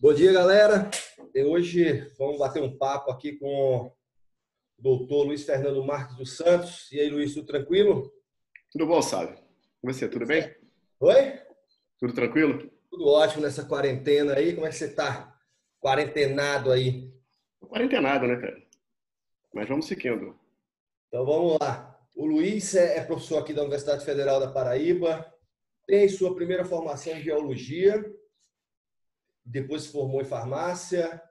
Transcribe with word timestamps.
Bom 0.00 0.14
dia, 0.14 0.32
galera. 0.32 0.88
E 1.34 1.42
hoje 1.42 2.08
vamos 2.16 2.38
bater 2.38 2.62
um 2.62 2.78
papo 2.78 3.10
aqui 3.10 3.32
com 3.32 3.86
o 3.86 3.92
doutor 4.78 5.24
Luiz 5.24 5.42
Fernando 5.44 5.84
Marques 5.84 6.16
dos 6.16 6.36
Santos. 6.36 6.88
E 6.92 7.00
aí, 7.00 7.10
Luiz, 7.10 7.34
tudo 7.34 7.48
tranquilo? 7.48 8.08
Tudo 8.70 8.86
bom, 8.86 9.02
Sábio? 9.02 9.36
E 9.82 9.86
você, 9.92 10.08
tudo 10.08 10.24
bem? 10.24 10.54
Oi? 11.00 11.40
Tudo 11.98 12.14
tranquilo? 12.14 12.70
Tudo 12.88 13.08
ótimo 13.08 13.42
nessa 13.42 13.64
quarentena 13.64 14.36
aí. 14.36 14.54
Como 14.54 14.68
é 14.68 14.70
que 14.70 14.76
você 14.76 14.94
tá? 14.94 15.36
Quarentenado 15.80 16.70
aí? 16.70 17.12
Quarentenado, 17.60 18.28
né, 18.28 18.36
cara? 18.36 18.62
Mas 19.52 19.68
vamos 19.68 19.86
seguindo. 19.86 20.38
Então 21.08 21.26
vamos 21.26 21.58
lá. 21.60 22.00
O 22.14 22.24
Luiz 22.24 22.72
é, 22.76 22.98
é 22.98 23.02
professor 23.02 23.38
aqui 23.38 23.52
da 23.52 23.62
Universidade 23.62 24.04
Federal 24.04 24.38
da 24.38 24.52
Paraíba, 24.52 25.26
tem 25.88 26.08
sua 26.08 26.36
primeira 26.36 26.64
formação 26.64 27.14
em 27.14 27.24
biologia, 27.24 28.00
depois 29.48 29.82
se 29.82 29.92
formou 29.92 30.20
em 30.20 30.26
farmácia 30.26 31.22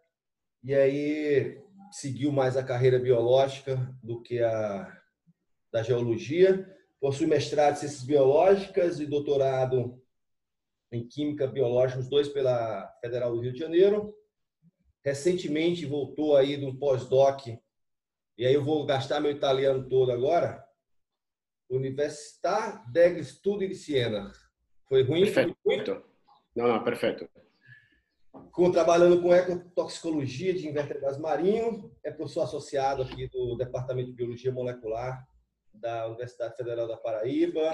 e 0.64 0.74
aí 0.74 1.62
seguiu 1.92 2.32
mais 2.32 2.58
a 2.58 2.64
carreira 2.64 3.00
biológica 3.00 3.78
do 4.02 4.22
que 4.22 4.42
a 4.42 4.92
da 5.72 5.84
geologia. 5.84 6.76
Possui 7.00 7.28
mestrado 7.28 7.76
em 7.76 7.78
ciências 7.78 8.04
biológicas 8.04 9.00
e 9.00 9.06
doutorado 9.06 10.02
em 10.92 11.08
química 11.08 11.46
biológica, 11.46 12.00
os 12.00 12.10
dois 12.10 12.28
pela 12.28 12.88
Federal 13.02 13.32
do 13.34 13.42
Rio 13.42 13.54
de 13.54 13.60
Janeiro. 13.60 14.16
Recentemente 15.06 15.86
voltou 15.86 16.36
aí 16.36 16.58
de 16.58 16.66
um 16.66 16.76
pós-doc, 16.76 17.48
e 17.48 18.46
aí 18.46 18.54
eu 18.54 18.64
vou 18.64 18.86
gastar 18.86 19.20
meu 19.20 19.32
italiano 19.32 19.88
todo 19.88 20.12
agora. 20.12 20.66
Università 21.70 22.84
degli 22.92 23.24
Studi 23.24 23.68
di 23.68 23.76
Siena. 23.76 24.32
Foi 24.88 25.04
ruim? 25.04 25.26
Perfeito. 25.26 25.56
Foi 25.62 25.84
não, 26.56 26.68
não, 26.68 26.84
perfeito 26.84 27.30
com, 28.52 28.72
trabalhando 28.72 29.22
com 29.22 29.34
ecotoxicologia 29.34 30.54
de 30.54 30.68
invertebrados 30.68 31.18
marinhos, 31.18 31.90
é 32.04 32.12
professor 32.12 32.42
associado 32.42 33.04
aqui 33.04 33.28
do 33.28 33.56
Departamento 33.56 34.10
de 34.10 34.16
Biologia 34.16 34.52
Molecular 34.52 35.28
da 35.74 36.08
Universidade 36.08 36.56
Federal 36.56 36.88
da 36.88 36.98
Paraíba, 36.98 37.74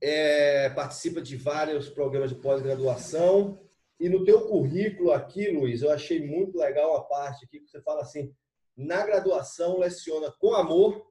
é, 0.00 0.70
participa 0.70 1.20
de 1.20 1.36
vários 1.36 1.88
programas 1.88 2.30
de 2.30 2.36
pós-graduação. 2.36 3.60
E 3.98 4.08
no 4.08 4.24
teu 4.24 4.46
currículo 4.46 5.10
aqui, 5.10 5.50
Luiz, 5.50 5.82
eu 5.82 5.90
achei 5.90 6.24
muito 6.24 6.56
legal 6.58 6.96
a 6.96 7.04
parte 7.04 7.44
aqui 7.44 7.60
que 7.60 7.68
você 7.68 7.80
fala 7.80 8.02
assim, 8.02 8.32
na 8.76 9.04
graduação 9.06 9.78
leciona 9.78 10.30
com 10.38 10.54
amor 10.54 11.10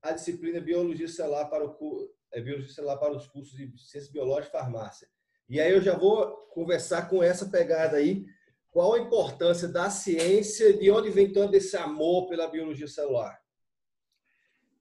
a 0.00 0.12
disciplina 0.12 0.60
Biologia 0.60 1.08
Celular 1.08 1.46
para, 1.46 1.66
o, 1.66 2.10
é, 2.32 2.40
Biologia 2.40 2.72
Celular 2.72 2.96
para 2.96 3.16
os 3.16 3.26
cursos 3.26 3.56
de 3.56 3.66
Ciências 3.76 4.08
Biológicas 4.08 4.48
e 4.48 4.52
Farmácia. 4.52 5.08
E 5.50 5.60
aí 5.60 5.72
eu 5.72 5.82
já 5.82 5.98
vou 5.98 6.28
conversar 6.52 7.08
com 7.08 7.20
essa 7.20 7.50
pegada 7.50 7.96
aí. 7.96 8.24
Qual 8.70 8.94
a 8.94 9.00
importância 9.00 9.66
da 9.66 9.90
ciência? 9.90 10.72
De 10.72 10.88
onde 10.92 11.10
vem 11.10 11.32
todo 11.32 11.52
esse 11.56 11.76
amor 11.76 12.28
pela 12.28 12.46
biologia 12.46 12.86
celular? 12.86 13.36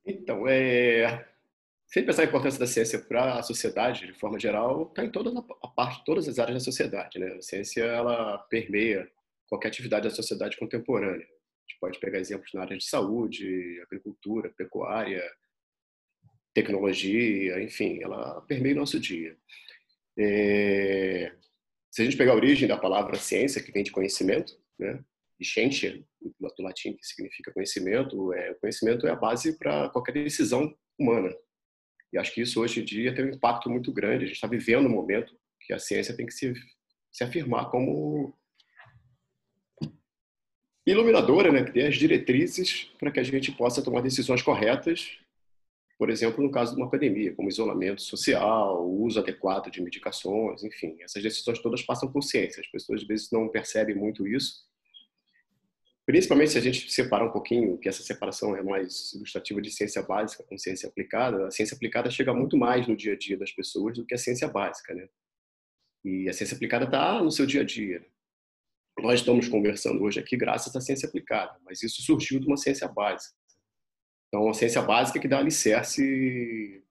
Então, 0.06 0.48
é... 0.48 1.28
pensar 1.92 2.24
importância 2.24 2.60
da 2.60 2.68
ciência 2.68 3.00
para 3.00 3.40
a 3.40 3.42
sociedade, 3.42 4.06
de 4.06 4.14
forma 4.14 4.40
geral, 4.40 4.84
está 4.84 5.04
em 5.04 5.12
toda 5.12 5.32
a 5.40 5.68
parte, 5.68 6.06
todas 6.06 6.28
as 6.28 6.38
áreas 6.38 6.60
da 6.60 6.64
sociedade. 6.64 7.18
Né? 7.18 7.34
A 7.34 7.42
ciência 7.42 7.84
ela 7.84 8.38
permeia 8.38 9.10
qualquer 9.48 9.70
atividade 9.70 10.08
da 10.08 10.14
sociedade 10.14 10.56
contemporânea. 10.56 11.26
A 11.26 11.62
gente 11.68 11.80
pode 11.82 12.00
pegar 12.00 12.20
exemplos 12.20 12.54
na 12.54 12.62
área 12.62 12.78
de 12.78 12.86
saúde, 12.86 13.82
agricultura, 13.82 14.54
pecuária, 14.56 15.24
tecnologia, 16.54 17.60
enfim, 17.60 18.04
ela 18.04 18.40
permeia 18.42 18.76
o 18.76 18.80
nosso 18.80 19.00
dia. 19.00 19.36
É, 20.20 21.32
se 21.90 22.02
a 22.02 22.06
gente 22.06 22.18
pegar 22.18 22.34
a 22.34 22.36
origem 22.36 22.68
da 22.68 22.78
palavra 22.78 23.16
ciência, 23.16 23.64
que 23.64 23.72
vem 23.72 23.84
de 23.84 23.92
conhecimento, 23.92 24.54
né? 24.78 25.02
de 25.40 25.48
scientia, 25.48 26.04
do 26.22 26.64
latim, 26.64 26.94
que 26.94 27.06
significa 27.06 27.54
conhecimento, 27.54 28.34
é, 28.34 28.52
o 28.52 28.56
conhecimento 28.56 29.08
é 29.08 29.12
a 29.12 29.16
base 29.16 29.58
para 29.58 29.90
qualquer 29.90 30.12
decisão 30.12 30.76
humana. 31.00 31.34
E 32.12 32.18
acho 32.18 32.34
que 32.34 32.42
isso 32.42 32.62
hoje 32.62 32.82
em 32.82 32.86
dia 32.86 33.16
tem 33.16 33.26
um 33.26 33.30
impacto 33.30 33.70
muito 33.70 33.94
grande. 33.94 34.26
A 34.26 34.28
gente 34.28 34.36
está 34.36 34.48
vivendo 34.48 34.88
um 34.88 34.92
momento 34.92 35.34
que 35.62 35.72
a 35.72 35.80
ciência 35.80 36.16
tem 36.16 36.26
que 36.26 36.34
se, 36.34 36.54
se 37.10 37.24
afirmar 37.24 37.70
como 37.70 38.38
iluminadora, 40.86 41.52
né? 41.52 41.64
que 41.64 41.72
dê 41.72 41.88
as 41.88 41.96
diretrizes 41.96 42.92
para 43.00 43.12
que 43.12 43.20
a 43.20 43.24
gente 43.24 43.54
possa 43.54 43.82
tomar 43.82 44.02
decisões 44.02 44.42
corretas 44.42 45.18
por 46.00 46.10
exemplo, 46.10 46.42
no 46.42 46.50
caso 46.50 46.74
de 46.74 46.82
uma 46.82 46.90
pandemia, 46.90 47.36
como 47.36 47.50
isolamento 47.50 48.02
social, 48.02 48.90
uso 48.90 49.20
adequado 49.20 49.70
de 49.70 49.82
medicações, 49.82 50.64
enfim, 50.64 50.96
essas 51.02 51.22
decisões 51.22 51.62
todas 51.62 51.82
passam 51.82 52.10
por 52.10 52.24
ciência. 52.24 52.62
As 52.62 52.68
pessoas 52.68 53.02
às 53.02 53.08
vezes 53.08 53.30
não 53.32 53.50
percebem 53.50 53.94
muito 53.94 54.26
isso. 54.26 54.66
Principalmente 56.06 56.52
se 56.52 56.58
a 56.58 56.62
gente 56.62 56.90
separar 56.90 57.26
um 57.26 57.34
pouquinho, 57.34 57.78
que 57.78 57.90
essa 57.90 58.02
separação 58.02 58.56
é 58.56 58.64
mais 58.64 59.12
ilustrativa 59.12 59.62
de 59.62 59.70
ciência 59.72 60.02
básica 60.02 60.42
com 60.42 60.58
ciência 60.58 60.88
aplicada, 60.88 61.48
a 61.48 61.52
ciência 61.52 61.76
aplicada 61.76 62.10
chega 62.10 62.34
muito 62.34 62.56
mais 62.56 62.88
no 62.88 62.96
dia 62.96 63.12
a 63.12 63.18
dia 63.18 63.38
das 63.38 63.52
pessoas 63.52 63.98
do 63.98 64.06
que 64.06 64.16
a 64.16 64.18
ciência 64.18 64.48
básica, 64.48 64.94
né? 64.96 65.10
E 66.06 66.30
a 66.30 66.34
ciência 66.34 66.56
aplicada 66.56 66.86
está 66.86 67.22
no 67.22 67.30
seu 67.30 67.46
dia 67.46 67.60
a 67.60 67.66
dia. 67.66 68.06
Nós 68.98 69.20
estamos 69.20 69.50
conversando 69.50 70.02
hoje 70.02 70.18
aqui 70.18 70.38
graças 70.38 70.74
à 70.74 70.80
ciência 70.80 71.10
aplicada, 71.10 71.60
mas 71.66 71.84
isso 71.84 72.02
surgiu 72.02 72.40
de 72.40 72.48
uma 72.48 72.56
ciência 72.56 72.88
básica. 72.88 73.36
Então, 74.30 74.48
a 74.48 74.54
ciência 74.54 74.82
básica 74.82 75.18
é 75.18 75.22
que 75.22 75.28
dá 75.28 75.40
alicerce 75.40 76.84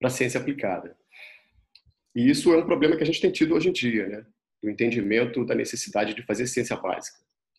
para 0.00 0.08
a 0.08 0.10
ciência 0.10 0.40
aplicada. 0.40 0.96
E 2.14 2.28
isso 2.28 2.52
é 2.52 2.56
um 2.56 2.64
problema 2.64 2.96
que 2.96 3.02
a 3.02 3.06
gente 3.06 3.20
tem 3.20 3.30
tido 3.30 3.54
hoje 3.54 3.68
em 3.68 3.72
dia, 3.72 4.08
né? 4.08 4.26
O 4.62 4.70
entendimento 4.70 5.44
da 5.44 5.54
necessidade 5.54 6.14
de 6.14 6.22
fazer 6.22 6.46
ciência 6.46 6.76
básica. 6.76 7.18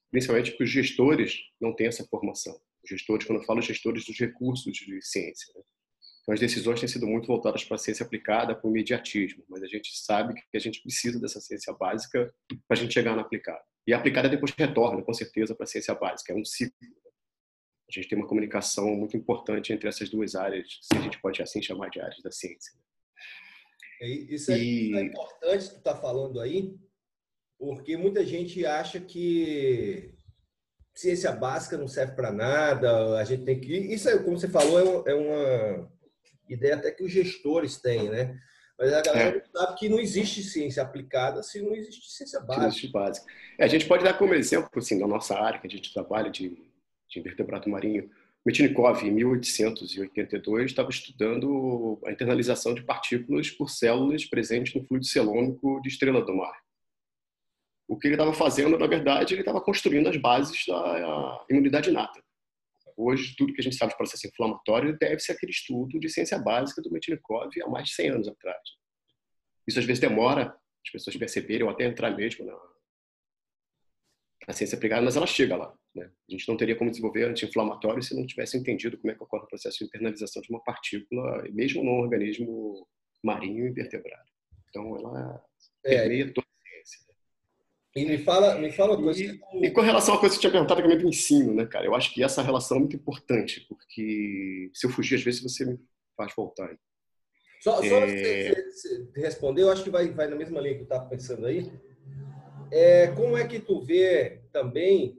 Principalmente 0.09 0.51
porque 0.51 0.63
os 0.63 0.69
gestores 0.69 1.39
não 1.61 1.75
têm 1.75 1.88
essa 1.88 2.03
formação. 2.05 2.59
Os 2.83 2.89
gestores, 2.89 3.27
quando 3.27 3.39
eu 3.39 3.45
falo 3.45 3.61
gestores 3.61 4.05
dos 4.05 4.17
recursos 4.17 4.73
de 4.73 5.01
ciência. 5.01 5.53
Né? 5.55 5.61
Então, 6.21 6.33
as 6.33 6.39
decisões 6.39 6.79
têm 6.79 6.89
sido 6.89 7.05
muito 7.05 7.27
voltadas 7.27 7.63
para 7.63 7.75
a 7.75 7.77
ciência 7.77 8.03
aplicada, 8.03 8.55
para 8.55 8.67
o 8.67 8.71
imediatismo. 8.71 9.44
Mas 9.47 9.61
a 9.61 9.67
gente 9.67 9.95
sabe 9.95 10.33
que 10.33 10.57
a 10.57 10.59
gente 10.59 10.81
precisa 10.81 11.19
dessa 11.19 11.39
ciência 11.39 11.71
básica 11.73 12.33
para 12.67 12.75
a 12.75 12.75
gente 12.75 12.94
chegar 12.94 13.15
na 13.15 13.21
aplicada. 13.21 13.61
E 13.85 13.94
a 13.94 13.97
aplicada 13.97 14.27
depois 14.27 14.51
retorna, 14.57 15.03
com 15.03 15.13
certeza, 15.13 15.53
para 15.53 15.65
a 15.65 15.67
ciência 15.67 15.94
básica. 15.94 16.33
É 16.33 16.35
um 16.35 16.44
ciclo 16.44 16.75
a 18.00 18.01
gente 18.01 18.09
tem 18.09 18.17
uma 18.17 18.28
comunicação 18.28 18.95
muito 18.95 19.16
importante 19.16 19.72
entre 19.72 19.88
essas 19.88 20.09
duas 20.09 20.35
áreas, 20.35 20.79
se 20.81 20.97
a 20.97 21.01
gente 21.01 21.19
pode 21.19 21.41
assim 21.41 21.61
chamar 21.61 21.89
de 21.89 22.00
áreas 22.00 22.22
da 22.22 22.31
ciência. 22.31 22.73
É, 24.01 24.07
isso 24.07 24.51
é, 24.51 24.57
e... 24.57 24.95
é 24.95 25.01
importante 25.01 25.66
que 25.66 25.73
tu 25.73 25.78
está 25.78 25.95
falando 25.95 26.39
aí, 26.39 26.75
porque 27.57 27.95
muita 27.95 28.25
gente 28.25 28.66
acha 28.66 29.00
que 29.00 30.13
ciência 30.94 31.31
básica 31.31 31.78
não 31.78 31.88
serve 31.88 32.16
para 32.16 32.31
nada, 32.31 33.17
a 33.17 33.23
gente 33.23 33.44
tem 33.44 33.59
que... 33.59 33.73
Isso, 33.73 34.09
é, 34.09 34.17
como 34.17 34.38
você 34.38 34.47
falou, 34.47 35.03
é 35.07 35.13
uma 35.13 35.91
ideia 36.50 36.75
até 36.75 36.91
que 36.91 37.03
os 37.03 37.12
gestores 37.12 37.77
têm, 37.77 38.09
né? 38.09 38.39
Mas 38.77 38.94
a 38.94 39.01
galera 39.01 39.38
é. 39.38 39.57
sabe 39.57 39.77
que 39.77 39.89
não 39.89 40.00
existe 40.00 40.44
ciência 40.44 40.83
aplicada 40.83 41.41
se 41.41 41.62
não 41.62 41.73
existe 41.73 42.12
ciência 42.12 42.41
básica. 42.41 42.67
Existe 42.67 42.88
básica. 42.89 43.25
É, 43.57 43.63
a 43.63 43.67
gente 43.67 43.85
pode 43.85 44.03
dar 44.03 44.17
como 44.17 44.33
exemplo, 44.33 44.69
assim, 44.75 45.00
da 45.00 45.07
nossa 45.07 45.33
área, 45.39 45.59
que 45.59 45.67
a 45.67 45.69
gente 45.69 45.94
trabalha 45.94 46.29
de 46.29 46.57
de 47.09 47.19
invertebrado 47.19 47.69
marinho. 47.69 48.09
Metchnikov, 48.45 49.03
em 49.03 49.11
1882, 49.11 50.66
estava 50.66 50.89
estudando 50.89 51.99
a 52.05 52.11
internalização 52.11 52.75
de 52.75 52.83
partículas 52.83 53.49
por 53.49 53.69
células 53.69 54.23
presentes 54.25 54.73
no 54.75 54.85
fluido 54.85 55.05
celômico 55.05 55.81
de 55.81 55.89
estrela 55.89 56.23
do 56.23 56.35
mar. 56.35 56.55
O 57.88 57.97
que 57.97 58.07
ele 58.07 58.15
estava 58.15 58.33
fazendo, 58.33 58.77
na 58.77 58.88
verdade, 58.88 59.33
ele 59.33 59.41
estava 59.41 59.61
construindo 59.61 60.07
as 60.07 60.17
bases 60.17 60.63
da 60.67 61.45
imunidade 61.49 61.89
inata. 61.89 62.23
Hoje, 62.97 63.35
tudo 63.35 63.53
que 63.53 63.61
a 63.61 63.63
gente 63.63 63.75
sabe 63.75 63.91
de 63.91 63.97
processo 63.97 64.27
inflamatório 64.27 64.97
deve 64.97 65.19
ser 65.19 65.33
aquele 65.33 65.51
estudo 65.51 65.99
de 65.99 66.07
ciência 66.07 66.38
básica 66.38 66.81
do 66.81 66.91
Metchnikov 66.91 67.49
há 67.61 67.69
mais 67.69 67.89
de 67.89 67.95
100 67.95 68.09
anos 68.09 68.27
atrás. 68.27 68.61
Isso 69.67 69.79
às 69.79 69.85
vezes 69.85 69.99
demora 69.99 70.55
as 70.85 70.91
pessoas 70.91 71.17
perceberem 71.17 71.63
ou 71.63 71.69
até 71.69 71.85
entrar 71.85 72.15
mesmo 72.15 72.45
na, 72.45 72.57
na 74.47 74.53
ciência 74.53 74.75
aplicada, 74.75 75.01
mas 75.01 75.15
ela 75.15 75.25
chega 75.25 75.56
lá. 75.56 75.74
Né? 75.94 76.09
A 76.27 76.31
gente 76.31 76.47
não 76.47 76.57
teria 76.57 76.75
como 76.75 76.89
desenvolver 76.89 77.25
anti-inflamatório 77.25 78.03
se 78.03 78.15
não 78.15 78.25
tivesse 78.25 78.57
entendido 78.57 78.97
como 78.97 79.12
é 79.12 79.15
que 79.15 79.24
ocorre 79.24 79.44
o 79.44 79.47
processo 79.47 79.80
de 79.80 79.86
internalização 79.86 80.42
de 80.42 80.50
uma 80.50 80.63
partícula, 80.63 81.44
mesmo 81.51 81.83
num 81.83 82.00
organismo 82.00 82.88
marinho 83.24 83.68
invertebrado. 83.68 84.30
Então, 84.69 84.95
ela 84.97 85.44
é. 85.83 85.97
permeia 85.97 86.33
toda 86.33 86.45
a 86.47 86.86
ciência. 86.86 87.00
E 87.95 88.06
me 88.06 88.18
fala, 88.18 88.57
me 88.59 88.71
fala 88.71 88.95
uma 88.95 89.03
coisa. 89.03 89.24
E, 89.24 89.39
e, 89.63 89.71
com 89.71 89.81
relação 89.81 90.15
à 90.15 90.19
coisa 90.19 90.36
que 90.36 90.42
você 90.42 90.42
tinha 90.42 90.51
perguntado 90.51 90.81
também 90.81 90.97
do 90.97 91.07
ensino, 91.07 91.53
né, 91.53 91.65
cara? 91.65 91.86
Eu 91.86 91.95
acho 91.95 92.13
que 92.13 92.24
essa 92.24 92.42
relação 92.42 92.77
é 92.77 92.80
muito 92.81 92.95
importante, 92.95 93.65
porque 93.68 94.69
se 94.74 94.86
eu 94.86 94.92
fugir, 94.92 95.15
às 95.15 95.24
vezes 95.24 95.42
você 95.42 95.65
me 95.65 95.80
faz 96.15 96.33
voltar. 96.36 96.77
Só, 97.62 97.77
só 97.77 97.83
é... 97.83 98.53
você, 98.53 98.71
você 98.71 99.12
responder, 99.15 99.63
eu 99.63 99.71
acho 99.71 99.83
que 99.83 99.89
vai, 99.89 100.09
vai 100.09 100.27
na 100.27 100.36
mesma 100.36 100.62
linha 100.62 100.75
que 100.75 100.81
eu 100.81 100.83
estava 100.83 101.09
pensando 101.09 101.47
aí. 101.47 101.71
É, 102.77 103.07
como 103.16 103.38
é 103.38 103.48
que 103.48 103.57
tu 103.57 103.80
vê 103.80 104.42
também 104.51 105.18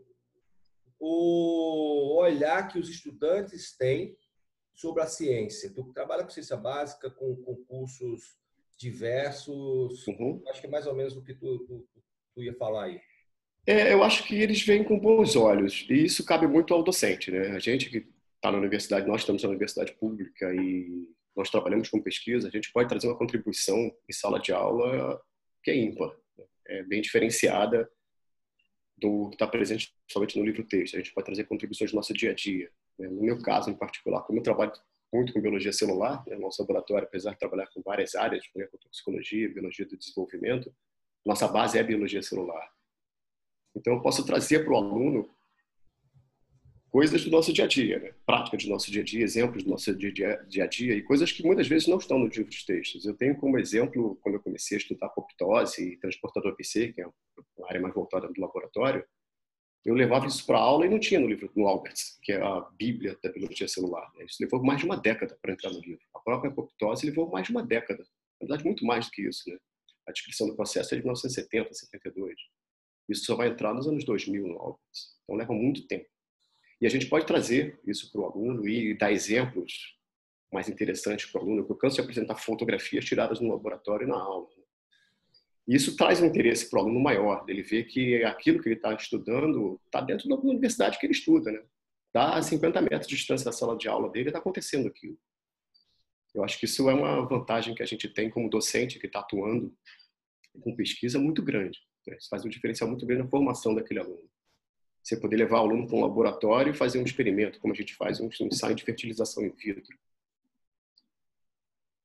o 1.00 2.18
olhar 2.18 2.68
que 2.68 2.78
os 2.78 2.90
estudantes 2.90 3.74
têm 3.76 4.14
sobre 4.74 5.02
a 5.02 5.06
ciência. 5.06 5.72
Tu 5.72 5.82
trabalha 5.94 6.22
com 6.22 6.28
ciência 6.28 6.56
básica, 6.56 7.10
com, 7.10 7.34
com 7.36 7.56
cursos 7.64 8.36
diversos, 8.78 10.06
uhum. 10.06 10.42
acho 10.48 10.60
que 10.60 10.66
é 10.66 10.70
mais 10.70 10.86
ou 10.86 10.94
menos 10.94 11.16
o 11.16 11.24
que 11.24 11.32
tu, 11.32 11.60
tu, 11.60 11.88
tu 12.34 12.42
ia 12.42 12.52
falar 12.54 12.84
aí? 12.84 13.00
É, 13.66 13.94
eu 13.94 14.04
acho 14.04 14.24
que 14.24 14.34
eles 14.34 14.60
vêm 14.62 14.84
com 14.84 14.98
bons 14.98 15.34
olhos 15.34 15.86
e 15.88 16.04
isso 16.04 16.26
cabe 16.26 16.46
muito 16.46 16.74
ao 16.74 16.82
docente, 16.82 17.30
né? 17.30 17.52
A 17.52 17.58
gente 17.58 17.88
que 17.88 18.06
está 18.34 18.52
na 18.52 18.58
universidade, 18.58 19.08
nós 19.08 19.22
estamos 19.22 19.42
na 19.42 19.48
universidade 19.48 19.94
pública 19.94 20.54
e 20.54 21.08
nós 21.34 21.48
trabalhamos 21.48 21.88
com 21.88 22.02
pesquisa, 22.02 22.48
a 22.48 22.50
gente 22.50 22.70
pode 22.70 22.88
trazer 22.88 23.08
uma 23.08 23.16
contribuição 23.16 23.90
em 24.06 24.12
sala 24.12 24.38
de 24.38 24.52
aula 24.52 25.20
que 25.62 25.70
é 25.70 25.76
ímpar? 25.76 26.14
É 26.68 26.82
bem 26.82 27.00
diferenciada 27.00 27.90
do 28.96 29.28
que 29.28 29.34
está 29.34 29.46
presente 29.46 29.94
somente 30.10 30.38
no 30.38 30.44
livro-texto. 30.44 30.94
A 30.94 30.98
gente 30.98 31.12
pode 31.12 31.26
trazer 31.26 31.44
contribuições 31.44 31.90
do 31.90 31.96
nosso 31.96 32.14
dia 32.14 32.30
a 32.30 32.34
dia. 32.34 32.70
Né? 32.98 33.08
No 33.08 33.22
meu 33.22 33.40
caso, 33.42 33.70
em 33.70 33.74
particular, 33.74 34.22
como 34.22 34.38
eu 34.38 34.42
trabalho 34.42 34.72
muito 35.12 35.32
com 35.32 35.40
biologia 35.40 35.72
celular, 35.72 36.24
né? 36.26 36.36
nosso 36.36 36.62
laboratório, 36.62 37.06
apesar 37.06 37.32
de 37.32 37.38
trabalhar 37.38 37.66
com 37.68 37.82
várias 37.82 38.14
áreas, 38.14 38.44
né? 38.54 38.66
com 38.66 38.78
toxicologia, 38.78 39.52
biologia 39.52 39.86
do 39.86 39.96
desenvolvimento, 39.96 40.74
nossa 41.24 41.46
base 41.46 41.78
é 41.78 41.82
biologia 41.82 42.22
celular. 42.22 42.72
Então, 43.74 43.94
eu 43.94 44.00
posso 44.00 44.24
trazer 44.24 44.64
para 44.64 44.72
o 44.72 44.76
aluno 44.76 45.28
coisas 46.96 47.22
do 47.22 47.30
nosso 47.30 47.52
dia 47.52 47.66
a 47.66 47.68
dia, 47.68 47.98
né? 47.98 48.14
prática 48.24 48.56
do 48.56 48.70
nosso 48.70 48.90
dia 48.90 49.02
a 49.02 49.04
dia, 49.04 49.22
exemplos 49.22 49.62
do 49.62 49.68
nosso 49.68 49.94
dia 49.94 50.40
a 50.64 50.66
dia 50.66 50.94
e 50.94 51.02
coisas 51.02 51.30
que 51.30 51.42
muitas 51.42 51.68
vezes 51.68 51.86
não 51.86 51.98
estão 51.98 52.18
no 52.18 52.26
livro 52.26 52.48
de 52.48 52.64
textos. 52.64 53.04
Eu 53.04 53.14
tenho 53.14 53.36
como 53.36 53.58
exemplo, 53.58 54.18
quando 54.22 54.36
eu 54.36 54.40
comecei 54.40 54.78
a 54.78 54.80
estudar 54.80 55.08
apoptose 55.08 55.92
e 55.92 55.98
transportador 55.98 56.56
PC, 56.56 56.94
que 56.94 57.02
é 57.02 57.06
uma 57.06 57.68
área 57.68 57.82
mais 57.82 57.92
voltada 57.92 58.26
do 58.26 58.40
laboratório, 58.40 59.04
eu 59.84 59.92
levava 59.92 60.26
isso 60.26 60.46
para 60.46 60.56
aula 60.56 60.86
e 60.86 60.88
não 60.88 60.98
tinha 60.98 61.20
no 61.20 61.26
livro 61.26 61.52
no 61.54 61.66
Alberts, 61.66 62.18
que 62.22 62.32
é 62.32 62.40
a 62.40 62.60
Bíblia 62.78 63.14
da 63.22 63.30
biologia 63.30 63.68
celular. 63.68 64.10
Né? 64.14 64.24
Isso 64.24 64.38
levou 64.40 64.64
mais 64.64 64.80
de 64.80 64.86
uma 64.86 64.96
década 64.96 65.38
para 65.42 65.52
entrar 65.52 65.70
no 65.70 65.80
livro. 65.80 66.02
A 66.14 66.20
própria 66.20 66.50
apoptose 66.50 67.04
levou 67.04 67.28
mais 67.28 67.46
de 67.46 67.52
uma 67.52 67.62
década, 67.62 68.04
na 68.40 68.46
verdade 68.46 68.64
muito 68.64 68.86
mais 68.86 69.04
do 69.04 69.12
que 69.12 69.20
isso. 69.20 69.42
Né? 69.50 69.58
A 70.08 70.12
descrição 70.12 70.46
do 70.48 70.56
processo 70.56 70.94
é 70.94 70.96
de 70.96 71.02
1970, 71.02 71.74
72. 71.74 72.34
Isso 73.06 73.26
só 73.26 73.36
vai 73.36 73.48
entrar 73.48 73.74
nos 73.74 73.86
anos 73.86 74.02
2000 74.02 74.48
no 74.48 74.58
Alberts. 74.58 75.14
Então 75.24 75.36
leva 75.36 75.52
muito 75.52 75.86
tempo. 75.86 76.15
E 76.80 76.86
a 76.86 76.90
gente 76.90 77.06
pode 77.06 77.26
trazer 77.26 77.80
isso 77.86 78.10
para 78.12 78.20
o 78.20 78.24
aluno 78.26 78.68
e 78.68 78.96
dar 78.96 79.12
exemplos 79.12 79.96
mais 80.52 80.68
interessantes 80.68 81.26
para 81.26 81.40
o 81.40 81.44
aluno. 81.44 81.66
Eu 81.68 81.74
canso 81.74 81.96
de 81.96 82.02
apresentar 82.02 82.36
fotografias 82.36 83.04
tiradas 83.04 83.40
no 83.40 83.50
laboratório 83.50 84.06
e 84.06 84.10
na 84.10 84.16
aula. 84.16 84.48
Isso 85.66 85.96
traz 85.96 86.20
um 86.20 86.26
interesse 86.26 86.70
para 86.70 86.78
o 86.78 86.82
aluno 86.82 87.00
maior, 87.00 87.44
dele 87.44 87.62
ver 87.62 87.84
que 87.84 88.22
aquilo 88.22 88.62
que 88.62 88.68
ele 88.68 88.76
está 88.76 88.94
estudando 88.94 89.80
está 89.84 90.00
dentro 90.00 90.28
da 90.28 90.36
universidade 90.36 90.98
que 90.98 91.06
ele 91.06 91.12
estuda. 91.12 91.50
Né? 91.50 91.60
Está 92.06 92.36
a 92.36 92.42
50 92.42 92.80
metros 92.82 93.08
de 93.08 93.16
distância 93.16 93.44
da 93.44 93.52
sala 93.52 93.76
de 93.76 93.88
aula 93.88 94.08
dele, 94.10 94.28
está 94.28 94.38
acontecendo 94.38 94.86
aquilo. 94.86 95.18
Eu 96.32 96.44
acho 96.44 96.58
que 96.58 96.66
isso 96.66 96.88
é 96.88 96.94
uma 96.94 97.26
vantagem 97.26 97.74
que 97.74 97.82
a 97.82 97.86
gente 97.86 98.08
tem 98.08 98.30
como 98.30 98.48
docente 98.48 98.98
que 98.98 99.06
está 99.06 99.20
atuando 99.20 99.74
com 100.60 100.76
pesquisa 100.76 101.18
muito 101.18 101.42
grande. 101.42 101.80
Né? 102.06 102.16
Isso 102.16 102.28
faz 102.28 102.44
um 102.44 102.48
diferencial 102.48 102.88
muito 102.88 103.04
grande 103.04 103.24
na 103.24 103.28
formação 103.28 103.74
daquele 103.74 104.00
aluno. 104.00 104.30
Você 105.06 105.16
poder 105.16 105.36
levar 105.36 105.58
o 105.58 105.60
aluno 105.60 105.86
para 105.86 105.96
um 105.96 106.00
laboratório 106.00 106.72
e 106.72 106.76
fazer 106.76 106.98
um 106.98 107.04
experimento, 107.04 107.60
como 107.60 107.72
a 107.72 107.76
gente 107.76 107.94
faz 107.94 108.18
um 108.18 108.28
ensaio 108.40 108.74
de 108.74 108.82
fertilização 108.82 109.44
in 109.46 109.50
vitro. 109.50 109.96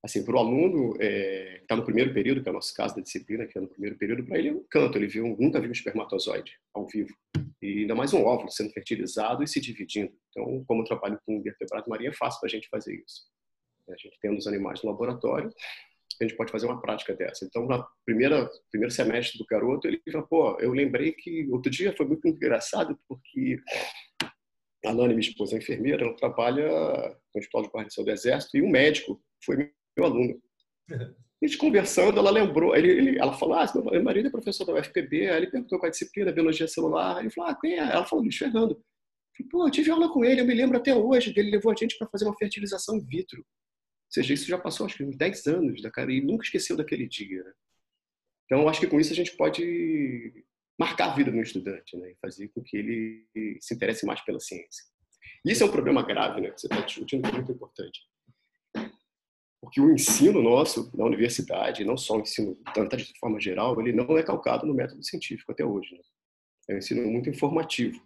Assim, 0.04 0.24
para 0.24 0.36
o 0.36 0.38
aluno 0.38 0.96
é, 1.00 1.56
que 1.58 1.64
está 1.64 1.76
no 1.76 1.84
primeiro 1.84 2.14
período, 2.14 2.44
que 2.44 2.48
é 2.48 2.52
o 2.52 2.54
nosso 2.54 2.76
caso 2.76 2.96
da 2.96 3.02
disciplina, 3.02 3.48
que 3.48 3.58
é 3.58 3.62
no 3.62 3.68
primeiro 3.68 3.98
período, 3.98 4.24
para 4.24 4.38
ele 4.38 4.50
é 4.50 4.54
um 4.54 4.64
canto, 4.70 5.00
ele 5.00 5.08
viu, 5.08 5.36
nunca 5.40 5.60
viu 5.60 5.70
um 5.70 5.74
espermatozoide 5.74 6.60
ao 6.76 6.86
vivo. 6.86 7.18
E 7.60 7.80
ainda 7.80 7.96
mais 7.96 8.14
um 8.14 8.24
óvulo 8.24 8.52
sendo 8.52 8.70
fertilizado 8.72 9.44
e 9.44 9.48
se 9.48 9.60
dividindo. 9.60 10.14
Então, 10.30 10.64
como 10.68 10.84
eu 10.84 10.86
trabalho 10.86 11.20
com 11.26 11.42
vertebrado 11.42 11.90
marinho, 11.90 12.12
é 12.12 12.14
fácil 12.14 12.40
para 12.40 12.50
a 12.50 12.52
gente 12.52 12.70
fazer 12.70 13.04
isso. 13.04 13.28
A 13.90 13.98
gente 13.98 14.16
tendo 14.22 14.38
os 14.38 14.46
animais 14.46 14.84
no 14.84 14.92
laboratório, 14.92 15.52
a 16.24 16.28
gente 16.28 16.38
pode 16.38 16.52
fazer 16.52 16.66
uma 16.66 16.82
prática 16.82 17.16
dessa. 17.16 17.46
Então, 17.46 17.66
na 17.68 17.86
primeira 18.06 18.50
primeiro 18.70 18.94
semestre 18.94 19.38
do 19.38 19.46
garoto, 19.46 19.88
ele 19.88 20.02
falou, 20.12 20.28
pô, 20.28 20.58
eu 20.60 20.72
lembrei 20.72 21.12
que 21.14 21.48
outro 21.50 21.72
dia 21.72 21.94
foi 21.96 22.06
muito 22.06 22.28
engraçado 22.28 22.98
porque 23.08 23.60
a 24.86 24.94
Nani, 24.94 25.10
minha 25.10 25.20
esposa, 25.20 25.56
é 25.56 25.60
enfermeira, 25.60 26.04
ela 26.04 26.16
trabalha 26.16 26.68
no 27.34 27.40
Hospital 27.40 27.64
de 27.64 27.70
Guarnição 27.70 28.04
do 28.04 28.12
Exército 28.12 28.58
e 28.58 28.62
um 28.62 28.70
médico 28.70 29.22
foi 29.44 29.72
meu 29.98 30.06
aluno. 30.06 30.42
A 30.92 31.48
gente 31.48 31.58
conversando, 31.58 32.20
ela 32.20 32.30
lembrou, 32.30 32.76
ele, 32.76 32.90
ele, 32.90 33.20
ela 33.20 33.34
falou, 33.34 33.56
ah, 33.56 33.66
meu 33.74 34.04
marido 34.04 34.28
é 34.28 34.32
professor 34.32 34.66
da 34.66 34.74
UFPB, 34.74 35.30
aí 35.30 35.38
ele 35.38 35.48
perguntou 35.48 35.80
qual 35.80 35.88
a 35.88 35.92
disciplina, 35.92 36.32
biologia 36.32 36.68
celular, 36.68 37.20
ele 37.20 37.32
falou, 37.32 37.50
ah, 37.50 37.58
quem 37.60 37.74
é? 37.74 37.80
Ela 37.80 38.06
falou, 38.06 38.24
Luiz 38.24 38.38
Fernando. 38.38 38.80
Pô, 39.50 39.66
eu 39.66 39.72
tive 39.72 39.90
aula 39.90 40.12
com 40.12 40.24
ele, 40.24 40.42
eu 40.42 40.46
me 40.46 40.54
lembro 40.54 40.78
até 40.78 40.94
hoje, 40.94 41.34
ele 41.36 41.50
levou 41.50 41.72
a 41.72 41.76
gente 41.76 41.98
para 41.98 42.08
fazer 42.10 42.26
uma 42.26 42.38
fertilização 42.38 42.96
in 42.96 43.06
vitro. 43.08 43.44
Seja, 44.12 44.34
isso 44.34 44.48
já 44.48 44.58
passou 44.58 44.86
acho 44.86 44.98
que 44.98 45.04
uns 45.04 45.16
10 45.16 45.48
anos 45.48 45.82
da 45.82 45.90
cara 45.90 46.12
e 46.12 46.20
nunca 46.20 46.44
esqueceu 46.44 46.76
daquele 46.76 47.08
dia. 47.08 47.42
Né? 47.44 47.54
Então, 48.46 48.68
acho 48.68 48.82
que 48.82 48.88
com 48.88 49.00
isso 49.00 49.14
a 49.14 49.16
gente 49.16 49.36
pode 49.38 50.44
marcar 50.78 51.12
a 51.12 51.16
vida 51.16 51.32
do 51.32 51.40
estudante, 51.40 51.96
né? 51.96 52.12
E 52.12 52.16
fazer 52.16 52.50
com 52.50 52.62
que 52.62 52.76
ele 52.76 53.26
se 53.62 53.74
interesse 53.74 54.06
mais 54.06 54.20
pela 54.22 54.40
ciência. 54.40 54.84
E 55.46 55.52
isso 55.52 55.64
é 55.64 55.66
um 55.66 55.72
problema 55.72 56.04
grave, 56.04 56.42
né? 56.42 56.52
Que 56.52 56.60
você 56.60 56.68
está 56.68 56.82
discutindo, 56.82 57.22
que 57.22 57.30
é 57.30 57.34
muito 57.34 57.52
importante. 57.52 58.02
Porque 59.62 59.80
o 59.80 59.94
ensino 59.94 60.42
nosso 60.42 60.92
na 60.98 61.06
universidade, 61.06 61.86
não 61.86 61.96
só 61.96 62.18
o 62.18 62.22
ensino 62.22 62.58
de 62.76 63.20
forma 63.20 63.40
geral, 63.40 63.80
ele 63.80 63.94
não 63.94 64.18
é 64.18 64.24
calcado 64.24 64.66
no 64.66 64.74
método 64.74 65.04
científico 65.04 65.52
até 65.52 65.64
hoje. 65.64 65.94
Né? 65.94 66.02
É 66.70 66.74
um 66.74 66.78
ensino 66.80 67.08
muito 67.10 67.30
informativo. 67.30 68.02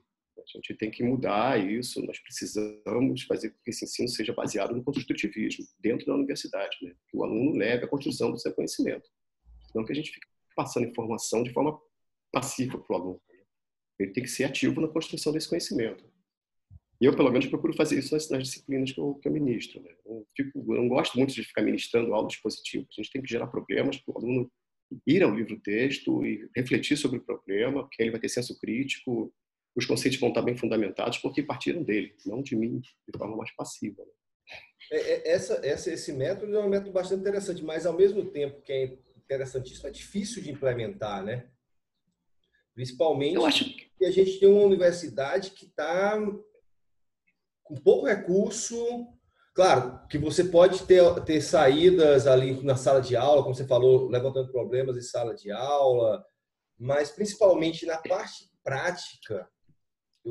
A 0.54 0.58
gente 0.58 0.76
tem 0.76 0.92
que 0.92 1.04
mudar 1.04 1.60
isso, 1.60 2.06
nós 2.06 2.20
precisamos 2.20 3.24
fazer 3.24 3.50
com 3.50 3.58
que 3.64 3.70
esse 3.70 3.86
ensino 3.86 4.08
seja 4.08 4.34
baseado 4.34 4.76
no 4.76 4.84
construtivismo 4.84 5.66
dentro 5.80 6.06
da 6.06 6.16
universidade, 6.16 6.78
né? 6.82 6.94
que 7.10 7.18
o 7.18 7.24
aluno 7.24 7.58
leve 7.58 7.86
a 7.86 7.88
construção 7.88 8.32
do 8.32 8.38
seu 8.38 8.54
conhecimento. 8.54 9.10
Não 9.74 9.84
que 9.84 9.92
a 9.92 9.96
gente 9.96 10.12
fique 10.12 10.28
passando 10.56 10.88
informação 10.88 11.44
de 11.44 11.52
forma 11.52 11.80
passiva 12.32 12.78
para 12.78 12.94
o 12.94 13.00
aluno. 13.00 13.22
Né? 13.30 13.40
Ele 14.00 14.12
tem 14.12 14.24
que 14.24 14.30
ser 14.30 14.46
ativo 14.46 14.80
na 14.80 14.88
construção 14.88 15.34
desse 15.34 15.50
conhecimento. 15.50 16.04
E 17.00 17.06
eu, 17.06 17.16
pelo 17.16 17.30
menos, 17.30 17.48
procuro 17.48 17.74
fazer 17.74 18.00
isso 18.00 18.14
nas, 18.14 18.30
nas 18.30 18.44
disciplinas 18.44 18.92
que 18.92 19.00
eu, 19.00 19.16
que 19.16 19.28
eu 19.28 19.32
ministro. 19.32 19.82
Né? 19.82 19.92
Eu, 20.06 20.26
fico, 20.36 20.60
eu 20.74 20.82
não 20.82 20.88
gosto 20.88 21.18
muito 21.18 21.34
de 21.34 21.44
ficar 21.44 21.62
ministrando 21.62 22.14
aula 22.14 22.28
expositiva. 22.28 22.86
A 22.90 23.02
gente 23.02 23.12
tem 23.12 23.22
que 23.22 23.30
gerar 23.30 23.48
problemas 23.48 23.98
para 23.98 24.14
o 24.14 24.18
aluno 24.18 24.52
ir 25.06 25.24
ao 25.24 25.36
livro-texto 25.36 26.26
e 26.26 26.50
refletir 26.56 26.98
sobre 26.98 27.18
o 27.18 27.24
problema, 27.24 27.84
porque 27.84 28.02
ele 28.02 28.12
vai 28.12 28.20
ter 28.20 28.30
senso 28.30 28.58
crítico, 28.60 29.34
os 29.76 29.86
conceitos 29.86 30.20
vão 30.20 30.30
estar 30.30 30.42
bem 30.42 30.56
fundamentados 30.56 31.18
porque 31.18 31.44
partiram 31.44 31.84
dele, 31.84 32.16
não 32.26 32.42
de 32.42 32.56
mim, 32.56 32.80
de 32.80 33.18
forma 33.18 33.36
mais 33.36 33.52
passiva. 33.56 34.04
Né? 34.04 34.12
É, 34.92 34.98
é, 34.98 35.32
essa, 35.32 35.60
essa, 35.66 35.92
esse 35.92 36.14
método 36.14 36.56
é 36.56 36.60
um 36.60 36.70
método 36.70 36.92
bastante 36.92 37.22
interessante, 37.22 37.64
mas 37.64 37.86
ao 37.86 37.94
mesmo 37.94 38.26
tempo 38.26 38.62
que 38.62 38.72
é 38.72 38.98
interessantíssimo, 39.18 39.88
é 39.88 39.92
difícil 39.92 40.42
de 40.42 40.52
implementar, 40.52 41.24
né? 41.24 41.50
Principalmente 42.74 43.36
Eu 43.36 43.46
acho 43.46 43.66
que 43.66 44.06
a 44.06 44.12
gente 44.12 44.40
tem 44.40 44.50
uma 44.50 44.64
universidade 44.64 45.52
que 45.52 45.66
está 45.66 46.18
com 47.64 47.76
pouco 47.76 48.06
recurso. 48.06 49.08
Claro, 49.56 50.06
que 50.10 50.18
você 50.18 50.44
pode 50.44 50.84
ter, 50.84 51.02
ter 51.24 51.42
saídas 51.42 52.28
ali 52.28 52.62
na 52.62 52.76
sala 52.76 53.02
de 53.02 53.16
aula, 53.16 53.42
como 53.42 53.56
você 53.56 53.66
falou, 53.66 54.10
levantando 54.10 54.52
problemas 54.52 54.98
em 54.98 55.02
sala 55.02 55.34
de 55.34 55.50
aula, 55.50 56.24
mas 56.78 57.10
principalmente 57.10 57.86
na 57.86 57.98
parte 57.98 58.52
prática, 58.62 59.50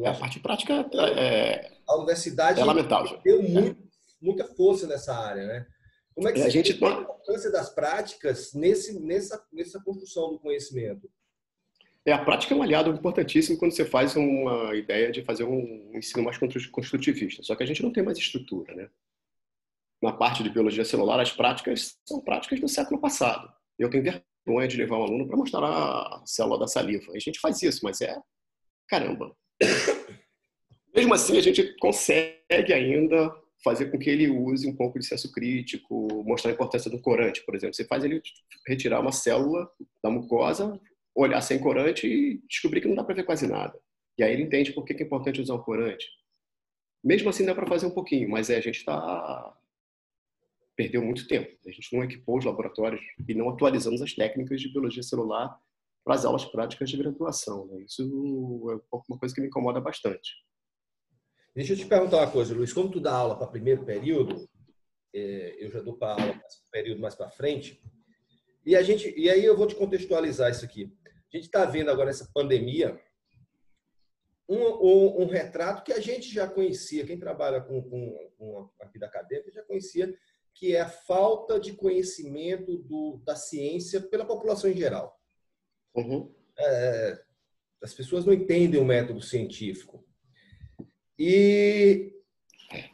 é, 0.03 0.09
a 0.09 0.15
parte 0.15 0.41
prática 0.41 0.89
é, 1.17 1.73
a 1.87 1.97
universidade 1.97 2.61
é 2.61 2.65
lamentável. 2.65 3.21
deu 3.23 3.43
muito, 3.43 3.83
muita 4.21 4.45
força 4.45 4.87
nessa 4.87 5.15
área, 5.15 5.47
né? 5.47 5.67
Como 6.15 6.29
é 6.29 6.33
que 6.33 6.41
é, 6.41 6.45
a 6.45 6.49
gente 6.49 6.73
a 6.73 6.77
importância 6.77 7.51
das 7.51 7.71
práticas 7.71 8.53
nesse, 8.55 8.99
nessa, 9.01 9.45
nessa 9.53 9.81
construção 9.83 10.31
do 10.31 10.39
conhecimento? 10.39 11.11
É, 12.07 12.13
a 12.13 12.23
prática 12.23 12.55
é 12.55 12.57
um 12.57 12.63
aliado 12.63 12.91
importantíssimo 12.91 13.59
quando 13.59 13.73
você 13.73 13.85
faz 13.85 14.15
uma 14.15 14.75
ideia 14.77 15.11
de 15.11 15.25
fazer 15.25 15.45
um 15.45 15.91
ensino 15.95 16.23
mais 16.23 16.39
construtivista. 16.71 17.43
Só 17.43 17.57
que 17.57 17.63
a 17.63 17.67
gente 17.67 17.83
não 17.83 17.93
tem 17.93 18.03
mais 18.03 18.19
estrutura, 18.19 18.75
né? 18.75 18.91
Na 20.03 20.13
parte 20.13 20.43
de 20.43 20.51
biologia 20.51 20.85
celular, 20.85 21.19
as 21.19 21.33
práticas 21.33 21.99
são 22.05 22.21
práticas 22.21 22.61
do 22.61 22.69
século 22.69 23.01
passado. 23.01 23.51
Eu 23.79 23.89
tenho 23.89 24.05
vergonha 24.05 24.69
de 24.69 24.77
levar 24.77 24.99
um 24.99 25.05
aluno 25.05 25.27
para 25.27 25.37
mostrar 25.37 25.65
a 25.65 26.23
célula 26.27 26.59
da 26.59 26.67
saliva. 26.67 27.11
A 27.13 27.19
gente 27.19 27.41
faz 27.41 27.63
isso, 27.63 27.81
mas 27.83 28.01
é 28.03 28.15
caramba. 28.87 29.35
Mesmo 30.95 31.15
assim, 31.15 31.37
a 31.37 31.41
gente 31.41 31.77
consegue 31.79 32.73
ainda 32.73 33.35
fazer 33.63 33.91
com 33.91 33.99
que 33.99 34.11
ele 34.11 34.29
use 34.29 34.69
um 34.69 34.77
pouco 34.77 34.99
de 34.99 35.07
senso 35.07 35.33
crítico, 35.33 36.23
mostrar 36.25 36.51
a 36.51 36.55
importância 36.55 36.91
do 36.91 37.01
corante, 37.01 37.45
por 37.45 37.55
exemplo. 37.55 37.75
Você 37.75 37.85
faz 37.85 38.05
ele 38.05 38.23
retirar 38.67 39.01
uma 39.01 39.11
célula 39.11 39.69
da 40.03 40.11
mucosa, 40.11 40.79
olhar 41.15 41.41
sem 41.41 41.59
corante 41.59 42.07
e 42.07 42.43
descobrir 42.49 42.81
que 42.81 42.89
não 42.89 42.95
dá 42.95 43.03
para 43.03 43.15
ver 43.15 43.25
quase 43.25 43.47
nada. 43.47 43.79
E 44.19 44.23
aí 44.23 44.33
ele 44.33 44.43
entende 44.43 44.73
por 44.73 44.85
que 44.85 44.93
é 44.93 45.03
importante 45.03 45.41
usar 45.41 45.55
o 45.55 45.63
corante. 45.63 46.07
Mesmo 47.03 47.29
assim, 47.29 47.45
dá 47.45 47.55
para 47.55 47.67
fazer 47.67 47.87
um 47.87 47.91
pouquinho, 47.91 48.29
mas 48.29 48.51
é, 48.51 48.57
a 48.57 48.61
gente 48.61 48.79
está 48.79 49.57
perdeu 50.77 51.03
muito 51.03 51.27
tempo. 51.27 51.57
A 51.67 51.71
gente 51.71 51.95
não 51.95 52.05
equipou 52.05 52.39
os 52.39 52.45
laboratórios 52.45 53.01
e 53.29 53.35
não 53.35 53.49
atualizamos 53.49 54.03
as 54.03 54.13
técnicas 54.13 54.61
de 54.61 54.69
biologia 54.69 55.03
celular 55.03 55.59
para 56.05 56.15
as 56.15 56.25
aulas 56.25 56.45
práticas 56.45 56.91
de 56.91 56.97
graduação. 56.97 57.67
Né? 57.67 57.85
Isso 57.85 58.03
é 58.71 58.97
uma 59.09 59.19
coisa 59.19 59.35
que 59.35 59.41
me 59.41 59.47
incomoda 59.47 59.81
bastante. 59.81 60.33
Deixa 61.55 61.73
eu 61.73 61.77
te 61.77 61.87
perguntar 61.87 62.19
uma 62.19 62.31
coisa, 62.31 62.55
Luiz. 62.55 62.73
Como 62.73 62.91
tu 62.91 63.01
dá 63.01 63.13
aula 63.13 63.37
para 63.37 63.47
primeiro 63.47 63.85
período, 63.85 64.49
é, 65.15 65.65
eu 65.65 65.71
já 65.71 65.81
dou 65.81 65.97
para 65.97 66.21
aula 66.21 66.35
para 66.35 66.49
período 66.71 67.01
mais 67.01 67.15
para 67.15 67.31
frente, 67.31 67.81
e 68.67 68.75
a 68.75 68.83
gente, 68.83 69.13
e 69.17 69.31
aí 69.31 69.45
eu 69.45 69.57
vou 69.57 69.67
te 69.67 69.75
contextualizar 69.75 70.51
isso 70.51 70.65
aqui. 70.65 70.93
A 71.07 71.37
gente 71.37 71.47
está 71.47 71.65
vendo 71.65 71.91
agora 71.91 72.11
essa 72.11 72.29
pandemia 72.33 72.99
um, 74.49 74.57
um, 74.57 75.23
um, 75.23 75.27
retrato 75.27 75.85
que 75.85 75.93
a 75.93 76.01
gente 76.01 76.33
já 76.33 76.47
conhecia, 76.47 77.07
quem 77.07 77.19
trabalha 77.19 77.61
com, 77.61 77.83
com, 77.83 78.31
com 78.37 78.71
a 78.81 78.87
vida 78.87 79.07
acadêmica 79.07 79.51
já 79.51 79.63
conhecia, 79.63 80.15
que 80.55 80.75
é 80.75 80.81
a 80.81 80.89
falta 80.89 81.59
de 81.59 81.73
conhecimento 81.73 82.79
do, 82.79 83.21
da 83.25 83.37
ciência 83.37 84.01
pela 84.01 84.25
população 84.25 84.71
em 84.71 84.77
geral. 84.77 85.14
Uhum. 85.95 86.33
É, 86.59 87.23
as 87.83 87.95
pessoas 87.95 88.25
não 88.25 88.33
entendem 88.33 88.81
o 88.81 88.85
método 88.85 89.21
científico. 89.21 90.05
E 91.19 92.13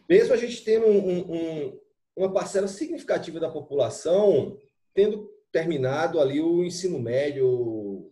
mesmo 0.09 0.35
a 0.35 0.37
gente 0.37 0.63
tendo 0.63 0.87
um, 0.87 1.33
um, 1.33 1.81
uma 2.17 2.33
parcela 2.33 2.69
significativa 2.69 3.41
da 3.41 3.51
população 3.51 4.59
tendo 4.93 5.31
terminado 5.53 6.21
ali 6.21 6.41
o 6.41 6.65
ensino 6.65 6.99
médio, 6.99 8.11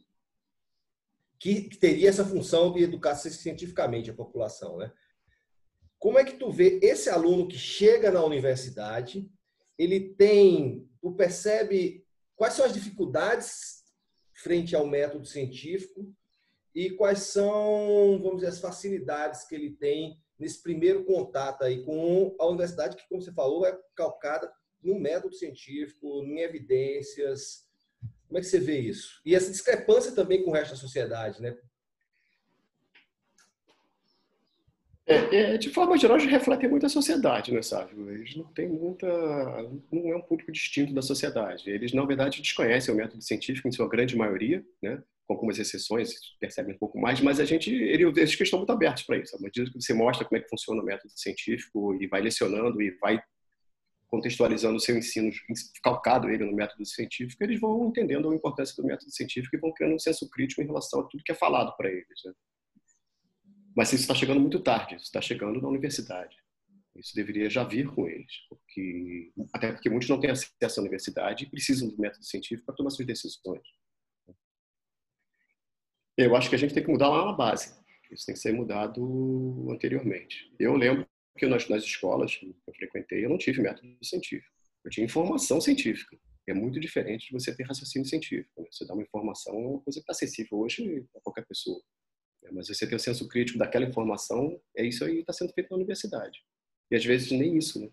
que, 1.38 1.62
que 1.62 1.76
teria 1.76 2.08
essa 2.08 2.24
função 2.24 2.72
de 2.72 2.82
educar 2.82 3.14
cientificamente 3.14 4.10
a 4.10 4.14
população, 4.14 4.76
né? 4.78 4.92
Como 5.98 6.18
é 6.18 6.24
que 6.24 6.36
tu 6.36 6.50
vê 6.50 6.78
esse 6.80 7.10
aluno 7.10 7.48
que 7.48 7.58
chega 7.58 8.10
na 8.10 8.24
universidade, 8.24 9.28
ele 9.76 10.00
tem, 10.14 10.88
tu 11.00 11.12
percebe 11.12 12.04
quais 12.36 12.54
são 12.54 12.64
as 12.64 12.72
dificuldades 12.72 13.77
frente 14.38 14.74
ao 14.74 14.86
método 14.86 15.26
científico 15.26 16.12
e 16.74 16.90
quais 16.90 17.20
são, 17.20 18.18
vamos 18.22 18.36
dizer, 18.36 18.48
as 18.48 18.60
facilidades 18.60 19.44
que 19.44 19.54
ele 19.54 19.70
tem 19.70 20.18
nesse 20.38 20.62
primeiro 20.62 21.04
contato 21.04 21.64
aí 21.64 21.82
com 21.84 22.36
a 22.38 22.46
universidade, 22.46 22.96
que, 22.96 23.08
como 23.08 23.20
você 23.20 23.32
falou, 23.32 23.66
é 23.66 23.76
calcada 23.96 24.50
no 24.82 24.98
método 24.98 25.34
científico, 25.34 26.22
em 26.22 26.38
evidências. 26.38 27.66
Como 28.28 28.38
é 28.38 28.40
que 28.40 28.46
você 28.46 28.60
vê 28.60 28.78
isso? 28.78 29.20
E 29.24 29.34
essa 29.34 29.50
discrepância 29.50 30.12
também 30.12 30.44
com 30.44 30.50
o 30.50 30.54
resto 30.54 30.72
da 30.72 30.80
sociedade, 30.80 31.42
né? 31.42 31.58
É, 35.08 35.36
é, 35.54 35.58
de 35.58 35.70
forma 35.70 35.96
geral, 35.96 36.18
eles 36.18 36.30
refletem 36.30 36.68
muito 36.68 36.84
a 36.84 36.88
sociedade, 36.88 37.50
né, 37.50 37.62
Sávio? 37.62 38.10
Eles 38.10 38.36
não 38.36 38.44
têm 38.52 38.68
muita. 38.68 39.06
não 39.90 40.12
é 40.12 40.16
um 40.16 40.20
público 40.20 40.52
distinto 40.52 40.92
da 40.92 41.00
sociedade. 41.00 41.70
Eles, 41.70 41.94
na 41.94 42.04
verdade, 42.04 42.42
desconhecem 42.42 42.92
o 42.92 42.96
método 42.96 43.22
científico 43.22 43.66
em 43.66 43.72
sua 43.72 43.88
grande 43.88 44.14
maioria, 44.14 44.62
né? 44.82 45.02
com 45.26 45.34
algumas 45.34 45.58
exceções, 45.58 46.14
percebem 46.40 46.74
um 46.74 46.78
pouco 46.78 46.98
mais, 46.98 47.20
mas 47.20 47.38
a 47.38 47.44
gente, 47.44 47.70
ele, 47.70 48.04
eles 48.04 48.40
estão 48.40 48.58
muito 48.58 48.72
abertos 48.72 49.02
para 49.02 49.18
isso. 49.18 49.36
À 49.36 49.38
medida 49.38 49.70
que 49.70 49.80
você 49.80 49.92
mostra 49.92 50.24
como 50.26 50.38
é 50.38 50.42
que 50.42 50.48
funciona 50.48 50.80
o 50.80 50.84
método 50.84 51.12
científico 51.14 51.94
e 52.00 52.06
vai 52.06 52.22
lecionando 52.22 52.80
e 52.80 52.90
vai 52.98 53.20
contextualizando 54.08 54.76
o 54.76 54.80
seu 54.80 54.96
ensino, 54.96 55.30
calcado 55.82 56.30
ele 56.30 56.44
no 56.44 56.54
método 56.54 56.84
científico, 56.86 57.44
eles 57.44 57.60
vão 57.60 57.88
entendendo 57.88 58.30
a 58.30 58.34
importância 58.34 58.74
do 58.74 58.86
método 58.86 59.10
científico 59.10 59.54
e 59.54 59.60
vão 59.60 59.72
criando 59.72 59.96
um 59.96 59.98
senso 59.98 60.28
crítico 60.30 60.62
em 60.62 60.66
relação 60.66 61.00
a 61.00 61.04
tudo 61.04 61.22
que 61.22 61.32
é 61.32 61.34
falado 61.34 61.76
para 61.76 61.90
eles. 61.90 62.24
Né? 62.24 62.32
Mas 63.78 63.92
isso 63.92 64.02
está 64.02 64.14
chegando 64.14 64.40
muito 64.40 64.58
tarde, 64.58 64.96
isso 64.96 65.04
está 65.04 65.20
chegando 65.20 65.62
na 65.62 65.68
universidade. 65.68 66.36
Isso 66.96 67.14
deveria 67.14 67.48
já 67.48 67.62
vir 67.62 67.86
com 67.86 68.08
eles, 68.08 68.32
porque 68.48 69.30
até 69.52 69.70
porque 69.70 69.88
muitos 69.88 70.08
não 70.08 70.18
têm 70.18 70.30
acesso 70.30 70.80
à 70.80 70.82
universidade 70.82 71.44
e 71.44 71.48
precisam 71.48 71.88
do 71.88 71.96
método 71.96 72.24
científico 72.24 72.66
para 72.66 72.74
tomar 72.74 72.90
suas 72.90 73.06
decisões. 73.06 73.62
Eu 76.16 76.34
acho 76.34 76.48
que 76.48 76.56
a 76.56 76.58
gente 76.58 76.74
tem 76.74 76.82
que 76.82 76.90
mudar 76.90 77.08
lá 77.08 77.26
na 77.26 77.32
base. 77.32 77.72
Isso 78.10 78.26
tem 78.26 78.34
que 78.34 78.40
ser 78.40 78.52
mudado 78.52 79.70
anteriormente. 79.70 80.52
Eu 80.58 80.74
lembro 80.74 81.06
que 81.38 81.46
nas, 81.46 81.68
nas 81.68 81.84
escolas 81.84 82.34
que 82.34 82.52
eu 82.66 82.74
frequentei, 82.74 83.24
eu 83.24 83.30
não 83.30 83.38
tive 83.38 83.62
método 83.62 83.96
científico. 84.02 84.52
Eu 84.84 84.90
tinha 84.90 85.06
informação 85.06 85.60
científica. 85.60 86.18
É 86.48 86.52
muito 86.52 86.80
diferente 86.80 87.28
de 87.28 87.32
você 87.32 87.54
ter 87.54 87.62
raciocínio 87.62 88.08
científico. 88.08 88.60
Né? 88.60 88.66
Você 88.72 88.84
dá 88.84 88.94
uma 88.94 89.04
informação, 89.04 89.54
é 89.54 89.68
uma 89.68 89.80
coisa 89.82 90.00
que 90.00 90.02
está 90.02 90.10
acessível 90.10 90.58
hoje 90.58 91.06
a 91.14 91.20
qualquer 91.20 91.46
pessoa. 91.46 91.80
É, 92.44 92.50
mas 92.52 92.68
você 92.68 92.86
ter 92.86 92.94
o 92.94 93.00
senso 93.00 93.28
crítico 93.28 93.58
daquela 93.58 93.84
informação, 93.84 94.60
é 94.76 94.84
isso 94.84 95.04
aí 95.04 95.14
que 95.14 95.20
está 95.20 95.32
sendo 95.32 95.52
feito 95.52 95.70
na 95.70 95.76
universidade. 95.76 96.38
E 96.90 96.96
às 96.96 97.04
vezes 97.04 97.30
nem 97.30 97.56
isso, 97.56 97.80
né? 97.80 97.88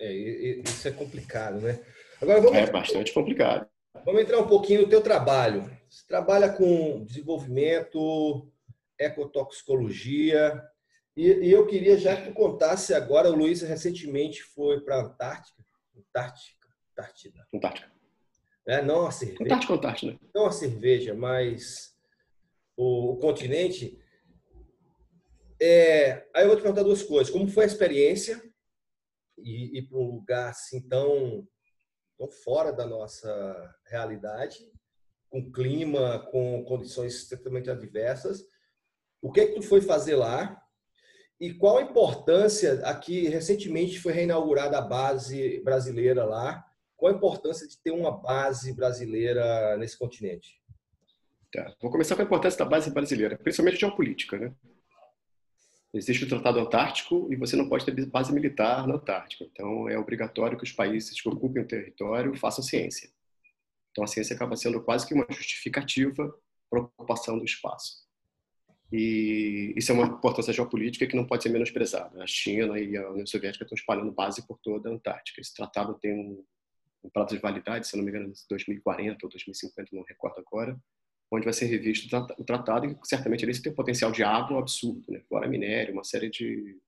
É, 0.00 0.12
isso 0.12 0.88
é 0.88 0.90
complicado, 0.90 1.60
né? 1.60 1.84
Agora 2.20 2.40
vamos... 2.40 2.58
É 2.58 2.70
bastante 2.70 3.12
complicado. 3.12 3.68
Vamos 4.04 4.22
entrar 4.22 4.38
um 4.40 4.46
pouquinho 4.46 4.82
no 4.82 4.88
teu 4.88 5.00
trabalho. 5.00 5.70
Você 5.88 6.06
trabalha 6.06 6.52
com 6.52 7.04
desenvolvimento, 7.04 8.50
ecotoxicologia, 8.98 10.60
e, 11.16 11.26
e 11.26 11.52
eu 11.52 11.66
queria 11.66 11.96
já 11.96 12.16
que 12.16 12.28
tu 12.28 12.34
contasse 12.34 12.92
agora, 12.92 13.30
o 13.30 13.36
Luiz 13.36 13.62
recentemente 13.62 14.42
foi 14.42 14.80
para 14.80 14.96
a 14.96 15.02
Antártica, 15.02 15.64
Antártica, 15.96 16.68
Antártida. 16.90 17.46
Antártica. 17.54 17.92
É, 18.66 18.82
não 18.82 19.06
a 19.06 19.12
cerveja. 19.12 19.44
Antártica, 19.44 19.74
Antártida. 19.74 20.18
Não 20.34 20.46
a 20.46 20.52
cerveja, 20.52 21.14
mas 21.14 21.93
o, 22.76 23.12
o 23.12 23.16
continente. 23.18 23.98
É, 25.60 26.26
aí 26.34 26.44
eu 26.44 26.48
vou 26.48 26.56
te 26.56 26.62
perguntar 26.62 26.82
duas 26.82 27.02
coisas. 27.02 27.32
Como 27.32 27.48
foi 27.48 27.64
a 27.64 27.66
experiência 27.66 28.42
e 29.38 29.78
ir 29.78 29.88
para 29.88 29.98
um 29.98 30.16
lugar 30.16 30.50
assim 30.50 30.80
tão, 30.88 31.46
tão 32.18 32.30
fora 32.30 32.72
da 32.72 32.86
nossa 32.86 33.74
realidade, 33.86 34.58
com 35.30 35.50
clima, 35.50 36.20
com 36.30 36.64
condições 36.64 37.14
extremamente 37.14 37.70
adversas? 37.70 38.44
O 39.22 39.32
que 39.32 39.40
é 39.40 39.46
que 39.46 39.54
tu 39.54 39.62
foi 39.62 39.80
fazer 39.80 40.16
lá? 40.16 40.60
E 41.40 41.52
qual 41.52 41.78
a 41.78 41.82
importância, 41.82 42.80
aqui 42.86 43.28
recentemente 43.28 43.98
foi 43.98 44.12
reinaugurada 44.12 44.78
a 44.78 44.82
base 44.82 45.60
brasileira 45.62 46.24
lá, 46.24 46.64
qual 46.96 47.12
a 47.12 47.16
importância 47.16 47.66
de 47.66 47.76
ter 47.82 47.90
uma 47.90 48.10
base 48.10 48.72
brasileira 48.72 49.76
nesse 49.76 49.98
continente? 49.98 50.60
Tá. 51.54 51.72
Vou 51.80 51.88
começar 51.88 52.16
com 52.16 52.22
a 52.22 52.24
importância 52.24 52.58
da 52.58 52.64
base 52.64 52.90
brasileira, 52.90 53.38
principalmente 53.38 53.78
geopolítica. 53.78 54.36
Né? 54.36 54.52
Existe 55.94 56.24
o 56.24 56.28
Tratado 56.28 56.58
Antártico 56.58 57.28
e 57.32 57.36
você 57.36 57.54
não 57.54 57.68
pode 57.68 57.84
ter 57.84 58.06
base 58.06 58.32
militar 58.32 58.88
na 58.88 58.94
Antártica. 58.96 59.44
Então, 59.44 59.88
é 59.88 59.96
obrigatório 59.96 60.58
que 60.58 60.64
os 60.64 60.72
países 60.72 61.20
que 61.20 61.28
ocupem 61.28 61.62
o 61.62 61.66
território 61.66 62.34
façam 62.34 62.64
ciência. 62.64 63.08
Então, 63.92 64.02
a 64.02 64.08
ciência 64.08 64.34
acaba 64.34 64.56
sendo 64.56 64.82
quase 64.82 65.06
que 65.06 65.14
uma 65.14 65.24
justificativa 65.30 66.36
para 66.68 66.80
a 66.80 66.82
ocupação 66.82 67.38
do 67.38 67.44
espaço. 67.44 68.02
E 68.92 69.72
isso 69.76 69.92
é 69.92 69.94
uma 69.94 70.06
importância 70.06 70.52
geopolítica 70.52 71.06
que 71.06 71.14
não 71.14 71.24
pode 71.24 71.44
ser 71.44 71.50
menosprezada. 71.50 72.20
A 72.20 72.26
China 72.26 72.80
e 72.80 72.96
a 72.96 73.10
União 73.10 73.26
Soviética 73.28 73.64
estão 73.64 73.76
espalhando 73.76 74.10
base 74.10 74.44
por 74.44 74.58
toda 74.58 74.88
a 74.88 74.92
Antártica. 74.92 75.40
Esse 75.40 75.54
tratado 75.54 75.94
tem 76.00 76.12
um, 76.12 77.10
prazo 77.12 77.36
de 77.36 77.40
validade, 77.40 77.86
se 77.86 77.96
não 77.96 78.02
me 78.02 78.10
engano, 78.10 78.32
2040 78.50 79.24
ou 79.24 79.30
2050, 79.30 79.90
não 79.92 80.02
recordo 80.02 80.40
agora, 80.40 80.76
onde 81.34 81.44
vai 81.44 81.52
ser 81.52 81.66
revisto 81.66 82.08
o 82.38 82.44
tratado 82.44 82.86
e 82.86 82.96
certamente 83.04 83.44
ele 83.44 83.58
tem 83.58 83.72
um 83.72 83.74
potencial 83.74 84.10
de 84.10 84.22
água 84.22 84.58
absurdo, 84.58 85.04
né? 85.08 85.20
fora 85.28 85.48
minério, 85.48 85.94
uma 85.94 86.04
série 86.04 86.30
de, 86.30 86.78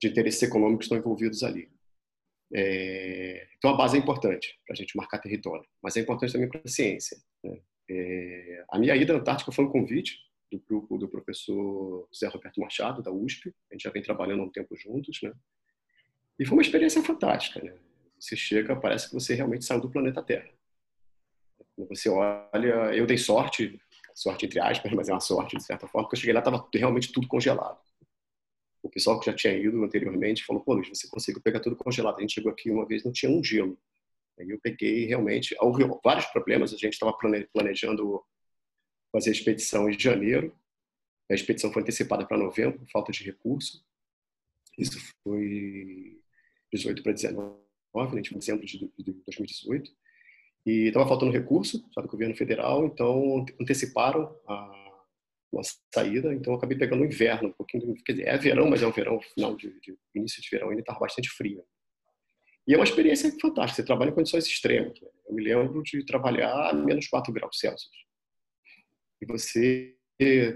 de 0.00 0.08
interesses 0.08 0.42
econômicos 0.42 0.86
estão 0.86 0.98
envolvidos 0.98 1.42
ali. 1.42 1.68
É, 2.52 3.48
então 3.56 3.70
a 3.70 3.76
base 3.76 3.96
é 3.96 4.00
importante 4.00 4.58
para 4.66 4.74
a 4.74 4.76
gente 4.76 4.96
marcar 4.96 5.18
território, 5.18 5.66
mas 5.82 5.96
é 5.96 6.00
importante 6.00 6.32
também 6.32 6.48
para 6.48 6.60
a 6.64 6.68
ciência. 6.68 7.16
Né? 7.44 7.60
É, 7.88 8.64
a 8.70 8.78
minha 8.78 8.96
ida 8.96 9.12
à 9.12 9.16
Antártica 9.16 9.52
foi 9.52 9.64
um 9.64 9.70
convite 9.70 10.18
do 10.50 10.58
grupo 10.60 10.98
do 10.98 11.08
professor 11.08 12.08
Zé 12.14 12.26
Roberto 12.26 12.60
Machado, 12.60 13.02
da 13.02 13.12
USP. 13.12 13.54
A 13.70 13.74
gente 13.74 13.82
já 13.84 13.90
vem 13.90 14.02
trabalhando 14.02 14.42
há 14.42 14.44
um 14.44 14.50
tempo 14.50 14.76
juntos, 14.76 15.20
né? 15.22 15.32
E 16.38 16.44
foi 16.44 16.56
uma 16.56 16.62
experiência 16.62 17.02
fantástica, 17.02 17.62
né? 17.62 17.72
Você 18.18 18.36
chega, 18.36 18.74
parece 18.74 19.08
que 19.08 19.14
você 19.14 19.34
realmente 19.34 19.64
saiu 19.64 19.80
do 19.80 19.90
planeta 19.90 20.22
Terra. 20.22 20.48
Você 21.88 22.08
olha, 22.08 22.94
eu 22.94 23.06
dei 23.06 23.18
sorte, 23.18 23.80
sorte 24.14 24.46
entre 24.46 24.60
aspas, 24.60 24.92
mas 24.92 25.08
é 25.08 25.12
uma 25.12 25.20
sorte 25.20 25.56
de 25.56 25.64
certa 25.64 25.86
forma, 25.86 26.06
porque 26.06 26.16
eu 26.16 26.20
cheguei 26.20 26.34
lá 26.34 26.40
estava 26.40 26.68
realmente 26.74 27.12
tudo 27.12 27.28
congelado. 27.28 27.78
O 28.82 28.88
pessoal 28.88 29.20
que 29.20 29.26
já 29.26 29.34
tinha 29.34 29.54
ido 29.54 29.82
anteriormente 29.84 30.44
falou: 30.44 30.62
pô, 30.62 30.74
Luiz, 30.74 30.88
você 30.88 31.08
conseguiu 31.08 31.42
pegar 31.42 31.60
tudo 31.60 31.76
congelado. 31.76 32.18
A 32.18 32.20
gente 32.20 32.34
chegou 32.34 32.50
aqui 32.50 32.70
uma 32.70 32.86
vez, 32.86 33.04
não 33.04 33.12
tinha 33.12 33.30
um 33.30 33.42
gelo. 33.44 33.78
Aí 34.38 34.48
eu 34.48 34.58
peguei 34.60 35.06
realmente, 35.06 35.54
houve 35.60 35.84
vários 36.02 36.26
problemas. 36.26 36.72
A 36.72 36.76
gente 36.76 36.94
estava 36.94 37.12
planejando 37.52 38.24
fazer 39.12 39.30
a 39.30 39.32
expedição 39.32 39.88
em 39.88 39.98
janeiro. 39.98 40.56
A 41.30 41.34
expedição 41.34 41.72
foi 41.72 41.82
antecipada 41.82 42.26
para 42.26 42.38
novembro, 42.38 42.78
por 42.78 42.90
falta 42.90 43.12
de 43.12 43.22
recurso. 43.22 43.84
Isso 44.78 44.98
foi 45.22 46.20
18 46.72 47.02
para 47.02 47.12
19, 47.12 47.60
né, 48.14 48.22
em 48.22 48.38
dezembro 48.38 48.64
de 48.64 48.78
2018. 48.78 49.92
E 50.70 50.86
estava 50.86 51.08
faltando 51.08 51.32
recurso 51.32 51.84
sabe, 51.92 52.06
do 52.06 52.12
governo 52.12 52.36
federal, 52.36 52.86
então 52.86 53.44
anteciparam 53.60 54.32
a, 54.46 55.04
uma 55.52 55.62
saída. 55.92 56.32
Então 56.32 56.54
acabei 56.54 56.78
pegando 56.78 57.02
o 57.02 57.06
inverno, 57.06 57.48
um 57.48 57.52
pouquinho. 57.52 57.92
Quer 58.04 58.12
dizer, 58.12 58.28
é 58.28 58.38
verão, 58.38 58.70
mas 58.70 58.80
é 58.80 58.86
um 58.86 58.92
verão 58.92 59.20
final 59.20 59.56
de, 59.56 59.68
de 59.80 59.98
início 60.14 60.40
de 60.40 60.48
verão, 60.48 60.68
ainda 60.68 60.80
estava 60.80 61.00
bastante 61.00 61.28
frio. 61.28 61.64
E 62.68 62.74
é 62.74 62.76
uma 62.76 62.84
experiência 62.84 63.28
fantástica. 63.40 63.82
Você 63.82 63.84
trabalha 63.84 64.10
em 64.10 64.14
condições 64.14 64.46
extremas. 64.46 65.00
Né. 65.00 65.08
Eu 65.26 65.34
me 65.34 65.42
lembro 65.42 65.82
de 65.82 66.06
trabalhar 66.06 66.70
a 66.70 66.72
menos 66.72 67.08
4 67.08 67.32
graus 67.32 67.58
Celsius 67.58 67.90
e 69.20 69.26
você 69.26 69.96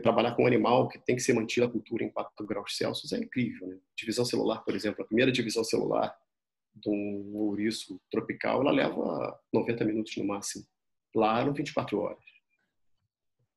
trabalhar 0.03 0.37
com 0.37 0.45
um 0.45 0.47
animal 0.47 0.89
que 0.89 0.99
tem 0.99 1.17
que 1.17 1.23
ser 1.23 1.33
mantido 1.33 1.67
a 1.67 1.71
cultura 1.71 2.05
em 2.05 2.11
4 2.11 2.47
graus 2.47 2.77
Celsius 2.77 3.13
é 3.13 3.19
incrível. 3.19 3.67
Né? 3.67 3.79
Divisão 3.99 4.25
celular, 4.25 4.63
por 4.63 4.77
exemplo, 4.77 5.03
a 5.03 5.07
primeira 5.07 5.33
divisão 5.33 5.65
celular 5.65 6.15
de 6.75 6.91
um 6.91 7.37
ouriço 7.37 8.01
tropical, 8.11 8.61
ela 8.61 8.73
leva 8.73 9.41
90 9.53 9.85
minutos 9.85 10.17
no 10.17 10.25
máximo. 10.25 10.65
Lá 11.15 11.41
eram 11.41 11.53
24 11.53 11.99
horas. 11.99 12.25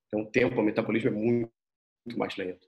Então, 0.08 0.22
o 0.22 0.26
tempo, 0.26 0.60
o 0.60 0.64
metabolismo 0.64 1.10
é 1.10 1.12
muito, 1.12 1.52
mais 2.18 2.36
lento. 2.38 2.66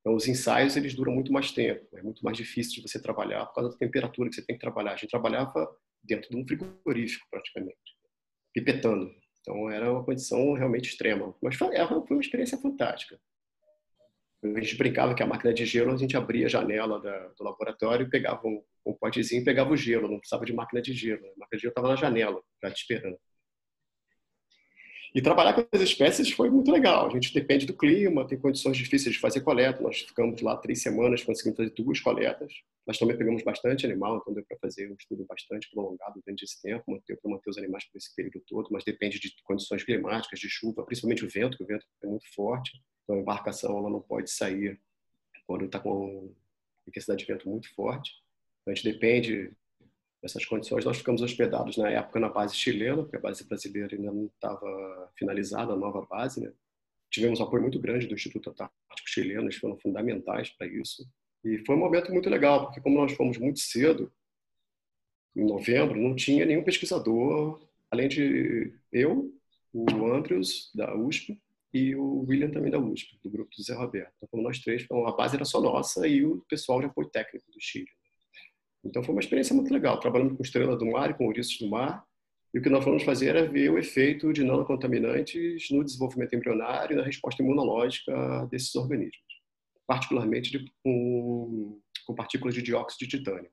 Então, 0.00 0.14
os 0.14 0.28
ensaios 0.28 0.76
eles 0.76 0.94
duram 0.94 1.12
muito 1.12 1.32
mais 1.32 1.50
tempo, 1.50 1.96
é 1.96 2.02
muito 2.02 2.22
mais 2.22 2.36
difícil 2.36 2.74
de 2.74 2.88
você 2.88 3.00
trabalhar 3.00 3.46
por 3.46 3.54
causa 3.54 3.70
da 3.70 3.78
temperatura 3.78 4.28
que 4.28 4.36
você 4.36 4.44
tem 4.44 4.56
que 4.56 4.60
trabalhar. 4.60 4.92
A 4.92 4.96
gente 4.96 5.10
trabalhava 5.10 5.66
dentro 6.02 6.28
de 6.30 6.36
um 6.36 6.46
frigorífico, 6.46 7.26
praticamente, 7.30 7.96
pipetando. 8.52 9.10
Então, 9.40 9.70
era 9.70 9.90
uma 9.90 10.04
condição 10.04 10.52
realmente 10.52 10.90
extrema. 10.90 11.34
Mas 11.42 11.56
foi, 11.56 11.68
foi 11.76 12.16
uma 12.16 12.20
experiência 12.20 12.58
fantástica. 12.58 13.18
A 14.42 14.60
gente 14.60 14.76
brincava 14.76 15.14
que 15.14 15.22
a 15.22 15.26
máquina 15.26 15.52
de 15.52 15.64
gelo, 15.64 15.92
a 15.92 15.96
gente 15.96 16.16
abria 16.16 16.46
a 16.46 16.48
janela 16.48 17.00
da, 17.00 17.28
do 17.28 17.44
laboratório, 17.44 18.08
pegava 18.08 18.46
um, 18.46 18.62
um 18.84 18.92
potezinho 18.92 19.42
e 19.42 19.44
pegava 19.44 19.70
o 19.70 19.76
gelo, 19.76 20.08
não 20.08 20.18
precisava 20.18 20.44
de 20.44 20.52
máquina 20.52 20.80
de 20.80 20.92
gelo. 20.92 21.24
A 21.24 21.38
máquina 21.38 21.56
de 21.56 21.58
gelo 21.58 21.70
estava 21.70 21.88
na 21.88 21.96
janela, 21.96 22.40
já 22.62 22.70
te 22.70 22.82
esperando. 22.82 23.18
E 25.16 25.22
trabalhar 25.22 25.54
com 25.54 25.66
as 25.72 25.80
espécies 25.80 26.30
foi 26.30 26.50
muito 26.50 26.70
legal. 26.70 27.06
A 27.06 27.10
gente 27.10 27.32
depende 27.32 27.64
do 27.64 27.74
clima, 27.74 28.26
tem 28.26 28.38
condições 28.38 28.76
difíceis 28.76 29.14
de 29.14 29.18
fazer 29.18 29.40
coleta. 29.40 29.82
Nós 29.82 30.00
ficamos 30.00 30.42
lá 30.42 30.58
três 30.58 30.82
semanas, 30.82 31.24
conseguimos 31.24 31.56
fazer 31.56 31.70
duas 31.70 31.98
coletas. 32.00 32.52
Nós 32.86 32.98
também 32.98 33.16
pegamos 33.16 33.42
bastante 33.42 33.86
animal, 33.86 34.18
então 34.18 34.34
deu 34.34 34.44
para 34.46 34.58
fazer 34.58 34.92
um 34.92 34.94
estudo 34.94 35.24
bastante 35.24 35.70
prolongado 35.70 36.20
durante 36.22 36.42
esse 36.44 36.60
tempo, 36.60 36.84
manter, 36.86 37.18
manter 37.24 37.48
os 37.48 37.56
animais 37.56 37.86
por 37.86 37.96
esse 37.96 38.14
período 38.14 38.42
todo, 38.46 38.68
mas 38.70 38.84
depende 38.84 39.18
de 39.18 39.34
condições 39.42 39.82
climáticas, 39.82 40.38
de 40.38 40.50
chuva, 40.50 40.84
principalmente 40.84 41.24
o 41.24 41.30
vento, 41.30 41.56
que 41.56 41.64
o 41.64 41.66
vento 41.66 41.86
é 42.04 42.06
muito 42.06 42.26
forte. 42.34 42.72
Então 43.04 43.16
a 43.16 43.18
embarcação 43.18 43.74
ela 43.74 43.88
não 43.88 44.02
pode 44.02 44.30
sair 44.30 44.78
quando 45.46 45.64
está 45.64 45.80
com 45.80 46.30
intensidade 46.86 47.24
de 47.24 47.32
vento 47.32 47.48
muito 47.48 47.74
forte. 47.74 48.12
Então, 48.60 48.70
a 48.70 48.74
gente 48.74 48.92
depende 48.92 49.50
essas 50.26 50.44
condições, 50.44 50.84
nós 50.84 50.98
ficamos 50.98 51.22
hospedados 51.22 51.76
na 51.76 51.90
época 51.90 52.20
na 52.20 52.28
base 52.28 52.54
chilena, 52.54 53.02
porque 53.02 53.16
a 53.16 53.20
base 53.20 53.44
brasileira 53.44 53.96
ainda 53.96 54.12
não 54.12 54.26
estava 54.26 55.10
finalizada, 55.16 55.72
a 55.72 55.76
nova 55.76 56.06
base. 56.06 56.40
Né? 56.40 56.52
Tivemos 57.10 57.40
apoio 57.40 57.62
muito 57.62 57.80
grande 57.80 58.06
do 58.06 58.14
Instituto 58.14 58.50
Antártico 58.50 59.08
Chileno, 59.08 59.44
eles 59.44 59.56
foram 59.56 59.76
fundamentais 59.78 60.50
para 60.50 60.66
isso. 60.66 61.08
E 61.44 61.58
foi 61.64 61.76
um 61.76 61.78
momento 61.78 62.12
muito 62.12 62.28
legal, 62.28 62.66
porque 62.66 62.80
como 62.80 62.96
nós 62.96 63.12
fomos 63.12 63.38
muito 63.38 63.60
cedo, 63.60 64.12
em 65.34 65.44
novembro, 65.44 66.00
não 66.00 66.14
tinha 66.14 66.44
nenhum 66.44 66.64
pesquisador, 66.64 67.60
além 67.90 68.08
de 68.08 68.72
eu, 68.90 69.32
o 69.72 70.06
Andrews, 70.06 70.70
da 70.74 70.94
USP, 70.94 71.40
e 71.72 71.94
o 71.94 72.24
William 72.26 72.50
também 72.50 72.70
da 72.70 72.78
USP, 72.78 73.18
do 73.22 73.30
grupo 73.30 73.50
do 73.54 73.62
Zé 73.62 73.74
Roberto. 73.74 74.12
Então, 74.16 74.28
como 74.30 74.42
nós 74.42 74.58
três, 74.60 74.86
a 74.90 75.12
base 75.12 75.36
era 75.36 75.44
só 75.44 75.60
nossa 75.60 76.08
e 76.08 76.24
o 76.24 76.42
pessoal 76.48 76.80
de 76.80 76.86
apoio 76.86 77.08
técnico 77.08 77.50
do 77.52 77.60
Chile. 77.60 77.90
Então 78.86 79.02
foi 79.02 79.14
uma 79.14 79.20
experiência 79.20 79.54
muito 79.54 79.72
legal, 79.72 79.98
trabalhando 80.00 80.36
com 80.36 80.42
estrelas 80.42 80.78
do 80.78 80.86
mar 80.86 81.10
e 81.10 81.14
com 81.14 81.26
ouriços 81.26 81.58
do 81.58 81.68
mar. 81.68 82.04
E 82.54 82.58
o 82.58 82.62
que 82.62 82.70
nós 82.70 82.84
fomos 82.84 83.02
fazer 83.02 83.28
era 83.28 83.46
ver 83.46 83.70
o 83.70 83.78
efeito 83.78 84.32
de 84.32 84.42
nanocontaminantes 84.42 85.70
no 85.70 85.84
desenvolvimento 85.84 86.34
embrionário 86.34 86.94
e 86.94 86.96
na 86.96 87.04
resposta 87.04 87.42
imunológica 87.42 88.46
desses 88.50 88.74
organismos, 88.74 89.20
particularmente 89.86 90.50
de, 90.50 90.72
com, 90.82 91.78
com, 92.06 92.14
partículas 92.14 92.54
de 92.54 92.62
dióxido 92.62 93.00
de 93.00 93.18
titânio. 93.18 93.50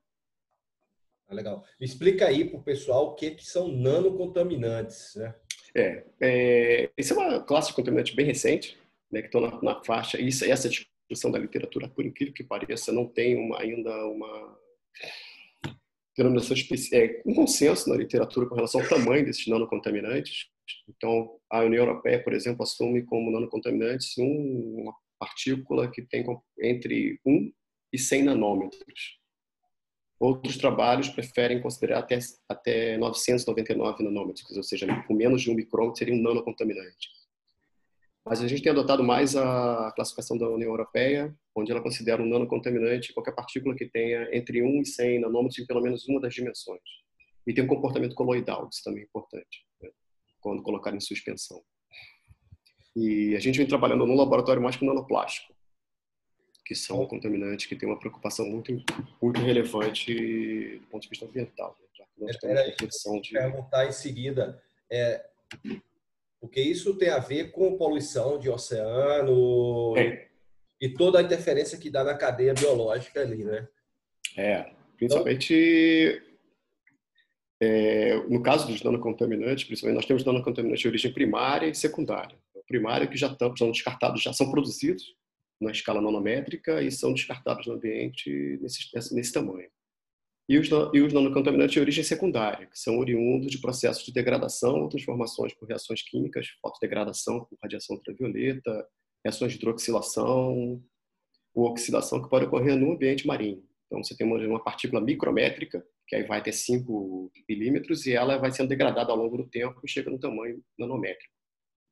Ah, 1.28 1.34
legal. 1.34 1.64
Explica 1.80 2.26
aí 2.26 2.44
para 2.44 2.58
o 2.58 2.62
pessoal 2.62 3.08
o 3.08 3.14
que, 3.14 3.32
que 3.32 3.44
são 3.44 3.68
nanocontaminantes. 3.68 5.14
Né? 5.16 5.34
É, 5.74 6.04
é, 6.20 6.90
esse 6.96 7.12
é 7.12 7.16
uma 7.16 7.40
classe 7.42 7.68
de 7.68 7.74
contaminante 7.74 8.14
bem 8.14 8.24
recente, 8.24 8.78
né, 9.10 9.20
que 9.20 9.26
estão 9.26 9.40
na, 9.40 9.60
na 9.60 9.84
faixa. 9.84 10.20
Isso, 10.20 10.44
essa 10.44 10.68
discussão 10.68 11.30
da 11.30 11.38
literatura, 11.38 11.88
por 11.88 12.06
incrível 12.06 12.32
que 12.32 12.44
pareça, 12.44 12.92
não 12.92 13.06
tem 13.06 13.36
uma, 13.36 13.60
ainda 13.60 13.90
uma 14.06 14.63
denominação 16.16 16.56
é, 16.92 17.22
um 17.26 17.34
consenso 17.34 17.88
na 17.88 17.96
literatura 17.96 18.46
com 18.46 18.54
relação 18.54 18.80
ao 18.80 18.88
tamanho 18.88 19.24
desses 19.24 19.46
nanocontaminantes. 19.46 20.46
Então, 20.88 21.38
a 21.50 21.60
União 21.60 21.84
Europeia, 21.84 22.22
por 22.22 22.32
exemplo, 22.32 22.62
assume 22.62 23.02
como 23.04 23.30
nanocontaminantes 23.30 24.16
uma 24.16 24.94
partícula 25.18 25.90
que 25.90 26.02
tem 26.02 26.24
entre 26.60 27.20
1 27.26 27.52
e 27.92 27.98
100 27.98 28.24
nanômetros. 28.24 29.18
Outros 30.18 30.56
trabalhos 30.56 31.08
preferem 31.08 31.60
considerar 31.60 31.98
até, 31.98 32.18
até 32.48 32.96
999 32.96 34.04
nanômetros, 34.04 34.56
ou 34.56 34.62
seja, 34.62 34.86
com 35.06 35.14
menos 35.14 35.42
de 35.42 35.50
um 35.50 35.54
micrômetro 35.54 35.98
seria 35.98 36.14
um 36.14 36.22
nanocontaminante. 36.22 37.08
Mas 38.24 38.40
a 38.40 38.48
gente 38.48 38.62
tem 38.62 38.72
adotado 38.72 39.04
mais 39.04 39.36
a 39.36 39.92
classificação 39.94 40.38
da 40.38 40.48
União 40.48 40.70
Europeia, 40.70 41.34
onde 41.54 41.70
ela 41.70 41.82
considera 41.82 42.22
um 42.22 42.26
nanocontaminante 42.26 43.12
qualquer 43.12 43.34
partícula 43.34 43.74
que 43.74 43.86
tenha 43.86 44.34
entre 44.34 44.62
1 44.62 44.80
e 44.80 44.86
100 44.86 45.20
nanômetros 45.20 45.58
em 45.58 45.66
pelo 45.66 45.82
menos 45.82 46.08
uma 46.08 46.20
das 46.20 46.32
dimensões. 46.32 46.80
E 47.46 47.52
tem 47.52 47.62
um 47.62 47.68
comportamento 47.68 48.14
coloidal, 48.14 48.68
isso 48.72 48.82
também 48.82 49.02
é 49.02 49.04
importante, 49.04 49.66
né? 49.82 49.90
quando 50.40 50.62
colocar 50.62 50.94
em 50.94 51.00
suspensão. 51.00 51.62
E 52.96 53.36
a 53.36 53.40
gente 53.40 53.58
vem 53.58 53.66
trabalhando 53.66 54.06
no 54.06 54.14
laboratório 54.14 54.62
mais 54.62 54.76
com 54.76 54.86
nanoplástico, 54.86 55.52
que 56.64 56.74
são 56.74 57.06
contaminantes 57.06 57.66
que 57.66 57.76
têm 57.76 57.86
uma 57.86 57.98
preocupação 57.98 58.46
muito, 58.46 58.72
muito 59.20 59.40
relevante 59.40 60.78
do 60.78 60.86
ponto 60.86 61.02
de 61.02 61.08
vista 61.10 61.26
ambiental. 61.26 61.76
Né? 61.78 61.86
Já 61.92 62.06
que 62.06 62.84
nós 62.84 63.02
temos 63.02 63.22
de... 63.22 63.32
perguntar 63.32 63.86
em 63.86 63.92
seguida, 63.92 64.62
é, 64.90 65.28
porque 66.44 66.60
isso 66.60 66.94
tem 66.98 67.08
a 67.08 67.18
ver 67.18 67.52
com 67.52 67.78
poluição 67.78 68.38
de 68.38 68.50
oceano 68.50 69.96
é. 69.96 70.28
e, 70.78 70.90
toda 70.90 71.18
a 71.18 71.22
interferência 71.22 71.78
que 71.78 71.88
dá 71.88 72.04
na 72.04 72.14
cadeia 72.14 72.52
biológica 72.52 73.22
ali, 73.22 73.42
né? 73.42 73.66
É, 74.36 74.70
principalmente 74.94 76.22
é, 77.62 78.16
no 78.28 78.42
caso 78.42 78.66
dos 78.66 78.82
nanocontaminantes, 78.82 79.64
principalmente 79.64 79.96
nós 79.96 80.04
temos 80.04 80.22
nanocontaminantes 80.22 80.82
de 80.82 80.88
origem 80.88 81.12
primária 81.14 81.66
e 81.66 81.74
secundária. 81.74 82.36
O 82.54 82.62
primário 82.66 83.08
que 83.08 83.16
já 83.16 83.28
estão, 83.28 83.56
são 83.56 83.70
descartados, 83.70 84.22
já 84.22 84.34
são 84.34 84.50
produzidos 84.50 85.16
na 85.58 85.70
escala 85.70 86.02
nanométrica 86.02 86.82
e 86.82 86.92
são 86.92 87.14
descartados 87.14 87.66
no 87.66 87.72
ambiente 87.72 88.58
nesse, 88.60 89.14
nesse 89.14 89.32
tamanho 89.32 89.70
e 90.48 90.58
os, 90.58 90.68
e 90.92 91.00
os 91.00 91.12
nanocontaminantes 91.12 91.72
de 91.72 91.80
origem 91.80 92.04
secundária, 92.04 92.66
que 92.66 92.78
são 92.78 92.98
oriundos 92.98 93.50
de 93.50 93.58
processos 93.58 94.04
de 94.04 94.12
degradação 94.12 94.82
ou 94.82 94.88
transformações 94.88 95.54
por 95.54 95.66
reações 95.66 96.02
químicas, 96.02 96.48
fotodegradação 96.60 97.44
por 97.44 97.58
radiação 97.62 97.96
ultravioleta, 97.96 98.86
reações 99.24 99.52
de 99.52 99.58
hidroxilação 99.58 100.82
ou 101.54 101.64
oxidação 101.70 102.22
que 102.22 102.28
pode 102.28 102.44
ocorrer 102.44 102.76
no 102.76 102.92
ambiente 102.92 103.26
marinho. 103.26 103.62
Então, 103.86 104.02
você 104.02 104.16
tem 104.16 104.26
uma, 104.26 104.62
partícula 104.62 105.00
micrométrica, 105.00 105.86
que 106.06 106.16
aí 106.16 106.24
vai 106.24 106.42
ter 106.42 106.52
5 106.52 107.32
milímetros, 107.48 108.06
e 108.06 108.12
ela 108.12 108.36
vai 108.36 108.50
sendo 108.50 108.68
degradada 108.68 109.12
ao 109.12 109.16
longo 109.16 109.36
do 109.36 109.48
tempo 109.48 109.80
e 109.84 109.88
chega 109.88 110.10
no 110.10 110.18
tamanho 110.18 110.62
nanométrico. 110.78 111.32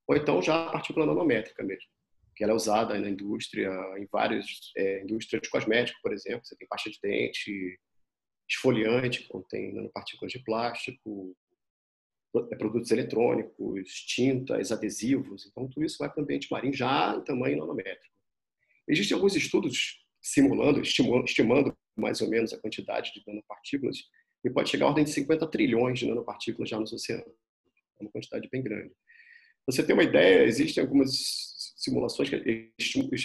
Ou 0.09 0.17
então 0.17 0.43
já 0.43 0.67
a 0.67 0.73
partícula 0.73 1.07
nanométrica 1.07 1.63
mesmo, 1.63 1.89
que 2.35 2.43
ela 2.43 2.53
é 2.53 2.57
usada 2.57 2.99
na 2.99 3.09
indústria, 3.09 3.71
em 3.99 4.07
várias 4.11 4.47
é, 4.77 5.03
indústrias 5.03 5.43
de 5.43 5.49
cosméticos, 5.49 6.03
por 6.03 6.13
exemplo. 6.13 6.45
Você 6.45 6.57
tem 6.57 6.67
pasta 6.67 6.91
de 6.91 6.99
dente, 7.01 7.79
esfoliante, 8.55 9.23
que 9.23 9.29
contém 9.29 9.73
nanopartículas 9.73 10.33
de 10.33 10.39
plástico, 10.41 11.37
é, 12.51 12.57
produtos 12.57 12.91
eletrônicos, 12.91 13.91
tintas, 14.07 14.73
adesivos. 14.73 15.47
Então, 15.47 15.69
tudo 15.69 15.85
isso 15.85 15.99
vai 15.99 16.11
para 16.11 16.21
o 16.21 16.25
ambiente 16.25 16.49
marinho 16.51 16.75
já 16.75 17.15
em 17.17 17.25
tamanho 17.25 17.59
nanométrico. 17.59 18.15
Existem 18.89 19.15
alguns 19.15 19.37
estudos 19.37 20.03
simulando, 20.21 20.81
estimando 20.81 21.77
mais 21.97 22.21
ou 22.21 22.29
menos 22.29 22.53
a 22.53 22.59
quantidade 22.59 23.13
de 23.13 23.23
nanopartículas, 23.27 23.99
e 24.45 24.51
pode 24.51 24.71
chegar 24.71 24.87
à 24.87 24.89
ordem 24.89 25.05
de 25.05 25.11
50 25.11 25.47
trilhões 25.49 25.99
de 25.99 26.07
nanopartículas 26.07 26.69
já 26.69 26.79
nos 26.79 26.93
oceanos. 26.93 27.27
É 27.99 28.03
uma 28.03 28.11
quantidade 28.11 28.49
bem 28.51 28.63
grande. 28.63 28.93
você 29.67 29.85
tem 29.85 29.95
uma 29.95 30.03
ideia, 30.03 30.45
existem 30.45 30.83
algumas 30.83 31.75
simulações, 31.77 32.31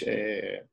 é, 0.06 0.64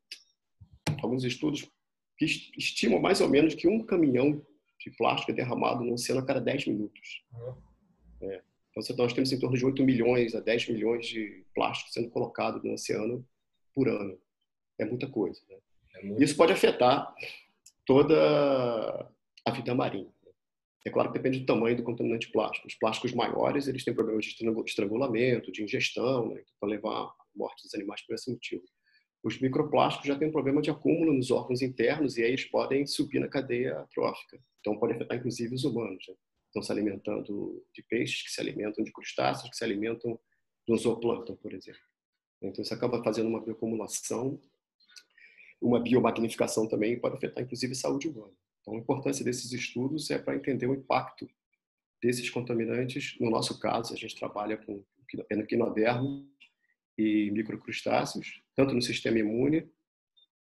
alguns 1.01 1.23
estudos 1.23 1.67
que 2.17 2.25
estimam 2.25 2.99
mais 2.99 3.21
ou 3.21 3.29
menos 3.29 3.55
que 3.55 3.67
um 3.67 3.85
caminhão 3.85 4.41
de 4.79 4.91
plástico 4.91 5.31
é 5.31 5.33
derramado 5.33 5.83
no 5.83 5.93
oceano 5.93 6.21
a 6.21 6.25
cada 6.25 6.39
10 6.39 6.67
minutos. 6.67 7.23
Uhum. 7.33 8.31
É. 8.31 8.41
Então, 8.77 8.95
nós 8.97 9.13
temos 9.13 9.31
em 9.31 9.39
torno 9.39 9.57
de 9.57 9.65
8 9.65 9.83
milhões 9.83 10.35
a 10.35 10.39
10 10.41 10.69
milhões 10.69 11.07
de 11.07 11.45
plástico 11.53 11.91
sendo 11.91 12.09
colocado 12.09 12.61
no 12.63 12.73
oceano 12.73 13.25
por 13.73 13.87
ano. 13.87 14.17
É 14.77 14.85
muita 14.85 15.07
coisa. 15.07 15.41
Né? 15.49 15.57
É 15.95 16.03
muito... 16.03 16.23
Isso 16.23 16.35
pode 16.35 16.51
afetar 16.51 17.13
toda 17.85 19.09
a 19.45 19.51
vida 19.51 19.73
marinha. 19.73 20.13
É 20.85 20.89
claro 20.89 21.11
que 21.11 21.17
depende 21.17 21.39
do 21.39 21.45
tamanho 21.45 21.75
do 21.75 21.83
contaminante 21.83 22.31
plástico. 22.31 22.67
Os 22.67 22.75
plásticos 22.75 23.13
maiores 23.13 23.67
eles 23.67 23.83
têm 23.83 23.93
problemas 23.93 24.25
de 24.25 24.35
estrangulamento, 24.65 25.51
de 25.51 25.63
ingestão, 25.63 26.29
né? 26.29 26.43
para 26.59 26.69
levar 26.69 27.05
à 27.05 27.13
morte 27.35 27.63
dos 27.63 27.73
animais 27.73 28.05
por 28.05 28.13
esse 28.13 28.29
motivo 28.29 28.63
os 29.25 29.39
microplásticos 29.39 30.07
já 30.07 30.15
têm 30.15 30.27
um 30.27 30.31
problema 30.31 30.61
de 30.61 30.69
acúmulo 30.69 31.11
nos 31.11 31.31
órgãos 31.31 31.63
internos 31.63 32.15
e 32.15 32.21
aí 32.21 32.27
eles 32.29 32.45
podem 32.45 32.85
subir 32.85 33.19
na 33.19 33.27
cadeia 33.27 33.83
trófica. 33.91 34.39
Então, 34.59 34.77
pode 34.77 34.93
afetar 34.93 35.17
inclusive 35.17 35.55
os 35.55 35.63
humanos. 35.63 36.05
Né? 36.07 36.13
Estão 36.45 36.61
se 36.61 36.71
alimentando 36.71 37.65
de 37.73 37.81
peixes, 37.89 38.21
que 38.21 38.29
se 38.29 38.39
alimentam 38.39 38.83
de 38.83 38.93
crustáceos, 38.93 39.49
que 39.49 39.57
se 39.57 39.63
alimentam 39.63 40.19
do 40.67 40.77
zooplâncton, 40.77 41.35
por 41.37 41.55
exemplo. 41.55 41.81
Então, 42.39 42.61
isso 42.61 42.71
acaba 42.71 43.03
fazendo 43.03 43.27
uma 43.27 43.43
bioacumulação, 43.43 44.39
uma 45.59 45.79
biomagnificação 45.79 46.67
também 46.67 46.99
pode 46.99 47.15
afetar 47.15 47.43
inclusive 47.43 47.73
a 47.73 47.75
saúde 47.75 48.07
humana. 48.07 48.33
Então, 48.61 48.75
a 48.75 48.77
importância 48.77 49.25
desses 49.25 49.51
estudos 49.51 50.11
é 50.11 50.19
para 50.19 50.35
entender 50.35 50.67
o 50.67 50.75
impacto 50.75 51.27
desses 51.99 52.29
contaminantes. 52.29 53.17
No 53.19 53.31
nosso 53.31 53.59
caso, 53.59 53.91
a 53.91 53.97
gente 53.97 54.15
trabalha 54.15 54.55
com 54.55 54.85
no 55.31 55.47
quinodermo, 55.47 56.29
e 56.97 57.31
microcrustáceos, 57.31 58.41
tanto 58.55 58.73
no 58.73 58.81
sistema 58.81 59.19
imune 59.19 59.69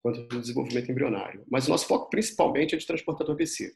quanto 0.03 0.21
no 0.21 0.41
desenvolvimento 0.41 0.91
embrionário. 0.91 1.45
Mas 1.49 1.67
o 1.67 1.71
nosso 1.71 1.87
foco 1.87 2.11
principalmente 2.11 2.75
é 2.75 2.79
de 2.79 2.87
transportador 2.87 3.35
BC. 3.35 3.75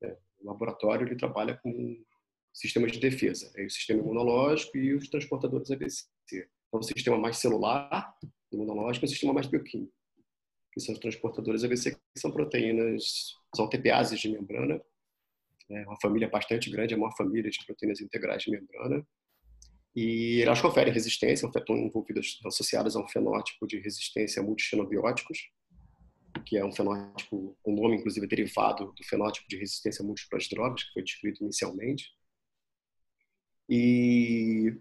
Né? 0.00 0.16
O 0.40 0.46
laboratório 0.46 1.06
ele 1.06 1.16
trabalha 1.16 1.56
com 1.56 2.04
sistemas 2.52 2.92
de 2.92 3.00
defesa, 3.00 3.50
é 3.56 3.64
o 3.64 3.70
sistema 3.70 4.00
imunológico 4.00 4.76
e 4.76 4.94
os 4.94 5.08
transportadores 5.08 5.70
ABC. 5.70 6.06
Então, 6.28 6.80
o 6.80 6.82
sistema 6.82 7.18
mais 7.18 7.38
celular, 7.38 8.14
imunológico, 8.52 9.04
e 9.04 9.08
o 9.08 9.10
sistema 9.10 9.32
mais 9.32 9.46
bioquímico, 9.46 9.92
que 10.72 10.80
são 10.80 10.94
os 10.94 11.00
transportadores 11.00 11.64
ABC, 11.64 11.92
que 11.92 12.20
são 12.20 12.30
proteínas, 12.30 13.34
são 13.54 13.68
TPases 13.68 14.20
de 14.20 14.28
membrana, 14.28 14.80
é 15.70 15.82
uma 15.86 15.98
família 16.00 16.28
bastante 16.28 16.70
grande, 16.70 16.94
é 16.94 16.96
uma 16.96 17.14
família 17.16 17.50
de 17.50 17.64
proteínas 17.64 18.00
integrais 18.00 18.42
de 18.42 18.50
membrana, 18.50 19.06
e 19.94 20.42
elas 20.42 20.60
conferem 20.60 20.92
resistência, 20.92 21.46
estão 21.46 21.76
envolvidas, 21.76 22.40
associadas 22.44 22.96
a 22.96 23.00
um 23.00 23.08
fenótipo 23.08 23.66
de 23.66 23.78
resistência 23.78 24.42
a 24.42 24.44
multixenobióticos, 24.44 25.50
que 26.44 26.56
é 26.56 26.64
um 26.64 26.72
fenótipo, 26.72 27.56
um 27.64 27.74
nome 27.74 27.96
inclusive 27.96 28.26
derivado 28.26 28.92
do 28.92 29.04
fenótipo 29.04 29.48
de 29.48 29.56
resistência 29.56 30.02
a 30.02 30.06
múltiplas 30.06 30.48
drogas, 30.48 30.82
que 30.82 30.92
foi 30.92 31.02
descrito 31.02 31.44
inicialmente. 31.44 32.12
E 33.68 34.74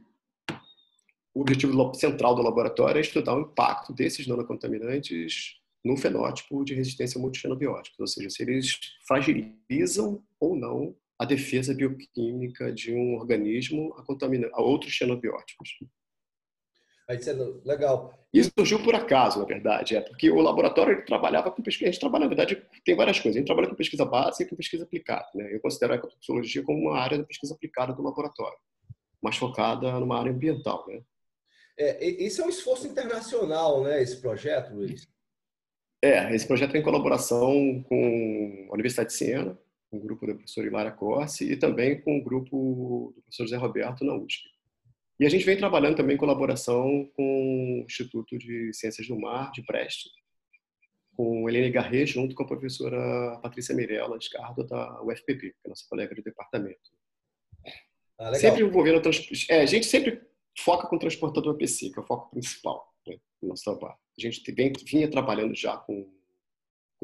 o 1.33 1.41
objetivo 1.41 1.93
central 1.93 2.33
do 2.33 2.41
laboratório 2.41 2.97
é 2.97 3.01
estudar 3.01 3.35
o 3.35 3.41
impacto 3.41 3.93
desses 3.93 4.25
nanocontaminantes 4.25 5.59
no 5.83 5.95
fenótipo 5.95 6.63
de 6.65 6.73
resistência 6.73 7.19
a 7.19 7.21
multixenobióticos, 7.21 7.99
ou 7.99 8.07
seja, 8.07 8.29
se 8.29 8.41
eles 8.41 8.79
fragilizam 9.05 10.23
ou 10.39 10.55
não 10.55 10.95
a 11.23 11.25
defesa 11.25 11.73
bioquímica 11.73 12.71
de 12.71 12.93
um 12.93 13.15
organismo 13.15 13.93
a, 13.97 14.03
contaminar, 14.03 14.49
a 14.53 14.61
outros 14.61 14.93
xenobióticos. 14.93 15.69
Aí, 17.09 17.17
legal. 17.65 18.13
Isso 18.33 18.51
surgiu 18.57 18.81
por 18.81 18.95
acaso, 18.95 19.39
na 19.39 19.45
verdade, 19.45 19.95
é 19.95 20.01
porque 20.01 20.29
o 20.29 20.41
laboratório 20.41 20.93
ele 20.93 21.01
trabalhava 21.01 21.51
com 21.51 21.61
pesquisa. 21.61 21.89
A 21.89 21.91
gente 21.91 21.99
trabalha, 21.99 22.23
na 22.23 22.29
verdade, 22.29 22.61
tem 22.85 22.95
várias 22.95 23.19
coisas. 23.19 23.35
A 23.35 23.39
gente 23.39 23.47
trabalha 23.47 23.69
com 23.69 23.75
pesquisa 23.75 24.05
básica 24.05 24.43
e 24.43 24.47
com 24.47 24.55
pesquisa 24.55 24.83
aplicada. 24.83 25.27
Né? 25.35 25.53
Eu 25.53 25.59
considero 25.59 25.93
a 25.93 25.95
ecotoxicologia 25.97 26.63
como 26.63 26.79
uma 26.79 26.97
área 26.97 27.17
da 27.17 27.25
pesquisa 27.25 27.53
aplicada 27.53 27.93
do 27.93 28.01
laboratório, 28.01 28.57
mais 29.21 29.35
focada 29.37 29.91
numa 29.99 30.19
área 30.19 30.31
ambiental. 30.31 30.85
Né? 30.87 31.01
É, 31.77 32.05
esse 32.05 32.41
é 32.41 32.45
um 32.45 32.49
esforço 32.49 32.87
internacional, 32.87 33.83
né? 33.83 34.01
Esse 34.01 34.21
projeto, 34.21 34.73
Luiz. 34.73 35.07
É, 36.01 36.33
esse 36.35 36.45
projeto 36.45 36.75
é 36.75 36.79
em 36.79 36.83
colaboração 36.83 37.83
com 37.87 38.67
a 38.69 38.73
Universidade 38.73 39.09
de 39.09 39.15
Siena, 39.15 39.57
com 39.93 39.97
o 39.97 40.01
grupo 40.01 40.25
da 40.25 40.33
professora 40.33 40.65
Ilara 40.65 40.91
Corsi 40.91 41.51
e 41.51 41.55
também 41.55 42.01
com 42.01 42.17
o 42.17 42.23
grupo 42.23 43.13
do 43.15 43.21
professor 43.21 43.43
José 43.43 43.57
Roberto 43.57 44.03
na 44.03 44.15
USP. 44.15 44.49
E 45.19 45.25
a 45.25 45.29
gente 45.29 45.45
vem 45.45 45.55
trabalhando 45.55 45.95
também 45.95 46.15
em 46.15 46.19
colaboração 46.19 47.07
com 47.15 47.81
o 47.81 47.85
Instituto 47.85 48.35
de 48.39 48.73
Ciências 48.73 49.07
do 49.07 49.19
Mar, 49.19 49.51
de 49.51 49.61
Preste, 49.63 50.09
com 51.15 51.47
Helene 51.47 51.69
Garret, 51.69 52.07
junto 52.07 52.33
com 52.33 52.41
a 52.41 52.47
professora 52.47 53.39
Patrícia 53.43 53.75
Mirella 53.75 54.17
Escardo, 54.17 54.65
da 54.65 54.99
UFPB, 55.03 55.51
que 55.51 55.55
é 55.63 55.69
nossa 55.69 55.85
colega 55.87 56.15
de 56.15 56.23
departamento. 56.23 56.91
Ah, 58.17 58.33
sempre 58.33 58.63
envolvendo... 58.63 58.99
É, 59.47 59.61
a 59.61 59.65
gente 59.67 59.85
sempre 59.85 60.23
foca 60.57 60.87
com 60.87 60.95
o 60.95 60.99
transportador 60.99 61.55
PC, 61.55 61.91
que 61.91 61.99
é 61.99 62.01
o 62.01 62.07
foco 62.07 62.31
principal 62.31 62.91
né, 63.05 63.17
do 63.39 63.47
nosso 63.47 63.63
trabalho. 63.63 63.95
A 64.17 64.21
gente 64.21 64.51
vem, 64.51 64.73
vinha 64.83 65.09
trabalhando 65.09 65.53
já 65.53 65.77
com 65.77 66.11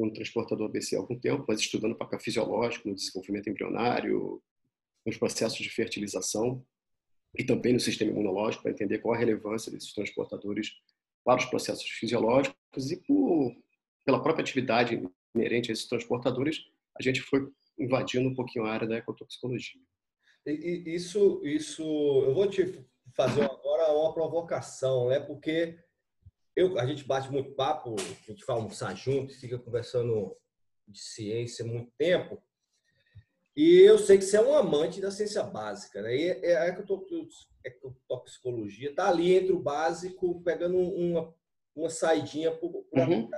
com 0.00 0.06
o 0.06 0.12
transportador 0.12 0.66
ABC 0.66 0.96
há 0.96 0.98
algum 0.98 1.18
tempo, 1.18 1.44
mas 1.46 1.60
estudando 1.60 1.94
papel 1.94 2.18
fisiológico 2.18 2.88
no 2.88 2.94
desenvolvimento 2.94 3.50
embrionário, 3.50 4.42
nos 5.04 5.18
processos 5.18 5.58
de 5.58 5.68
fertilização 5.68 6.64
e 7.36 7.44
também 7.44 7.74
no 7.74 7.80
sistema 7.80 8.10
imunológico, 8.10 8.62
para 8.62 8.72
entender 8.72 8.98
qual 9.00 9.14
a 9.14 9.18
relevância 9.18 9.70
desses 9.70 9.92
transportadores 9.92 10.72
para 11.22 11.38
os 11.38 11.44
processos 11.44 11.86
fisiológicos 11.86 12.90
e 12.90 12.96
por, 12.96 13.54
pela 14.02 14.22
própria 14.22 14.42
atividade 14.42 15.02
inerente 15.34 15.70
a 15.70 15.74
esses 15.74 15.86
transportadores, 15.86 16.64
a 16.98 17.02
gente 17.02 17.20
foi 17.20 17.46
invadindo 17.78 18.26
um 18.26 18.34
pouquinho 18.34 18.64
a 18.64 18.72
área 18.72 18.88
da 18.88 18.96
ecotoxicologia. 18.96 19.80
Isso, 20.46 21.42
isso, 21.44 21.82
eu 21.82 22.32
vou 22.32 22.48
te 22.48 22.86
fazer 23.14 23.42
agora 23.42 23.92
uma 23.92 24.14
provocação, 24.14 25.08
né? 25.08 25.20
Porque 25.20 25.78
eu, 26.60 26.78
a 26.78 26.86
gente 26.86 27.04
bate 27.04 27.30
muito 27.32 27.52
papo, 27.52 27.96
a 27.98 28.30
gente 28.30 28.44
vai 28.44 28.56
almoçar 28.56 28.94
junto, 28.94 29.38
fica 29.38 29.58
conversando 29.58 30.36
de 30.86 30.98
ciência 31.00 31.64
muito 31.64 31.90
tempo. 31.96 32.42
E 33.56 33.80
eu 33.80 33.98
sei 33.98 34.18
que 34.18 34.24
você 34.24 34.36
é 34.36 34.42
um 34.42 34.54
amante 34.54 35.00
da 35.00 35.10
ciência 35.10 35.42
básica, 35.42 36.02
né? 36.02 36.14
E 36.14 36.28
é, 36.44 36.56
a 36.56 36.66
ecotoxicologia 37.64 38.90
está 38.90 39.08
ali 39.08 39.34
entre 39.34 39.52
o 39.52 39.62
básico, 39.62 40.40
pegando 40.42 40.76
uma, 40.78 41.34
uma 41.74 41.90
saidinha 41.90 42.50
para 42.50 42.66
o 42.66 42.86
uhum. 42.92 43.30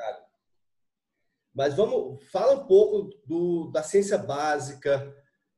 Mas 1.54 1.74
vamos, 1.74 2.22
fala 2.30 2.54
um 2.54 2.66
pouco 2.66 3.10
do, 3.26 3.70
da 3.70 3.82
ciência 3.82 4.18
básica 4.18 5.14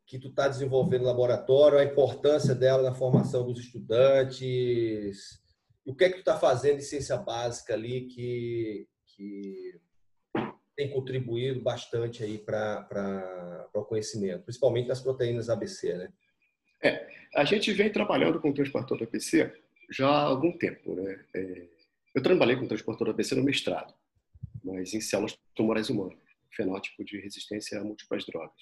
que 0.06 0.18
tu 0.18 0.28
está 0.28 0.48
desenvolvendo 0.48 1.02
no 1.02 1.08
laboratório, 1.08 1.78
a 1.78 1.84
importância 1.84 2.54
dela 2.54 2.82
na 2.82 2.94
formação 2.94 3.46
dos 3.46 3.60
estudantes, 3.60 5.40
o 5.84 5.94
que 5.94 6.04
é 6.04 6.08
que 6.08 6.16
tu 6.16 6.20
está 6.20 6.38
fazendo 6.38 6.78
de 6.78 6.84
ciência 6.84 7.16
básica 7.16 7.74
ali 7.74 8.06
que, 8.06 8.88
que 9.06 9.80
tem 10.76 10.90
contribuído 10.90 11.60
bastante 11.60 12.22
aí 12.22 12.38
para 12.38 13.68
o 13.74 13.84
conhecimento, 13.84 14.44
principalmente 14.44 14.88
das 14.88 15.00
proteínas 15.00 15.50
ABC, 15.50 15.94
né? 15.94 16.12
É, 16.82 17.06
a 17.34 17.44
gente 17.44 17.72
vem 17.72 17.90
trabalhando 17.90 18.40
com 18.40 18.50
o 18.50 18.54
transportador 18.54 19.06
ABC 19.06 19.52
já 19.90 20.08
há 20.08 20.22
algum 20.22 20.56
tempo, 20.56 20.94
né? 20.94 21.24
É, 21.34 21.68
eu 22.14 22.22
trabalhei 22.22 22.56
com 22.56 22.64
o 22.64 22.68
transportador 22.68 23.12
ABC 23.12 23.34
no 23.34 23.42
mestrado, 23.42 23.94
mas 24.62 24.94
em 24.94 25.00
células 25.00 25.36
tumorais 25.54 25.90
humanas, 25.90 26.18
fenótipo 26.50 27.04
de 27.04 27.20
resistência 27.20 27.80
a 27.80 27.84
múltiplas 27.84 28.24
drogas. 28.24 28.56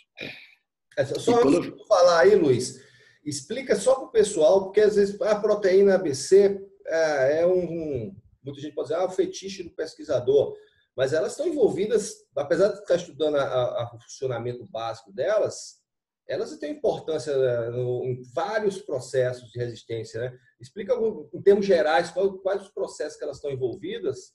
É, 0.97 1.05
só 1.05 1.43
antes 1.43 1.73
de 1.73 1.87
falar 1.87 2.21
aí, 2.21 2.35
Luiz, 2.35 2.85
explica 3.25 3.77
só 3.77 3.95
para 3.95 4.05
o 4.05 4.11
pessoal, 4.11 4.65
porque 4.65 4.81
às 4.81 4.97
vezes 4.97 5.21
a 5.21 5.37
proteína 5.37 5.95
ABC 5.95 6.61
é, 6.87 7.41
é 7.41 7.47
um, 7.47 8.15
muita 8.43 8.61
gente 8.61 8.75
pode 8.75 8.89
dizer, 8.89 9.01
ah, 9.01 9.07
o 9.07 9.11
fetiche 9.11 9.63
do 9.63 9.71
pesquisador, 9.71 10.57
mas 10.97 11.13
elas 11.13 11.33
estão 11.33 11.47
envolvidas, 11.47 12.17
apesar 12.37 12.69
de 12.69 12.81
estar 12.81 12.97
estudando 12.97 13.37
o 13.37 14.01
funcionamento 14.01 14.67
básico 14.67 15.13
delas, 15.13 15.81
elas 16.29 16.57
têm 16.59 16.73
importância 16.73 17.37
né, 17.37 17.71
no, 17.71 18.05
em 18.05 18.23
vários 18.35 18.81
processos 18.81 19.51
de 19.51 19.59
resistência. 19.59 20.21
Né? 20.21 20.39
Explica, 20.61 20.95
em 21.33 21.43
termos 21.43 21.67
gerais, 21.67 22.11
quais, 22.11 22.31
quais 22.43 22.63
os 22.63 22.69
processos 22.69 23.19
que 23.19 23.25
elas 23.25 23.37
estão 23.37 23.51
envolvidas, 23.51 24.35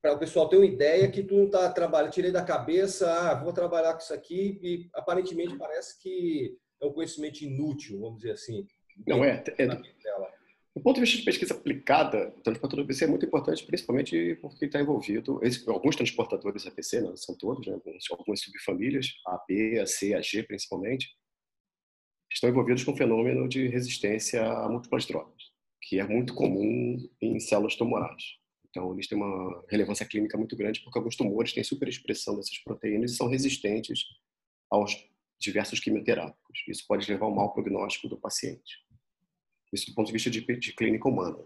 para 0.00 0.14
o 0.14 0.18
pessoal 0.18 0.48
ter 0.48 0.56
uma 0.56 0.66
ideia 0.66 1.10
que 1.10 1.22
tu 1.22 1.36
não 1.36 1.46
está 1.46 1.70
trabalhando, 1.70 2.12
tirei 2.12 2.32
da 2.32 2.44
cabeça, 2.44 3.08
ah, 3.12 3.34
vou 3.34 3.52
trabalhar 3.52 3.92
com 3.92 4.00
isso 4.00 4.12
aqui, 4.12 4.58
e 4.60 4.90
aparentemente 4.94 5.56
parece 5.56 6.00
que 6.00 6.58
é 6.80 6.86
um 6.86 6.92
conhecimento 6.92 7.42
inútil, 7.42 8.00
vamos 8.00 8.18
dizer 8.18 8.32
assim. 8.32 8.66
Não 9.06 9.24
é, 9.24 9.44
é, 9.58 9.66
do 10.74 10.82
ponto 10.82 10.94
de 10.94 11.02
vista 11.02 11.18
de 11.18 11.24
pesquisa 11.24 11.52
aplicada, 11.52 12.32
o 12.36 12.40
transportador 12.40 12.84
APC 12.84 13.04
é 13.04 13.06
muito 13.06 13.26
importante, 13.26 13.64
principalmente 13.64 14.36
porque 14.36 14.64
está 14.64 14.80
envolvido, 14.80 15.38
alguns 15.68 15.96
transportadores 15.96 16.66
APC, 16.66 17.02
não 17.02 17.16
são 17.16 17.36
todos, 17.36 17.66
né, 17.66 17.78
algumas 18.10 18.40
subfamílias, 18.40 19.12
a 19.26 19.44
B, 19.46 19.78
a 19.78 19.86
C, 19.86 20.14
a 20.14 20.22
G 20.22 20.42
principalmente, 20.42 21.14
estão 22.32 22.48
envolvidos 22.48 22.84
com 22.84 22.92
o 22.92 22.96
fenômeno 22.96 23.46
de 23.46 23.68
resistência 23.68 24.42
a 24.46 24.66
múltiplas 24.66 25.04
drogas, 25.04 25.42
que 25.82 26.00
é 26.00 26.04
muito 26.04 26.34
comum 26.34 26.96
em 27.20 27.38
células 27.38 27.76
tumorais. 27.76 28.22
Então, 28.70 28.94
eles 28.94 29.06
têm 29.06 29.18
uma 29.18 29.62
relevância 29.68 30.06
clínica 30.06 30.38
muito 30.38 30.56
grande 30.56 30.80
porque 30.80 30.98
alguns 30.98 31.16
tumores 31.16 31.52
têm 31.52 31.62
superexpressão 31.62 32.34
dessas 32.36 32.56
proteínas 32.64 33.12
e 33.12 33.16
são 33.16 33.28
resistentes 33.28 34.00
aos 34.70 34.96
diversos 35.38 35.78
quimioterápicos. 35.78 36.64
Isso 36.66 36.86
pode 36.88 37.10
levar 37.10 37.26
ao 37.26 37.34
mau 37.34 37.52
prognóstico 37.52 38.08
do 38.08 38.16
paciente. 38.16 38.80
Isso 39.72 39.86
do 39.86 39.94
ponto 39.94 40.06
de 40.06 40.12
vista 40.12 40.30
de, 40.30 40.40
de 40.40 40.72
clínica 40.74 41.08
humana. 41.08 41.38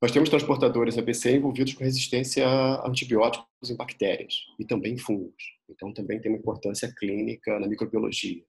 Nós 0.00 0.12
temos 0.12 0.28
transportadores 0.28 0.98
ABC 0.98 1.34
envolvidos 1.34 1.72
com 1.72 1.82
resistência 1.82 2.46
a 2.46 2.86
antibióticos 2.86 3.70
em 3.70 3.74
bactérias 3.74 4.34
e 4.58 4.64
também 4.64 4.92
em 4.92 4.98
fungos. 4.98 5.42
Então, 5.68 5.92
também 5.94 6.20
tem 6.20 6.30
uma 6.30 6.38
importância 6.38 6.92
clínica 6.94 7.58
na 7.58 7.66
microbiologia. 7.66 8.44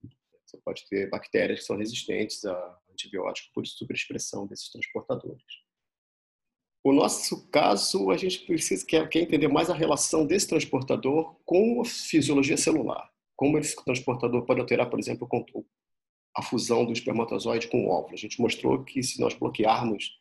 Você 0.46 0.58
pode 0.58 0.86
ter 0.90 1.10
bactérias 1.10 1.62
que 1.62 1.66
são 1.66 1.78
resistentes 1.78 2.44
a 2.46 2.80
antibióticos 2.92 3.52
por 3.54 3.66
superexpressão 3.66 4.46
desses 4.46 4.70
transportadores. 4.70 5.44
O 6.84 6.94
nosso 6.94 7.48
caso, 7.50 8.12
a 8.12 8.18
gente 8.18 8.46
precisa 8.46 8.86
quer, 8.86 9.10
quer 9.10 9.22
entender 9.22 9.48
mais 9.48 9.70
a 9.70 9.74
relação 9.74 10.26
desse 10.26 10.48
transportador 10.48 11.36
com 11.44 11.82
a 11.82 11.86
fisiologia 11.86 12.58
celular. 12.58 13.10
Como 13.36 13.58
esse 13.58 13.76
transportador 13.84 14.46
pode 14.46 14.60
alterar, 14.60 14.90
por 14.90 15.00
exemplo, 15.00 15.28
a 16.36 16.42
fusão 16.42 16.86
do 16.86 16.92
espermatozoide 16.92 17.68
com 17.68 17.86
o 17.86 17.90
óvulo. 17.90 18.14
A 18.14 18.18
gente 18.18 18.42
mostrou 18.42 18.84
que 18.84 19.02
se 19.02 19.20
nós 19.20 19.34
bloquearmos 19.34 20.20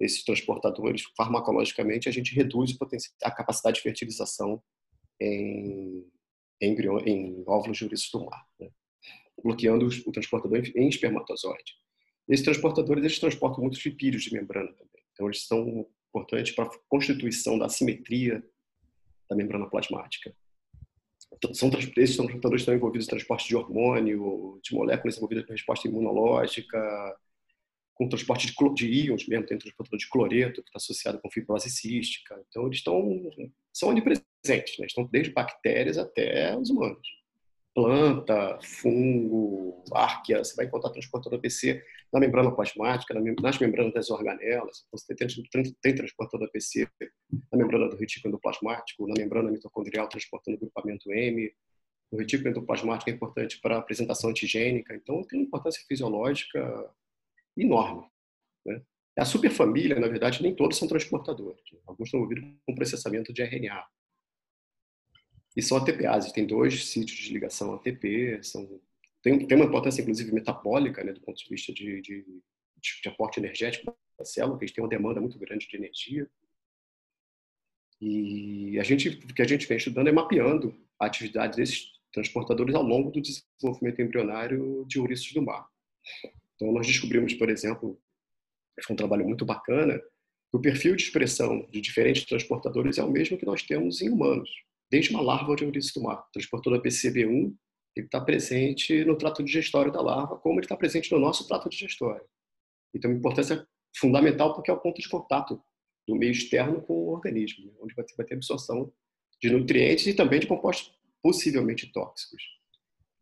esses 0.00 0.24
transportadores 0.24 1.02
farmacologicamente, 1.16 2.08
a 2.08 2.12
gente 2.12 2.34
reduz 2.34 2.76
a 3.22 3.30
capacidade 3.30 3.76
de 3.76 3.82
fertilização 3.82 4.60
em, 5.20 6.04
em, 6.60 6.76
em 7.06 7.44
óvulos 7.46 7.78
de 7.78 7.88
do 7.88 8.28
né? 8.58 8.68
bloqueando 9.42 9.86
o 10.06 10.12
transportador 10.12 10.62
em 10.74 10.88
espermatozoide. 10.88 11.72
Esses 12.28 12.44
transportadores 12.44 13.04
eles 13.04 13.18
transportam 13.18 13.62
muitos 13.62 13.84
lipídios 13.84 14.22
de 14.24 14.32
membrana 14.32 14.72
também. 14.72 15.02
Então, 15.12 15.26
eles 15.26 15.46
são 15.46 15.86
importantes 16.08 16.54
para 16.54 16.64
a 16.64 16.70
constituição 16.88 17.58
da 17.58 17.68
simetria 17.68 18.42
da 19.28 19.36
membrana 19.36 19.68
plasmática. 19.68 20.34
São, 21.54 21.70
esses 21.96 22.16
transportadores 22.16 22.62
estão 22.62 22.74
envolvidos 22.74 23.06
em 23.06 23.10
transporte 23.10 23.48
de 23.48 23.56
hormônio, 23.56 24.60
de 24.62 24.74
moléculas 24.74 25.16
envolvidas 25.16 25.46
na 25.46 25.52
resposta 25.52 25.88
imunológica, 25.88 26.78
com 27.94 28.08
transporte 28.08 28.46
de, 28.46 28.74
de 28.74 28.88
íons 29.06 29.26
mesmo, 29.26 29.46
tem 29.46 29.58
transportador 29.58 29.98
de 29.98 30.08
cloreto, 30.08 30.62
que 30.62 30.68
está 30.68 30.76
associado 30.76 31.20
com 31.20 31.30
fibrose 31.30 31.70
cística. 31.70 32.40
Então, 32.48 32.66
eles 32.66 32.78
estão, 32.78 33.30
são 33.72 33.90
onipresentes, 33.90 34.78
né? 34.78 34.86
estão 34.86 35.04
desde 35.04 35.32
bactérias 35.32 35.98
até 35.98 36.56
os 36.56 36.70
humanos 36.70 37.21
planta, 37.74 38.58
fungo, 38.62 39.82
árquea, 39.92 40.44
você 40.44 40.54
vai 40.54 40.66
encontrar 40.66 40.90
transportador 40.90 41.40
PC 41.40 41.82
na 42.12 42.20
membrana 42.20 42.54
plasmática, 42.54 43.14
nas 43.14 43.58
membranas 43.58 43.94
das 43.94 44.10
organelas, 44.10 44.86
você 44.92 45.14
tem, 45.14 45.26
tem 45.80 45.94
transportador 45.94 46.50
PC 46.50 46.86
na 47.50 47.58
membrana 47.58 47.88
do 47.88 47.96
retículo 47.96 48.34
endoplasmático, 48.34 49.08
na 49.08 49.14
membrana 49.16 49.50
mitocondrial 49.50 50.08
transportando 50.08 50.58
o 50.58 50.60
grupamento 50.60 51.10
M, 51.10 51.50
o 52.10 52.18
retículo 52.18 52.50
endoplasmático 52.50 53.08
é 53.08 53.14
importante 53.14 53.58
para 53.60 53.76
a 53.76 53.78
apresentação 53.78 54.28
antigênica, 54.28 54.94
então 54.94 55.22
tem 55.24 55.38
uma 55.38 55.46
importância 55.46 55.82
fisiológica 55.88 56.90
enorme. 57.56 58.06
Né? 58.66 58.82
A 59.18 59.24
superfamília, 59.24 59.98
na 59.98 60.08
verdade, 60.08 60.42
nem 60.42 60.54
todos 60.54 60.76
são 60.76 60.86
transportadores. 60.86 61.62
Alguns 61.86 62.08
estão 62.08 62.20
envolvidos 62.20 62.44
com 62.66 62.74
processamento 62.74 63.32
de 63.32 63.42
RNA. 63.42 63.84
E 65.56 65.62
são 65.62 65.76
ATPases, 65.76 66.32
tem 66.32 66.46
dois 66.46 66.86
sítios 66.86 67.18
de 67.18 67.32
ligação 67.32 67.74
ATP, 67.74 68.40
são, 68.42 68.80
tem, 69.22 69.46
tem 69.46 69.56
uma 69.56 69.66
importância, 69.66 70.00
inclusive, 70.00 70.32
metabólica, 70.32 71.04
né, 71.04 71.12
do 71.12 71.20
ponto 71.20 71.36
de 71.36 71.48
vista 71.48 71.72
de, 71.72 72.00
de, 72.00 72.24
de 72.80 73.08
aporte 73.08 73.38
energético 73.38 73.94
da 74.18 74.24
célula, 74.24 74.58
que 74.58 74.64
eles 74.64 74.74
têm 74.74 74.82
uma 74.82 74.88
demanda 74.88 75.20
muito 75.20 75.38
grande 75.38 75.68
de 75.68 75.76
energia. 75.76 76.28
E 78.00 78.78
a 78.80 78.82
gente, 78.82 79.10
o 79.10 79.34
que 79.34 79.42
a 79.42 79.46
gente 79.46 79.66
vem 79.66 79.76
estudando 79.76 80.08
é 80.08 80.12
mapeando 80.12 80.74
a 80.98 81.06
atividade 81.06 81.56
desses 81.56 81.92
transportadores 82.12 82.74
ao 82.74 82.82
longo 82.82 83.10
do 83.10 83.20
desenvolvimento 83.20 84.00
embrionário 84.00 84.84
de 84.88 84.98
ouriços 84.98 85.32
do 85.32 85.42
mar. 85.42 85.68
Então, 86.56 86.72
nós 86.72 86.86
descobrimos, 86.86 87.34
por 87.34 87.48
exemplo, 87.48 88.00
foi 88.84 88.94
um 88.94 88.96
trabalho 88.96 89.26
muito 89.26 89.44
bacana, 89.44 89.98
que 89.98 90.56
o 90.56 90.60
perfil 90.60 90.96
de 90.96 91.02
expressão 91.02 91.68
de 91.70 91.80
diferentes 91.80 92.24
transportadores 92.24 92.98
é 92.98 93.04
o 93.04 93.10
mesmo 93.10 93.38
que 93.38 93.46
nós 93.46 93.62
temos 93.62 94.00
em 94.00 94.10
humanos 94.10 94.50
desde 94.92 95.10
uma 95.10 95.22
larva 95.22 95.56
de 95.56 95.64
ouriço 95.64 95.94
do 95.94 96.02
mar. 96.02 96.22
Transportador 96.30 96.82
PCB1 96.82 97.56
está 97.96 98.20
presente 98.20 99.02
no 99.06 99.16
trato 99.16 99.42
digestório 99.42 99.90
da 99.90 100.02
larva, 100.02 100.36
como 100.36 100.56
ele 100.56 100.66
está 100.66 100.76
presente 100.76 101.10
no 101.10 101.18
nosso 101.18 101.48
trato 101.48 101.70
digestório. 101.70 102.22
Então, 102.94 103.10
uma 103.10 103.16
importância 103.16 103.66
fundamental 103.96 104.54
porque 104.54 104.70
é 104.70 104.74
o 104.74 104.80
ponto 104.80 105.00
de 105.00 105.08
contato 105.08 105.58
do 106.06 106.14
meio 106.14 106.32
externo 106.32 106.82
com 106.82 106.92
o 106.92 107.08
organismo, 107.08 107.64
né? 107.64 107.72
onde 107.80 107.94
vai 107.94 108.04
ter, 108.04 108.14
vai 108.16 108.26
ter 108.26 108.34
absorção 108.34 108.92
de 109.40 109.50
nutrientes 109.50 110.06
e 110.06 110.14
também 110.14 110.40
de 110.40 110.46
compostos 110.46 110.94
possivelmente 111.22 111.90
tóxicos. 111.90 112.42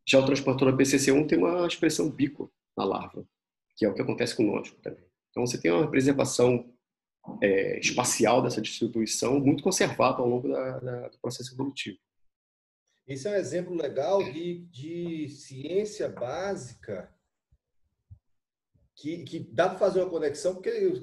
Já 0.08 0.18
o 0.18 0.26
transportador 0.26 0.76
PCC1 0.76 1.28
tem 1.28 1.38
uma 1.38 1.66
expressão 1.68 2.10
bico 2.10 2.52
na 2.76 2.84
larva, 2.84 3.24
que 3.76 3.84
é 3.84 3.88
o 3.88 3.94
que 3.94 4.02
acontece 4.02 4.34
conosco 4.34 4.76
também. 4.82 5.04
Então, 5.30 5.46
você 5.46 5.60
tem 5.60 5.70
uma 5.70 5.88
preservação 5.88 6.74
é, 7.42 7.78
espacial 7.78 8.42
dessa 8.42 8.60
distribuição 8.60 9.38
muito 9.40 9.62
conservado 9.62 10.22
ao 10.22 10.28
longo 10.28 10.48
da, 10.48 10.78
da, 10.78 11.08
do 11.08 11.18
processo 11.18 11.54
evolutivo. 11.54 11.98
Esse 13.06 13.26
é 13.26 13.32
um 13.32 13.34
exemplo 13.34 13.74
legal 13.74 14.22
de, 14.22 14.66
de 14.70 15.28
ciência 15.28 16.08
básica 16.08 17.12
que, 18.94 19.24
que 19.24 19.40
dá 19.40 19.68
para 19.68 19.78
fazer 19.78 20.00
uma 20.00 20.10
conexão, 20.10 20.54
porque, 20.54 21.02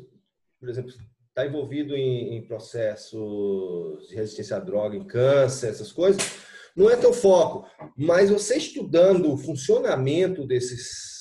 por 0.60 0.70
exemplo, 0.70 0.92
está 1.30 1.46
envolvido 1.46 1.96
em, 1.96 2.38
em, 2.38 2.48
processos 2.48 4.08
de 4.08 4.16
resistência 4.16 4.58
à 4.58 4.60
droga, 4.60 4.96
em 4.96 5.06
câncer, 5.06 5.70
essas 5.70 5.92
coisas, 5.92 6.22
não 6.76 6.90
é 6.90 6.96
teu 6.96 7.12
foco. 7.12 7.68
Mas 7.98 8.30
você 8.30 8.58
estudando 8.58 9.34
o 9.34 9.38
funcionamento 9.38 10.46
desses 10.46 11.17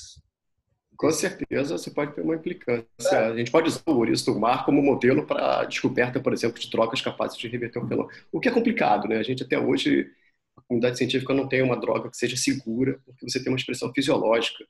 com 0.96 1.10
certeza 1.10 1.76
você 1.76 1.90
pode 1.90 2.14
ter 2.14 2.22
uma 2.22 2.34
implicância. 2.34 2.86
A 3.18 3.36
gente 3.36 3.50
pode 3.50 3.68
usar 3.68 3.82
o 3.86 3.96
ouriço 3.96 4.32
do 4.32 4.38
mar 4.38 4.64
como 4.64 4.82
modelo 4.82 5.26
para 5.26 5.64
descoberta, 5.64 6.20
por 6.20 6.32
exemplo, 6.32 6.60
de 6.60 6.70
trocas 6.70 7.00
capazes 7.00 7.36
de 7.36 7.48
reverter 7.48 7.78
o 7.78 7.86
fenômeno. 7.86 8.18
O 8.32 8.40
que 8.40 8.48
é 8.48 8.52
complicado, 8.52 9.08
né? 9.08 9.16
A 9.16 9.22
gente 9.22 9.42
até 9.42 9.58
hoje, 9.58 10.10
a 10.56 10.62
comunidade 10.62 10.98
científica 10.98 11.34
não 11.34 11.48
tem 11.48 11.62
uma 11.62 11.78
droga 11.78 12.10
que 12.10 12.16
seja 12.16 12.36
segura, 12.36 13.00
porque 13.04 13.28
você 13.28 13.42
tem 13.42 13.52
uma 13.52 13.58
expressão 13.58 13.92
fisiológica 13.92 14.64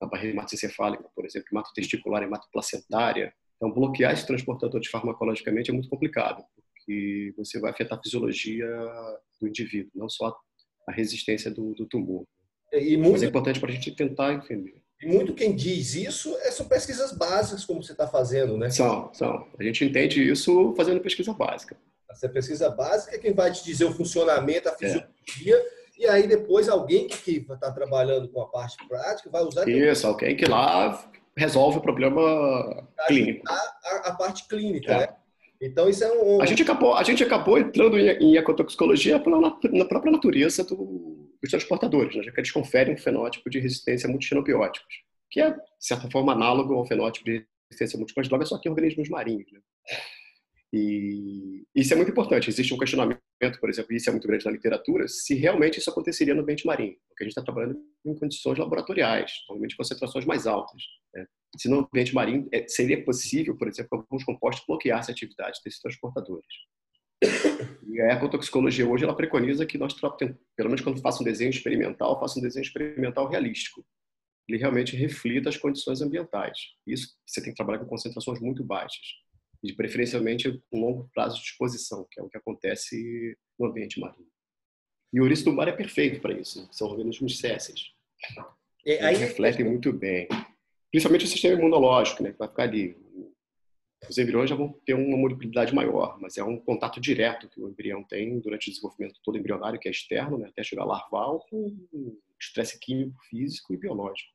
na 0.00 0.08
barreira 0.08 0.34
hematoencefálica, 0.34 1.04
por 1.14 1.24
exemplo, 1.24 1.48
hematotesticular, 1.52 2.22
hematoplacentária. 2.22 3.32
Então, 3.56 3.70
bloquear 3.70 4.12
esse 4.12 4.26
transportador 4.26 4.80
de 4.80 4.88
farmacologicamente 4.88 5.70
é 5.70 5.74
muito 5.74 5.88
complicado, 5.88 6.42
porque 6.74 7.34
você 7.36 7.60
vai 7.60 7.70
afetar 7.70 7.98
a 7.98 8.02
fisiologia 8.02 8.66
do 9.40 9.46
indivíduo, 9.46 9.90
não 9.94 10.08
só 10.08 10.34
a 10.88 10.92
resistência 10.92 11.50
do, 11.50 11.74
do 11.74 11.86
tumor. 11.86 12.24
E 12.72 12.96
muito... 12.96 13.12
Mas 13.12 13.22
é 13.22 13.26
importante 13.26 13.60
para 13.60 13.70
a 13.70 13.72
gente 13.74 13.90
tentar 13.94 14.32
entender. 14.32 14.79
E 15.02 15.06
muito 15.06 15.32
quem 15.32 15.54
diz 15.56 15.94
isso 15.94 16.36
é, 16.42 16.50
são 16.50 16.66
pesquisas 16.66 17.12
básicas, 17.12 17.64
como 17.64 17.82
você 17.82 17.92
está 17.92 18.06
fazendo, 18.06 18.56
né? 18.58 18.68
São, 18.68 19.10
são. 19.14 19.46
A 19.58 19.62
gente 19.62 19.84
entende 19.84 20.22
isso 20.22 20.74
fazendo 20.76 21.00
pesquisa 21.00 21.32
básica. 21.32 21.74
Essa 22.10 22.28
pesquisa 22.28 22.68
básica 22.68 23.16
é 23.16 23.18
quem 23.18 23.32
vai 23.32 23.50
te 23.50 23.64
dizer 23.64 23.86
o 23.86 23.92
funcionamento, 23.92 24.68
a 24.68 24.72
é. 24.72 24.76
fisiologia, 24.76 25.56
é. 25.56 25.66
e 25.98 26.06
aí 26.06 26.26
depois 26.26 26.68
alguém 26.68 27.06
que 27.06 27.46
está 27.50 27.72
trabalhando 27.72 28.28
com 28.28 28.42
a 28.42 28.48
parte 28.48 28.76
prática 28.86 29.30
vai 29.30 29.42
usar... 29.42 29.66
Isso, 29.66 30.06
alguém 30.06 30.36
que 30.36 30.44
lá 30.44 31.02
resolve 31.34 31.78
o 31.78 31.82
problema 31.82 32.86
clínico. 33.06 33.42
A, 33.48 34.08
a, 34.08 34.14
parte 34.14 34.46
clínica, 34.46 34.92
é. 34.92 34.98
né? 34.98 35.08
Então 35.62 35.88
isso 35.88 36.04
é 36.04 36.12
um... 36.12 36.42
A 36.42 36.46
gente 36.46 36.62
acabou, 36.62 36.94
a 36.94 37.02
gente 37.02 37.22
acabou 37.22 37.58
entrando 37.58 37.98
em, 37.98 38.08
em 38.18 38.36
ecotoxicologia 38.36 39.18
pela, 39.18 39.40
na 39.40 39.84
própria 39.86 40.12
natureza 40.12 40.62
do, 40.64 41.19
dos 41.42 41.50
transportadores, 41.50 42.14
né? 42.14 42.22
já 42.22 42.32
que 42.32 42.40
eles 42.40 42.50
conferem 42.50 42.94
um 42.94 42.98
fenótipo 42.98 43.48
de 43.48 43.58
resistência 43.58 44.06
a 44.06 44.10
multixenobióticos, 44.10 45.02
que 45.30 45.40
é, 45.40 45.50
de 45.52 45.60
certa 45.78 46.10
forma, 46.10 46.32
análogo 46.32 46.74
ao 46.74 46.86
fenótipo 46.86 47.24
de 47.24 47.46
resistência 47.70 47.96
a 47.96 47.98
múltiplas 47.98 48.28
drogas, 48.28 48.48
só 48.48 48.58
que 48.58 48.68
em 48.68 48.72
organismos 48.72 49.08
marinhos. 49.08 49.50
Né? 49.50 49.60
E 50.72 51.64
isso 51.74 51.92
é 51.92 51.96
muito 51.96 52.12
importante. 52.12 52.48
Existe 52.48 52.72
um 52.72 52.78
questionamento, 52.78 53.20
por 53.60 53.68
exemplo, 53.68 53.92
e 53.92 53.96
isso 53.96 54.08
é 54.08 54.12
muito 54.12 54.28
grande 54.28 54.44
na 54.44 54.52
literatura, 54.52 55.08
se 55.08 55.34
realmente 55.34 55.78
isso 55.78 55.90
aconteceria 55.90 56.34
no 56.34 56.42
ambiente 56.42 56.66
marinho, 56.66 56.96
porque 57.08 57.24
a 57.24 57.26
gente 57.26 57.32
está 57.32 57.42
trabalhando 57.42 57.80
em 58.04 58.14
condições 58.14 58.58
laboratoriais, 58.58 59.32
normalmente 59.48 59.76
concentrações 59.76 60.24
mais 60.24 60.46
altas. 60.46 60.82
Né? 61.14 61.26
Se 61.56 61.68
no 61.68 61.80
ambiente 61.80 62.14
marinho 62.14 62.48
é, 62.52 62.66
seria 62.68 63.04
possível, 63.04 63.56
por 63.56 63.66
exemplo, 63.66 63.98
alguns 63.98 64.24
compostos 64.24 64.64
bloquear 64.66 65.00
essa 65.00 65.10
atividade 65.10 65.58
desses 65.64 65.80
transportadores. 65.80 66.46
E 67.86 68.00
a 68.00 68.12
ecotoxicologia 68.12 68.88
hoje 68.88 69.04
ela 69.04 69.16
preconiza 69.16 69.66
que 69.66 69.76
nós, 69.76 69.92
pelo 69.92 70.68
menos 70.68 70.80
quando 70.80 71.00
faça 71.00 71.22
um 71.22 71.24
desenho 71.24 71.50
experimental, 71.50 72.18
faça 72.18 72.38
um 72.38 72.42
desenho 72.42 72.62
experimental 72.62 73.28
realístico. 73.28 73.84
Ele 74.48 74.58
realmente 74.58 74.96
reflita 74.96 75.48
as 75.48 75.56
condições 75.56 76.00
ambientais. 76.00 76.58
Isso 76.86 77.16
você 77.26 77.42
tem 77.42 77.52
que 77.52 77.56
trabalhar 77.56 77.78
com 77.80 77.86
concentrações 77.86 78.40
muito 78.40 78.64
baixas 78.64 79.04
e 79.62 79.72
preferencialmente 79.72 80.50
com 80.70 80.80
longo 80.80 81.10
prazo 81.14 81.36
de 81.36 81.42
exposição, 81.42 82.06
que 82.10 82.18
é 82.18 82.22
o 82.22 82.28
que 82.28 82.38
acontece 82.38 83.36
no 83.58 83.66
ambiente 83.66 84.00
marinho. 84.00 84.26
E 85.12 85.20
o 85.20 85.24
ouriço 85.24 85.44
do 85.44 85.52
mar 85.52 85.68
é 85.68 85.72
perfeito 85.72 86.20
para 86.20 86.32
isso. 86.32 86.68
São 86.72 86.88
organismos 86.88 87.38
césseis. 87.38 87.90
É, 88.86 89.04
aí... 89.04 89.16
refletem 89.16 89.64
muito 89.64 89.92
bem. 89.92 90.28
Principalmente 90.90 91.26
o 91.26 91.28
sistema 91.28 91.58
imunológico, 91.58 92.22
né, 92.22 92.32
que 92.32 92.38
vai 92.38 92.48
ficar 92.48 92.62
ali 92.64 92.96
os 94.08 94.18
embriões 94.18 94.48
já 94.48 94.56
vão 94.56 94.72
ter 94.84 94.94
uma 94.94 95.16
mobilidade 95.16 95.74
maior, 95.74 96.18
mas 96.20 96.38
é 96.38 96.44
um 96.44 96.58
contato 96.58 97.00
direto 97.00 97.48
que 97.48 97.60
o 97.60 97.68
embrião 97.68 98.02
tem 98.02 98.38
durante 98.40 98.68
o 98.68 98.70
desenvolvimento 98.70 99.20
todo 99.22 99.36
embrionário, 99.36 99.78
que 99.78 99.88
é 99.88 99.90
externo, 99.90 100.38
né, 100.38 100.48
até 100.48 100.62
chegar 100.62 100.84
larval, 100.84 101.44
com 101.50 101.76
estresse 102.40 102.78
químico, 102.78 103.22
físico 103.28 103.74
e 103.74 103.76
biológico. 103.76 104.30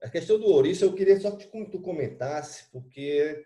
A 0.00 0.08
questão 0.08 0.38
do 0.38 0.46
ouriço, 0.46 0.84
eu 0.84 0.94
queria 0.94 1.18
só 1.20 1.32
que 1.32 1.46
tu 1.70 1.80
comentasse, 1.80 2.70
porque 2.70 3.44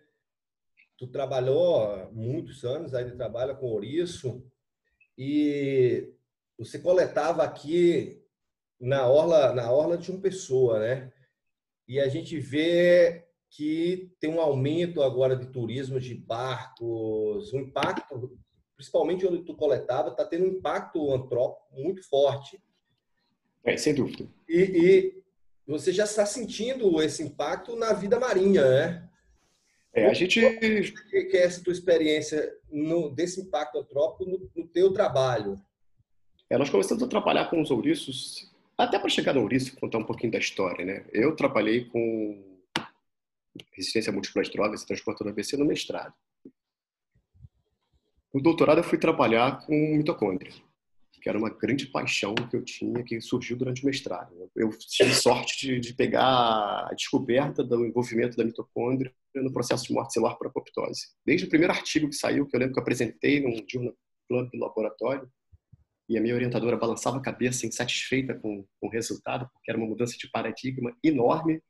tu 0.96 1.06
trabalhou 1.08 2.12
muitos 2.12 2.64
anos, 2.64 2.94
ainda 2.94 3.16
trabalha 3.16 3.54
com 3.54 3.66
ouriço, 3.66 4.44
e 5.16 6.12
você 6.58 6.78
coletava 6.78 7.42
aqui 7.42 8.22
na 8.78 9.08
orla, 9.08 9.52
na 9.52 9.72
orla 9.72 9.96
de 9.96 10.10
uma 10.10 10.20
pessoa, 10.20 10.78
né? 10.78 11.12
E 11.88 11.98
a 11.98 12.08
gente 12.08 12.38
vê 12.38 13.23
que 13.56 14.10
tem 14.18 14.30
um 14.30 14.40
aumento 14.40 15.00
agora 15.00 15.36
de 15.36 15.46
turismo 15.46 16.00
de 16.00 16.12
barcos, 16.12 17.52
um 17.54 17.60
impacto, 17.60 18.36
principalmente 18.76 19.24
onde 19.24 19.44
tu 19.44 19.54
coletava, 19.54 20.08
está 20.08 20.24
tendo 20.24 20.44
um 20.44 20.48
impacto 20.48 21.12
antrópico 21.12 21.64
muito 21.72 22.02
forte. 22.08 22.60
É, 23.62 23.76
sem 23.76 23.94
dúvida. 23.94 24.28
E, 24.48 24.60
e, 24.60 25.24
você 25.66 25.92
já 25.92 26.02
está 26.02 26.26
sentindo 26.26 27.00
esse 27.00 27.22
impacto 27.22 27.76
na 27.76 27.92
vida 27.92 28.18
marinha, 28.18 28.68
né? 28.68 29.08
É, 29.94 30.06
a 30.06 30.12
gente... 30.12 30.44
O 30.44 30.58
que 30.58 31.36
é 31.36 31.44
essa 31.44 31.62
tua 31.62 31.72
experiência 31.72 32.52
no, 32.68 33.08
desse 33.08 33.40
impacto 33.40 33.78
antrópico 33.78 34.28
no, 34.28 34.50
no 34.54 34.66
teu 34.66 34.92
trabalho? 34.92 35.62
É, 36.50 36.58
nós 36.58 36.68
começamos 36.68 37.02
a 37.04 37.08
trabalhar 37.08 37.48
com 37.48 37.62
os 37.62 37.70
ouriços 37.70 38.52
até 38.76 38.98
para 38.98 39.08
chegar 39.08 39.32
no 39.32 39.42
ouriço, 39.42 39.76
contar 39.76 39.98
um 39.98 40.04
pouquinho 40.04 40.32
da 40.32 40.38
história, 40.38 40.84
né? 40.84 41.06
Eu 41.12 41.36
trabalhei 41.36 41.84
com 41.84 42.53
resistência 43.72 44.10
a 44.10 44.12
múltiplas 44.12 44.50
drogas 44.50 44.82
e 44.82 44.86
transporte 44.86 45.22
do 45.22 45.30
AVC 45.30 45.56
no 45.56 45.64
mestrado. 45.64 46.14
No 48.32 48.40
doutorado 48.42 48.78
eu 48.78 48.84
fui 48.84 48.98
trabalhar 48.98 49.64
com 49.64 49.74
mitocôndria, 49.96 50.52
que 51.22 51.28
era 51.28 51.38
uma 51.38 51.50
grande 51.50 51.86
paixão 51.86 52.34
que 52.34 52.56
eu 52.56 52.64
tinha, 52.64 53.02
que 53.04 53.20
surgiu 53.20 53.56
durante 53.56 53.82
o 53.82 53.86
mestrado. 53.86 54.34
Eu 54.56 54.70
tive 54.70 55.14
sorte 55.14 55.66
de, 55.66 55.80
de 55.80 55.94
pegar 55.94 56.88
a 56.90 56.94
descoberta 56.94 57.62
do 57.62 57.86
envolvimento 57.86 58.36
da 58.36 58.44
mitocôndria 58.44 59.12
no 59.34 59.52
processo 59.52 59.86
de 59.86 59.92
morte 59.92 60.12
celular 60.12 60.34
por 60.34 60.48
apoptose. 60.48 61.08
Desde 61.24 61.46
o 61.46 61.48
primeiro 61.48 61.72
artigo 61.72 62.08
que 62.08 62.16
saiu, 62.16 62.46
que 62.46 62.54
eu 62.54 62.60
lembro 62.60 62.74
que 62.74 62.80
eu 62.80 62.82
apresentei 62.82 63.40
num 63.40 63.64
Journal 63.68 63.94
Club 64.28 64.50
do 64.50 64.58
laboratório, 64.58 65.30
e 66.08 66.18
a 66.18 66.20
minha 66.20 66.34
orientadora 66.34 66.76
balançava 66.76 67.16
a 67.16 67.22
cabeça 67.22 67.66
insatisfeita 67.66 68.34
com, 68.34 68.64
com 68.80 68.86
o 68.86 68.90
resultado, 68.90 69.48
porque 69.52 69.70
era 69.70 69.78
uma 69.78 69.86
mudança 69.86 70.16
de 70.18 70.28
paradigma 70.30 70.94
enorme. 71.02 71.62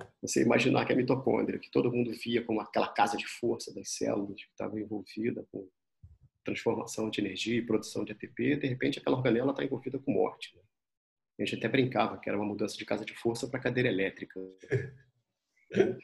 Né? 0.00 0.08
Você 0.22 0.42
imaginar 0.42 0.84
que 0.84 0.92
a 0.92 0.96
mitocôndria, 0.96 1.58
que 1.58 1.70
todo 1.70 1.92
mundo 1.92 2.12
via 2.12 2.42
como 2.42 2.60
aquela 2.60 2.88
casa 2.88 3.16
de 3.16 3.26
força 3.26 3.72
das 3.74 3.90
células 3.90 4.42
que 4.42 4.50
estava 4.50 4.78
envolvida 4.78 5.46
com 5.52 5.68
transformação 6.44 7.10
de 7.10 7.20
energia 7.20 7.58
e 7.58 7.66
produção 7.66 8.04
de 8.04 8.12
ATP, 8.12 8.56
de 8.56 8.66
repente 8.66 8.98
aquela 8.98 9.16
organela 9.16 9.50
está 9.50 9.64
envolvida 9.64 9.98
com 9.98 10.12
morte. 10.12 10.56
Né? 10.56 10.62
A 11.38 11.44
gente 11.44 11.56
até 11.56 11.68
brincava 11.68 12.18
que 12.18 12.28
era 12.28 12.38
uma 12.38 12.46
mudança 12.46 12.76
de 12.76 12.84
casa 12.84 13.04
de 13.04 13.14
força 13.14 13.48
para 13.48 13.60
cadeira 13.60 13.88
elétrica. 13.88 14.40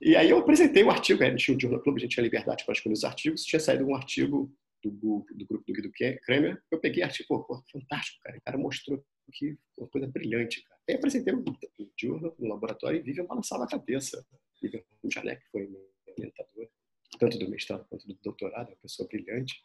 e 0.00 0.16
aí 0.16 0.30
eu 0.30 0.38
apresentei 0.38 0.82
o 0.82 0.86
um 0.86 0.90
artigo, 0.90 1.22
a 1.22 1.30
gente 1.30 1.44
tinha 1.44 1.56
o 1.56 1.60
Journal 1.60 1.80
Club, 1.80 1.96
a 1.96 2.00
gente 2.00 2.12
tinha 2.12 2.24
liberdade 2.24 2.64
para 2.64 2.72
escolher 2.72 2.94
os 2.94 3.04
artigos, 3.04 3.44
tinha 3.44 3.60
saído 3.60 3.86
um 3.86 3.94
artigo 3.94 4.52
do, 4.82 5.24
do 5.34 5.46
grupo 5.46 5.64
do 5.66 5.72
Guido 5.72 5.90
Kremer, 6.22 6.62
eu 6.70 6.78
peguei 6.78 7.02
artigo, 7.02 7.44
pô, 7.44 7.62
fantástico, 7.72 8.22
cara. 8.22 8.36
O 8.36 8.42
cara 8.42 8.58
mostrou 8.58 9.02
que 9.32 9.58
uma 9.78 9.88
coisa 9.88 10.06
brilhante, 10.06 10.62
cara. 10.62 10.80
Aí 10.88 10.96
apresentei 10.96 11.34
o 11.34 11.44
Journal 11.98 12.34
no 12.38 12.48
laboratório 12.48 12.98
e 12.98 13.02
Vivian 13.02 13.24
balançava 13.24 13.64
a 13.64 13.68
cabeça. 13.68 14.24
Vivian 14.60 14.82
Janek 15.10 15.42
foi 15.50 15.66
minha 15.66 15.80
orientadora, 16.08 16.70
tanto 17.18 17.38
do 17.38 17.48
mestrado 17.48 17.86
quanto 17.88 18.06
do 18.06 18.14
doutorado, 18.22 18.68
uma 18.68 18.76
pessoa 18.76 19.08
brilhante. 19.08 19.64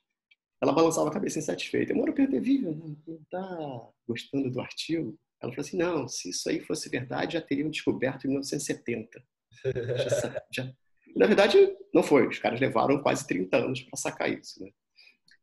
Ela 0.61 0.73
balançava 0.73 1.09
a 1.09 1.13
cabeça 1.13 1.39
insatisfeita. 1.39 1.91
Eu 1.91 1.97
moro 1.97 2.13
perto 2.13 2.39
Vivian, 2.39 2.71
não 2.71 3.21
está 3.21 3.89
gostando 4.07 4.49
do 4.49 4.59
artigo? 4.59 5.17
Ela 5.41 5.53
falou 5.53 5.65
assim, 5.65 5.77
não, 5.77 6.07
se 6.07 6.29
isso 6.29 6.49
aí 6.49 6.59
fosse 6.59 6.89
verdade, 6.89 7.33
já 7.33 7.41
teriam 7.41 7.69
descoberto 7.69 8.25
em 8.25 8.29
1970. 8.29 9.23
já, 9.63 10.45
já... 10.51 10.73
Na 11.15 11.25
verdade, 11.25 11.57
não 11.93 12.03
foi. 12.03 12.27
Os 12.27 12.39
caras 12.39 12.59
levaram 12.59 13.01
quase 13.01 13.25
30 13.25 13.57
anos 13.57 13.81
para 13.81 13.97
sacar 13.97 14.31
isso, 14.31 14.61
né? 14.63 14.69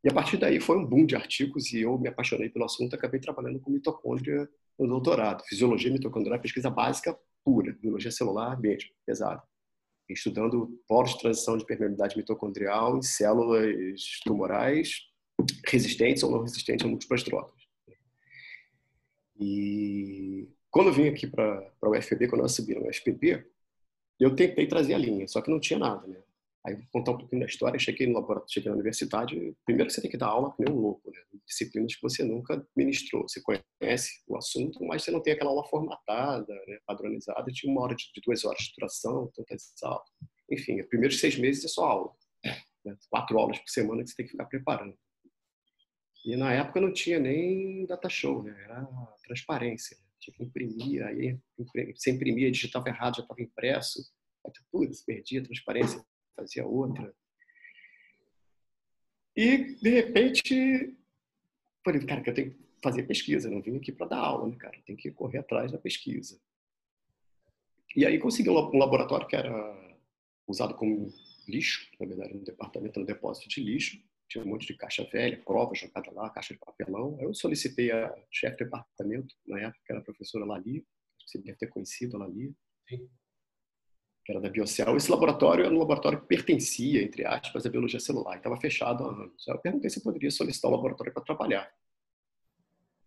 E 0.04 0.09
a 0.09 0.12
partir 0.12 0.37
daí 0.37 0.61
foi 0.61 0.78
um 0.78 0.85
boom 0.85 1.04
de 1.04 1.16
artigos 1.16 1.72
e 1.72 1.80
eu 1.80 1.98
me 1.98 2.09
apaixonei 2.09 2.48
pelo 2.48 2.64
assunto 2.64 2.94
acabei 2.94 3.18
trabalhando 3.18 3.61
com 3.61 3.70
mitocôndria 3.70 4.48
no 4.78 4.87
doutorado. 4.87 5.42
Fisiologia 5.44 5.92
mitocondrial, 5.92 6.40
pesquisa 6.40 6.70
básica 6.70 7.18
pura, 7.44 7.72
biologia 7.80 8.11
celular 8.11 8.59
mesmo, 8.61 8.90
pesada. 9.06 9.42
Estudando 10.09 10.80
polos 10.87 11.11
de 11.11 11.20
transição 11.20 11.56
de 11.56 11.64
permeabilidade 11.64 12.16
mitocondrial 12.16 12.98
em 12.98 13.02
células 13.02 14.20
tumorais 14.24 15.09
resistentes 15.66 16.22
ou 16.22 16.30
não 16.30 16.42
resistentes 16.42 16.85
a 16.85 16.88
múltiplas 16.88 17.22
drogas. 17.22 17.54
E 19.38 20.48
quando 20.70 20.88
eu 20.88 20.92
vim 20.92 21.09
aqui 21.09 21.26
para 21.26 21.72
o 21.82 21.90
UFB, 21.90 22.28
quando 22.28 22.42
eu 22.42 22.48
subi 22.48 22.74
no 22.74 22.88
UFPB, 22.88 23.46
eu 24.18 24.35
tentei 24.35 24.66
trazer 24.66 24.94
a 24.94 24.98
linha, 24.98 25.28
só 25.28 25.40
que 25.40 25.50
não 25.50 25.61
tinha 25.61 25.78
nada, 25.78 26.06
né? 26.06 26.18
Aí 26.66 26.74
vou 26.74 26.85
contar 26.92 27.12
um 27.12 27.18
pouquinho 27.18 27.42
da 27.42 27.46
história. 27.46 27.79
Cheguei 27.79 28.09
no 28.09 28.14
laboratório, 28.14 28.52
cheguei 28.52 28.68
na 28.68 28.74
universidade. 28.74 29.57
Primeiro 29.64 29.88
você 29.88 30.00
tem 30.00 30.11
que 30.11 30.16
dar 30.16 30.26
aula 30.26 30.52
que 30.52 30.64
nem 30.64 30.74
um 30.74 30.81
louco, 30.81 31.12
né? 31.12 31.20
Disciplinas 31.46 31.94
que 31.94 32.02
você 32.02 32.24
nunca 32.24 32.66
ministrou. 32.76 33.22
Você 33.22 33.40
conhece 33.40 34.20
o 34.26 34.37
assunto, 34.37 34.85
mas 34.85 35.05
você 35.05 35.12
não 35.12 35.22
tem 35.22 35.35
aquela 35.35 35.50
aula 35.50 35.64
formatada, 35.68 36.52
né? 36.66 36.79
padronizada. 36.85 37.52
Tinha 37.52 37.72
uma 37.72 37.83
hora 37.83 37.94
de, 37.94 38.11
de 38.12 38.20
duas 38.20 38.44
horas 38.44 38.64
de 38.64 38.72
duração, 38.76 39.31
tantas 39.33 39.72
aulas. 39.81 40.09
Enfim, 40.50 40.81
os 40.81 40.87
primeiros 40.87 41.20
seis 41.20 41.38
meses 41.38 41.64
é 41.64 41.68
só 41.68 41.85
aula. 41.85 42.12
Né? 42.85 42.96
Quatro 43.09 43.38
aulas 43.38 43.61
por 43.61 43.68
semana 43.68 44.02
que 44.02 44.11
você 44.11 44.16
tem 44.16 44.26
que 44.26 44.33
ficar 44.33 44.46
preparando. 44.46 44.98
E 46.24 46.35
na 46.35 46.52
época 46.52 46.81
não 46.81 46.92
tinha 46.92 47.20
nem 47.20 47.87
data 47.87 48.09
show, 48.09 48.42
né? 48.42 48.50
Era 48.64 48.85
transparência. 49.24 49.96
Né? 49.96 50.05
Tinha 50.18 50.37
que 50.37 50.42
imprimir, 50.42 51.05
aí 51.05 51.38
você 51.94 52.11
imprimia, 52.11 52.50
digitava 52.50 52.88
errado, 52.88 53.18
já 53.18 53.22
estava 53.22 53.40
impresso. 53.40 54.02
Putz, 54.72 55.05
perdia 55.05 55.40
a 55.40 55.44
transparência 55.44 56.05
fazia 56.37 56.64
outra. 56.64 57.12
E, 59.35 59.75
de 59.75 59.90
repente, 59.90 60.96
falei, 61.85 62.05
cara, 62.07 62.22
que 62.22 62.31
eu 62.31 62.35
tenho 62.35 62.51
que 62.53 62.59
fazer 62.83 63.03
pesquisa, 63.05 63.51
não 63.51 63.61
vim 63.61 63.77
aqui 63.77 63.90
para 63.90 64.07
dar 64.07 64.18
aula, 64.18 64.49
né, 64.49 64.57
cara? 64.57 64.79
Tem 64.87 64.94
que 64.94 65.11
correr 65.11 65.38
atrás 65.38 65.72
da 65.72 65.79
pesquisa. 65.79 66.40
E 67.94 68.05
aí 68.05 68.18
consegui 68.18 68.51
um 68.51 68.79
laboratório 68.79 69.27
que 69.27 69.37
era 69.37 69.99
usado 70.46 70.75
como 70.75 71.12
lixo, 71.49 71.90
na 71.99 72.07
verdade, 72.07 72.35
no 72.35 72.44
departamento, 72.44 73.01
no 73.01 73.07
depósito 73.07 73.49
de 73.49 73.62
lixo. 73.62 73.99
Tinha 74.29 74.44
um 74.44 74.49
monte 74.49 74.66
de 74.66 74.75
caixa 74.75 75.05
velha, 75.05 75.40
prova 75.44 75.75
jogada 75.75 76.11
lá, 76.11 76.29
caixa 76.31 76.53
de 76.53 76.61
papelão. 76.61 77.18
Eu 77.20 77.33
solicitei 77.33 77.90
a 77.92 78.14
chefe 78.31 78.57
de 78.57 78.64
departamento, 78.64 79.35
na 79.46 79.61
época, 79.61 79.81
que 79.85 79.92
era 79.92 80.01
a 80.01 80.05
professora 80.05 80.44
Lali, 80.44 80.85
você 81.27 81.38
deve 81.38 81.57
ter 81.59 81.68
conhecido 81.68 82.16
a 82.16 82.20
Lali. 82.20 82.55
Sim 82.88 83.09
que 84.26 84.32
era 84.32 84.40
da 84.40 84.50
Biocel. 84.50 84.96
Esse 84.96 85.08
laboratório 85.08 85.64
era 85.64 85.72
um 85.72 85.78
laboratório 85.78 86.20
que 86.20 86.26
pertencia, 86.26 87.00
entre 87.00 87.24
aspas, 87.24 87.64
à 87.64 87.70
biologia 87.70 88.00
celular, 88.00 88.36
estava 88.36 88.56
fechado 88.56 89.04
há 89.04 89.08
anos. 89.08 89.46
Eu 89.46 89.56
perguntei 89.58 89.88
se 89.88 90.00
eu 90.00 90.02
poderia 90.02 90.30
solicitar 90.32 90.68
um 90.68 90.74
laboratório 90.74 91.12
para 91.12 91.22
trabalhar. 91.22 91.72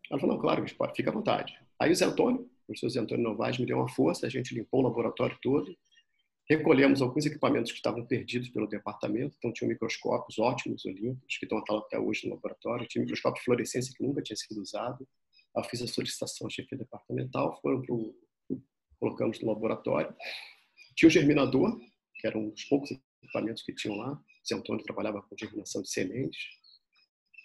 Ela 0.10 0.20
falou, 0.20 0.40
claro, 0.40 0.66
pode, 0.78 0.96
fica 0.96 1.10
à 1.10 1.14
vontade. 1.14 1.60
Aí 1.78 1.92
o 1.92 1.96
Zé 1.96 2.06
Antônio, 2.06 2.42
o 2.42 2.66
professor 2.68 2.90
Zé 2.90 3.02
Antônio 3.02 3.24
Novaes, 3.24 3.58
me 3.58 3.66
deu 3.66 3.78
uma 3.78 3.90
força, 3.90 4.26
a 4.26 4.30
gente 4.30 4.56
limpou 4.56 4.80
o 4.80 4.84
laboratório 4.84 5.38
todo, 5.42 5.76
recolhemos 6.50 7.02
alguns 7.02 7.26
equipamentos 7.26 7.72
que 7.72 7.78
estavam 7.78 8.06
perdidos 8.06 8.50
pelo 8.50 8.66
departamento, 8.66 9.36
então 9.38 9.52
tinha 9.52 9.68
microscópios 9.68 10.40
ótimos, 10.40 10.86
olímpicos, 10.86 11.38
que 11.38 11.46
estão 11.46 11.62
até 11.78 12.00
hoje 12.00 12.28
no 12.28 12.36
laboratório, 12.36 12.88
tinha 12.88 13.02
microscópio 13.02 13.40
de 13.40 13.46
fluorescência 13.46 13.94
que 13.96 14.02
nunca 14.02 14.22
tinha 14.22 14.38
sido 14.38 14.62
usado. 14.62 15.06
Eu 15.56 15.64
fiz 15.66 15.82
a 15.82 15.88
solicitação 15.88 16.48
à 16.48 16.50
chefia 16.50 16.78
departamental, 16.78 17.60
foram 17.62 17.82
pro, 17.82 18.16
colocamos 19.00 19.42
no 19.42 19.50
laboratório. 19.50 20.16
Tinha 21.00 21.08
o 21.08 21.12
germinador, 21.12 21.80
que 22.16 22.28
era 22.28 22.38
um 22.38 22.50
dos 22.50 22.66
poucos 22.66 22.92
equipamentos 23.24 23.64
que 23.64 23.74
tinham 23.74 23.96
lá. 23.96 24.22
Zé 24.46 24.54
Antônio 24.54 24.84
trabalhava 24.84 25.22
com 25.22 25.38
germinação 25.40 25.82
de 25.82 25.90
sementes. 25.90 26.42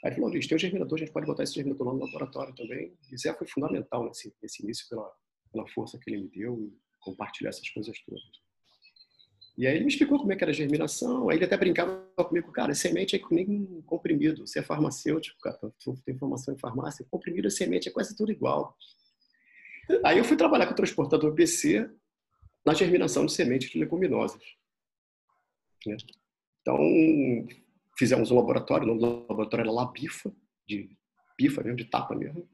Aí 0.05 0.13
falou, 0.13 0.29
Luiz, 0.29 0.49
tem 0.49 0.57
o 0.57 0.59
germinador, 0.59 0.97
a 0.97 1.05
gente 1.05 1.13
pode 1.13 1.25
botar 1.25 1.45
esse 1.45 1.55
germinador 1.55 1.87
lá 1.87 1.93
no 1.93 2.05
laboratório 2.05 2.53
também. 2.57 2.93
E 3.13 3.17
Zé 3.17 3.33
foi 3.33 3.47
fundamental 3.47 4.05
nesse, 4.07 4.35
nesse 4.43 4.65
início 4.65 4.89
pela, 4.89 5.09
pela 5.53 5.69
força 5.69 5.97
que 6.01 6.11
ele 6.11 6.23
me 6.23 6.29
deu 6.31 6.61
e 6.61 6.77
compartilhar 6.99 7.51
essas 7.51 7.69
coisas 7.71 7.97
todas. 8.05 8.25
E 9.57 9.69
aí 9.69 9.77
ele 9.77 9.85
me 9.85 9.93
explicou 9.93 10.19
como 10.19 10.33
é 10.33 10.37
que 10.37 10.43
era 10.43 10.51
a 10.51 10.55
germinação. 10.55 11.31
Aí 11.31 11.39
ele 11.39 11.45
até 11.45 11.57
brincava 11.57 12.05
comigo, 12.25 12.51
cara, 12.51 12.75
semente 12.75 13.15
é 13.15 13.21
nem 13.31 13.81
comprimido. 13.83 14.45
Você 14.45 14.59
é 14.59 14.63
farmacêutico, 14.63 15.39
cara, 15.41 15.61
tem 16.05 16.19
formação 16.19 16.53
em 16.53 16.59
farmácia. 16.59 17.07
Comprimido 17.09 17.47
e 17.47 17.53
semente 17.53 17.89
é 17.89 17.93
quase 17.93 18.17
tudo 18.17 18.33
igual. 18.33 18.77
Aí 20.05 20.19
eu 20.19 20.25
fui 20.25 20.37
trabalhar 20.37 20.67
com 20.67 20.73
o 20.73 20.77
transportador 20.77 21.33
BC 21.33 21.89
na 22.65 22.75
germinação 22.75 23.27
de 23.27 23.33
sementes 23.33 23.71
de 23.71 23.79
leguminosas. 23.79 24.43
Né? 25.87 25.97
Então, 26.61 26.79
fizemos 27.99 28.31
um 28.31 28.37
laboratório, 28.37 28.91
o 28.91 29.27
laboratório 29.29 29.65
era 29.65 29.73
Labifa, 29.73 30.33
de 30.67 30.97
bifa 31.39 31.63
mesmo, 31.63 31.77
de 31.77 31.85
tapa 31.85 32.15
mesmo. 32.15 32.49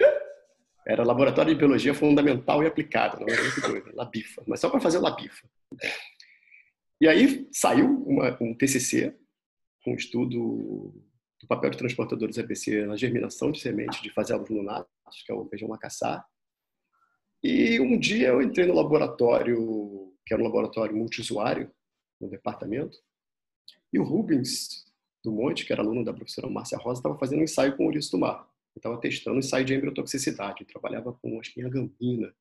Era 0.87 1.05
Laboratório 1.05 1.53
de 1.53 1.59
Biologia 1.59 1.94
Fundamental 1.94 2.62
e 2.62 2.66
Aplicada, 2.66 3.20
não 3.20 3.29
era 3.29 3.42
muito 3.42 3.61
doido, 3.61 3.94
Labifa, 3.94 4.42
mas 4.46 4.59
só 4.59 4.68
para 4.68 4.81
fazer 4.81 4.99
Labifa. 4.99 5.49
E 7.01 7.07
aí 7.07 7.49
saiu 7.53 8.03
uma, 8.03 8.37
um 8.40 8.55
TCC, 8.55 9.16
um 9.87 9.94
estudo 9.94 10.92
do 11.40 11.46
papel 11.46 11.70
de 11.70 11.79
transportadores 11.79 12.38
ABC 12.38 12.85
na 12.87 12.96
germinação 12.96 13.53
de 13.53 13.61
sementes 13.61 14.02
de 14.02 14.13
fazelos 14.13 14.48
lunares, 14.48 14.87
que 15.25 15.31
é 15.31 15.35
o 15.35 15.46
feijão 15.46 15.69
macassar, 15.69 16.27
e 17.42 17.81
um 17.81 17.98
dia 17.98 18.29
eu 18.29 18.42
entrei 18.42 18.67
no 18.67 18.75
laboratório, 18.75 20.00
que 20.31 20.35
era 20.35 20.40
um 20.40 20.46
laboratório 20.46 20.96
multiusuário, 20.96 21.68
no 22.20 22.31
departamento, 22.31 22.96
e 23.92 23.98
o 23.98 24.04
Rubens 24.04 24.87
do 25.24 25.33
Monte, 25.33 25.66
que 25.66 25.72
era 25.72 25.83
aluno 25.83 26.04
da 26.04 26.14
professora 26.14 26.48
Márcia 26.48 26.78
Rosa, 26.78 27.00
estava 27.00 27.18
fazendo 27.18 27.40
um 27.40 27.42
ensaio 27.42 27.76
com 27.76 27.83
o 27.83 27.87
ouriço 27.87 28.12
do 28.12 28.18
mar. 28.18 28.48
estava 28.76 28.96
testando 29.00 29.35
um 29.35 29.38
ensaio 29.40 29.64
de 29.64 29.74
embriotoxicidade. 29.74 30.62
Ele 30.62 30.70
trabalhava 30.70 31.12
com, 31.14 31.40
acho 31.40 31.52
que, 31.52 31.60
gambina. 31.68 32.33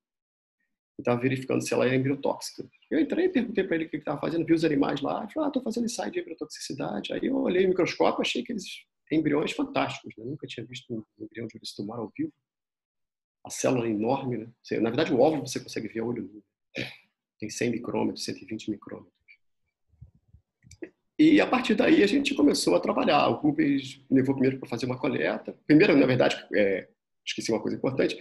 estava 1.00 1.20
verificando 1.20 1.66
se 1.66 1.74
ela 1.74 1.88
era 1.88 1.96
embriotóxica. 1.96 2.70
Eu 2.92 3.00
entrei 3.00 3.26
e 3.26 3.30
perguntei 3.30 3.64
para 3.64 3.76
ele 3.78 3.86
o 3.86 3.90
que 3.90 3.96
ele 3.96 4.02
estava 4.02 4.22
fazendo, 4.22 4.46
vi 4.46 4.54
os 4.54 4.64
animais 4.64 5.02
lá, 5.02 5.26
e 5.28 5.34
falei, 5.34 5.48
ah, 5.48 5.50
estou 5.50 5.64
fazendo 5.64 5.86
ensaio 5.86 6.12
de 6.12 6.20
embriotoxicidade. 6.20 7.12
Aí 7.12 7.26
eu 7.26 7.38
olhei 7.38 7.66
o 7.66 7.70
microscópio 7.70 8.22
achei 8.22 8.44
aqueles 8.44 8.66
embriões 9.12 9.52
fantásticos. 9.54 10.16
Né? 10.16 10.26
Nunca 10.26 10.46
tinha 10.46 10.64
visto 10.64 10.94
um 10.94 11.04
embrião 11.20 11.48
de 11.48 11.58
ouriço 11.58 11.82
do 11.82 11.88
mar 11.88 11.98
ao 11.98 12.14
vivo 12.16 12.32
a 13.44 13.50
célula 13.50 13.88
é 13.88 13.90
enorme, 13.90 14.38
né? 14.38 14.48
na 14.80 14.90
verdade, 14.90 15.14
o 15.14 15.20
óvulo 15.20 15.48
você 15.48 15.60
consegue 15.60 15.88
ver 15.88 16.02
a 16.02 16.06
olho 16.06 16.24
nu. 16.24 16.44
Tem 17.40 17.50
100 17.50 17.72
micrômetros, 17.72 18.26
120 18.26 18.70
micrômetros. 18.72 19.20
E 21.18 21.42
a 21.42 21.48
partir 21.48 21.76
daí 21.76 22.02
a 22.02 22.08
gente 22.08 22.34
começou 22.34 22.76
a 22.76 22.80
trabalhar. 22.80 23.28
O 23.28 23.34
Rubens 23.34 24.02
levou 24.10 24.36
primeiro 24.36 24.58
para 24.58 24.70
fazer 24.70 24.86
uma 24.86 24.98
coleta. 24.98 25.54
Primeiro, 25.68 25.96
na 25.98 26.06
verdade, 26.06 26.38
é, 26.54 26.88
esqueci 27.26 27.52
uma 27.52 27.62
coisa 27.62 27.76
importante. 27.76 28.18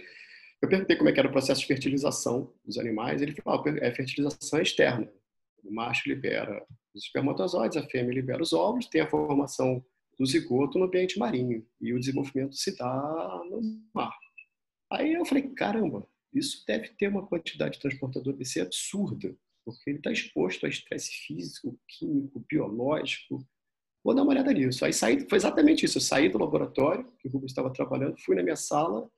Eu 0.61 0.67
perguntei 0.67 0.97
como 0.97 1.09
é 1.09 1.13
que 1.13 1.19
era 1.19 1.29
o 1.29 1.31
processo 1.31 1.61
de 1.61 1.67
fertilização 1.67 2.53
dos 2.65 2.77
animais. 2.77 3.21
Ele 3.21 3.33
falou: 3.33 3.63
ah, 3.65 3.69
é 3.77 3.91
fertilização 3.93 4.61
externa. 4.61 5.09
O 5.63 5.73
macho 5.73 6.09
libera 6.09 6.65
os 6.93 7.05
espermatozoides, 7.05 7.77
a 7.77 7.83
fêmea 7.83 8.13
libera 8.13 8.43
os 8.43 8.51
óvulos, 8.51 8.87
tem 8.87 9.01
a 9.01 9.09
formação 9.09 9.83
do 10.17 10.25
zigoto 10.25 10.77
no 10.77 10.85
ambiente 10.85 11.17
marinho 11.17 11.65
e 11.79 11.93
o 11.93 11.99
desenvolvimento 11.99 12.55
se 12.55 12.75
dá 12.77 13.41
no 13.49 13.61
mar. 13.93 14.13
Aí 14.91 15.13
eu 15.13 15.25
falei: 15.25 15.43
caramba, 15.43 16.05
isso 16.33 16.63
deve 16.65 16.89
ter 16.89 17.07
uma 17.07 17.25
quantidade 17.25 17.75
de 17.75 17.79
transportador 17.79 18.33
BC 18.33 18.61
absurda, 18.61 19.35
porque 19.65 19.89
ele 19.89 19.97
está 19.97 20.11
exposto 20.11 20.65
a 20.65 20.69
estresse 20.69 21.11
físico, 21.11 21.79
químico, 21.87 22.43
biológico. 22.47 23.45
Vou 24.03 24.15
dar 24.15 24.23
uma 24.23 24.31
olhada 24.31 24.53
nisso. 24.53 24.85
Aí 24.85 24.93
saí, 24.93 25.27
foi 25.27 25.37
exatamente 25.37 25.85
isso. 25.85 25.97
Eu 25.97 26.01
saí 26.01 26.29
do 26.29 26.37
laboratório 26.37 27.11
que 27.19 27.27
o 27.27 27.31
Rubens 27.31 27.51
estava 27.51 27.71
trabalhando, 27.71 28.19
fui 28.19 28.35
na 28.35 28.43
minha 28.43 28.55
sala, 28.55 29.09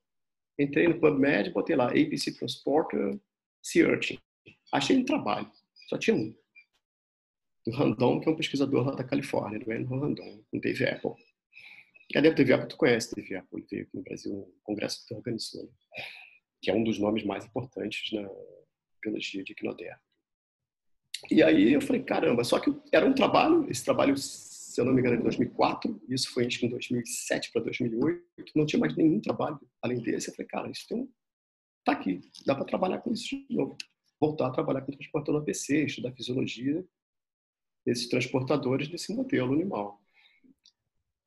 entrei 0.58 0.88
no 0.88 1.00
PubMed, 1.00 1.52
botei 1.52 1.76
lá 1.76 1.90
ABC 1.90 2.34
Transporter 2.34 3.20
Sea 3.62 3.88
Urchin. 3.88 4.18
Achei 4.74 4.98
um 4.98 5.06
trabalho, 5.06 5.50
só 5.90 5.98
tinha 5.98 6.16
um. 6.16 6.36
Do 7.64 7.72
Randon, 7.74 8.20
que 8.20 8.28
é 8.28 8.32
um 8.32 8.36
pesquisador 8.36 8.88
lá 8.88 8.96
da 8.96 9.04
Califórnia, 9.04 9.60
do 9.60 9.72
Andrew 9.72 10.00
Randon, 10.00 10.44
com 10.50 10.60
Dave 10.60 10.84
Apple. 10.84 11.12
Cadê 12.12 12.30
o 12.30 12.36
Dave 12.36 12.54
Apple? 12.54 12.68
Tu 12.68 12.76
conhece 12.76 13.14
o 13.14 13.16
Dave 13.16 13.36
Apple? 13.36 13.60
Ele 13.60 13.68
veio 13.70 13.84
aqui 13.84 13.98
no 13.98 14.04
Brasil, 14.04 14.34
um 14.34 14.52
congresso 14.64 15.06
que 15.06 15.14
organizou. 15.14 15.64
Né? 15.64 15.70
Que 16.62 16.70
é 16.70 16.74
um 16.74 16.84
dos 16.84 17.00
nomes 17.00 17.24
mais 17.24 17.46
importantes 17.46 18.12
na 18.12 18.30
biologia 19.02 19.44
de 19.44 19.52
equinoderma. 19.52 20.00
E 21.30 21.44
aí 21.44 21.74
eu 21.74 21.82
falei, 21.82 22.02
caramba, 22.02 22.44
só 22.44 22.60
que 22.60 22.74
era 22.92 23.06
um 23.06 23.14
trabalho, 23.14 23.70
esse 23.70 23.84
trabalho, 23.84 24.18
se 24.18 24.80
eu 24.80 24.86
não 24.86 24.94
me 24.94 25.02
engano, 25.02 25.18
em 25.18 25.24
2004, 25.24 26.02
isso 26.10 26.32
foi 26.34 26.46
em 26.46 26.70
2007 26.70 27.52
para 27.52 27.62
2008, 27.64 28.24
não 28.56 28.66
tinha 28.66 28.80
mais 28.80 28.96
nenhum 28.96 29.20
trabalho 29.20 29.60
além 29.82 30.02
desse. 30.02 30.30
Eu 30.30 30.36
falei, 30.36 30.48
cara, 30.48 30.72
isso 30.72 30.88
tem 30.88 30.98
um... 30.98 31.10
tá 31.84 31.92
aqui, 31.92 32.22
dá 32.46 32.56
para 32.56 32.66
trabalhar 32.66 33.00
com 33.00 33.12
isso 33.12 33.36
de 33.48 33.56
novo. 33.56 33.78
Voltar 34.20 34.48
a 34.48 34.52
trabalhar 34.52 34.82
com 34.82 34.92
transportador 34.92 35.42
APC, 35.42 35.86
estudar 35.86 36.12
fisiologia 36.14 36.86
desses 37.86 38.08
transportadores 38.08 38.88
desse 38.88 39.14
modelo 39.14 39.54
animal. 39.54 40.02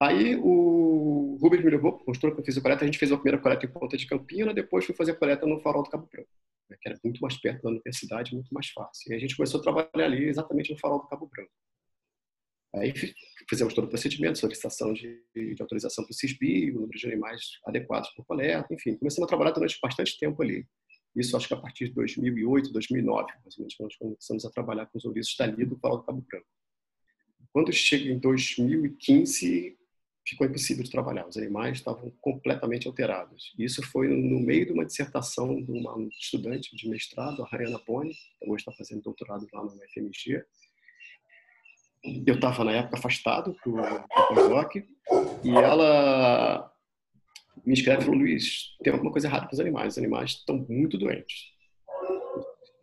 Aí 0.01 0.36
o 0.36 1.38
Rubens 1.40 1.64
me 1.64 1.70
levou, 1.70 2.03
mostrou 2.07 2.34
que 2.34 2.40
eu 2.40 2.45
fiz 2.45 2.59
a 2.59 2.61
coleta. 2.61 2.84
A 2.84 2.86
gente 2.86 2.99
fez 2.99 3.12
a 3.12 3.16
primeira 3.16 3.38
coleta 3.38 3.64
em 3.64 3.70
Ponta 3.70 3.97
de 3.97 4.07
Campina, 4.07 4.53
depois 4.53 4.84
fui 4.84 4.95
fazer 4.95 5.12
a 5.12 5.16
coleta 5.16 5.47
no 5.47 5.61
Farol 5.61 5.82
do 5.82 5.90
Cabo 5.90 6.09
Branco, 6.11 6.28
né, 6.68 6.76
que 6.80 6.88
era 6.88 6.99
muito 7.03 7.20
mais 7.20 7.36
perto 7.36 7.62
da 7.62 7.70
universidade, 7.70 8.34
muito 8.34 8.53
mais 8.53 8.68
fácil. 8.70 9.12
E 9.12 9.16
a 9.16 9.18
gente 9.18 9.36
começou 9.36 9.61
a 9.61 9.62
trabalhar 9.62 10.07
ali 10.07 10.24
exatamente 10.28 10.72
no 10.72 10.78
Farol 10.78 11.01
do 11.01 11.09
Cabo 11.09 11.26
Branco. 11.26 11.51
Aí 12.74 12.92
fizemos 13.49 13.72
todo 13.72 13.84
o 13.84 13.88
procedimento, 13.88 14.38
solicitação 14.38 14.92
de, 14.92 15.22
de 15.34 15.57
autorização 15.61 16.05
para 16.05 16.11
o 16.11 16.14
CISBI, 16.14 16.72
o 16.72 16.80
número 16.80 16.99
de 16.99 17.07
animais 17.07 17.40
adequados 17.64 18.11
para 18.11 18.24
coleta, 18.24 18.74
enfim. 18.74 18.97
Começamos 18.97 19.26
a 19.26 19.28
trabalhar 19.28 19.53
durante 19.53 19.78
bastante 19.80 20.18
tempo 20.18 20.42
ali. 20.42 20.66
Isso 21.14 21.36
acho 21.36 21.47
que 21.47 21.55
a 21.55 21.57
partir 21.57 21.86
de 21.88 21.95
2008, 21.95 22.72
2009, 22.72 23.32
mais 23.45 23.57
ou 23.57 23.62
menos, 23.62 23.76
nós 23.78 23.97
começamos 23.97 24.45
a 24.45 24.51
trabalhar 24.51 24.86
com 24.86 24.99
os 24.99 25.05
ouriços 25.05 25.36
dali 25.38 25.64
do 25.64 25.78
Farol 25.78 25.99
do 25.99 26.05
Cabo 26.05 26.26
Branco. 26.28 26.47
Quando 27.53 27.72
chega 27.72 28.11
em 28.11 28.18
2015, 28.18 29.78
ficou 30.26 30.46
impossível 30.46 30.82
de 30.82 30.90
trabalhar. 30.90 31.26
Os 31.26 31.36
animais 31.36 31.78
estavam 31.78 32.10
completamente 32.20 32.86
alterados. 32.86 33.52
Isso 33.58 33.82
foi 33.82 34.08
no 34.08 34.40
meio 34.40 34.66
de 34.66 34.72
uma 34.72 34.84
dissertação 34.84 35.62
de 35.62 35.70
uma 35.70 36.08
estudante 36.18 36.74
de 36.74 36.88
mestrado, 36.88 37.42
a 37.42 37.46
Rayana 37.46 37.80
Boni, 37.86 38.14
que 38.14 38.50
hoje 38.50 38.62
está 38.62 38.72
fazendo 38.72 39.02
doutorado 39.02 39.46
lá 39.52 39.64
na 39.64 39.72
UFMG. 39.72 40.44
Eu 42.26 42.34
estava, 42.34 42.64
na 42.64 42.72
época, 42.72 42.98
afastado 42.98 43.56
do 43.64 43.72
pós-doc, 44.28 44.76
e 44.76 45.50
ela 45.50 46.70
me 47.64 47.72
escreve 47.72 48.02
e 48.02 48.04
falou, 48.04 48.20
Luiz, 48.20 48.76
tem 48.82 48.92
alguma 48.92 49.12
coisa 49.12 49.26
errada 49.26 49.46
com 49.46 49.54
os 49.54 49.60
animais. 49.60 49.94
Os 49.94 49.98
animais 49.98 50.30
estão 50.32 50.66
muito 50.68 50.98
doentes. 50.98 51.52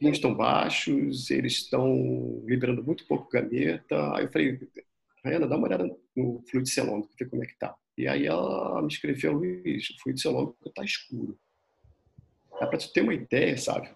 Os 0.02 0.10
estão 0.10 0.34
baixos, 0.34 1.30
eles 1.30 1.54
estão 1.54 2.44
liberando 2.48 2.84
muito 2.84 3.06
pouco 3.06 3.30
gameta. 3.30 4.16
Aí 4.16 4.26
eu 4.26 4.32
falei, 4.32 4.60
Rayana, 5.24 5.48
dá 5.48 5.56
uma 5.56 5.68
olhada 5.68 5.86
no 6.16 6.44
fluido 6.50 6.68
celômico, 6.68 7.14
ver 7.18 7.30
como 7.30 7.44
é 7.44 7.48
que 7.48 7.58
tá. 7.58 7.76
E 7.98 8.08
aí 8.08 8.26
ela 8.26 8.82
me 8.82 8.88
escreveu, 8.88 9.34
Luiz, 9.34 9.90
o 9.92 10.02
fluido 10.02 10.20
celômico 10.20 10.58
está 10.68 10.84
escuro. 10.84 11.38
É 12.60 12.66
para 12.66 12.78
tu 12.78 12.92
ter 12.92 13.02
uma 13.02 13.14
ideia, 13.14 13.58
sabe, 13.58 13.90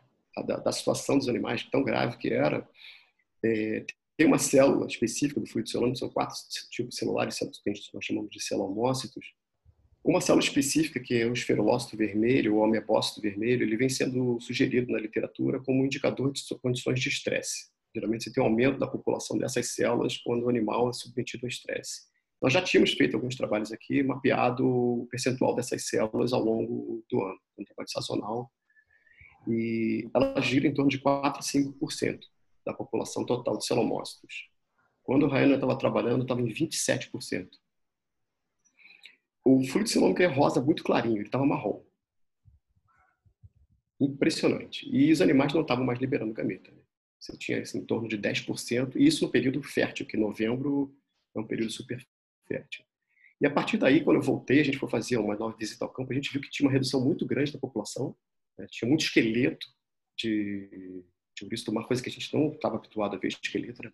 da, 0.45 0.57
da, 0.57 0.71
situação 0.71 1.17
dos 1.17 1.29
animais, 1.29 1.63
tão 1.63 1.83
grave 1.83 2.17
que 2.17 2.29
era. 2.29 2.67
É, 3.43 3.85
tem 4.17 4.27
uma 4.27 4.37
célula 4.37 4.87
específica 4.87 5.39
do 5.39 5.47
fluido 5.47 5.69
celômico, 5.69 5.97
são 5.97 6.09
quatro 6.09 6.35
tipos 6.71 6.95
celulares 6.95 7.37
que 7.37 7.71
nós 7.93 8.05
chamamos 8.05 8.29
de 8.31 8.41
celomócitos. 8.41 9.33
Uma 10.03 10.21
célula 10.21 10.43
específica, 10.43 10.99
que 10.99 11.15
é 11.15 11.25
o 11.25 11.33
esferolócito 11.33 11.97
vermelho, 11.97 12.55
ou 12.55 12.63
amebócito 12.63 13.21
vermelho, 13.21 13.63
ele 13.63 13.75
vem 13.75 13.89
sendo 13.89 14.39
sugerido 14.39 14.91
na 14.91 14.99
literatura 14.99 15.59
como 15.59 15.81
um 15.81 15.85
indicador 15.85 16.31
de 16.31 16.43
condições 16.61 16.99
de 16.99 17.09
estresse. 17.09 17.69
Geralmente 17.95 18.25
você 18.25 18.33
tem 18.33 18.43
um 18.43 18.47
aumento 18.47 18.77
da 18.77 18.85
população 18.85 19.37
dessas 19.37 19.73
células 19.73 20.17
quando 20.17 20.43
o 20.43 20.49
animal 20.49 20.89
é 20.89 20.93
submetido 20.93 21.45
a 21.45 21.49
estresse. 21.49 22.01
Nós 22.41 22.51
já 22.51 22.61
tínhamos 22.61 22.91
feito 22.91 23.15
alguns 23.15 23.37
trabalhos 23.37 23.71
aqui, 23.71 24.03
mapeado 24.03 24.67
o 24.67 25.07
percentual 25.09 25.55
dessas 25.55 25.87
células 25.87 26.33
ao 26.33 26.43
longo 26.43 27.01
do 27.09 27.23
ano, 27.23 27.39
um 27.57 27.63
trabalho 27.63 27.89
sazonal, 27.89 28.51
e 29.47 30.09
ela 30.13 30.41
gira 30.41 30.67
em 30.67 30.73
torno 30.73 30.91
de 30.91 30.99
4 30.99 31.39
a 31.39 31.41
5% 31.41 32.19
da 32.65 32.73
população 32.73 33.25
total 33.25 33.57
de 33.57 33.65
celomócitos. 33.65 34.49
Quando 35.03 35.23
o 35.23 35.29
Rainer 35.29 35.55
estava 35.55 35.77
trabalhando, 35.77 36.23
estava 36.23 36.41
em 36.41 36.53
27%. 36.53 37.47
O 39.45 39.63
fluido 39.63 39.89
celômico 39.89 40.21
é 40.21 40.25
rosa 40.25 40.59
muito 40.59 40.83
clarinho, 40.83 41.17
ele 41.17 41.27
estava 41.27 41.45
marrom. 41.45 41.81
Impressionante. 44.01 44.85
E 44.91 45.13
os 45.13 45.21
animais 45.21 45.53
não 45.53 45.61
estavam 45.61 45.85
mais 45.85 45.99
liberando 45.99 46.33
gameta. 46.33 46.71
Né? 46.71 46.81
Você 47.25 47.37
tinha 47.37 47.61
assim, 47.61 47.79
em 47.79 47.85
torno 47.85 48.07
de 48.07 48.17
10%, 48.17 48.95
e 48.95 49.07
isso 49.07 49.25
no 49.25 49.31
período 49.31 49.61
fértil, 49.63 50.05
que 50.05 50.15
novembro 50.15 50.95
é 51.35 51.39
um 51.39 51.47
período 51.47 51.71
super 51.71 52.05
fértil. 52.47 52.85
E 53.41 53.47
a 53.47 53.51
partir 53.51 53.77
daí, 53.77 54.03
quando 54.03 54.17
eu 54.17 54.21
voltei, 54.21 54.59
a 54.61 54.63
gente 54.63 54.77
foi 54.77 54.87
fazer 54.87 55.17
uma 55.17 55.35
nova 55.35 55.57
visita 55.57 55.83
ao 55.83 55.91
campo, 55.91 56.11
a 56.11 56.15
gente 56.15 56.31
viu 56.31 56.39
que 56.39 56.51
tinha 56.51 56.67
uma 56.67 56.71
redução 56.71 57.03
muito 57.03 57.25
grande 57.25 57.51
da 57.51 57.57
população, 57.57 58.15
né? 58.57 58.67
tinha 58.69 58.87
muito 58.87 59.03
esqueleto 59.05 59.67
de, 60.15 61.03
de 61.35 61.43
ouriço, 61.43 61.71
uma 61.71 61.85
coisa 61.85 62.01
que 62.01 62.09
a 62.09 62.11
gente 62.11 62.31
não 62.31 62.53
estava 62.53 62.77
habituado 62.77 63.15
a 63.15 63.19
ver 63.19 63.29
esqueleto, 63.29 63.81
era 63.81 63.93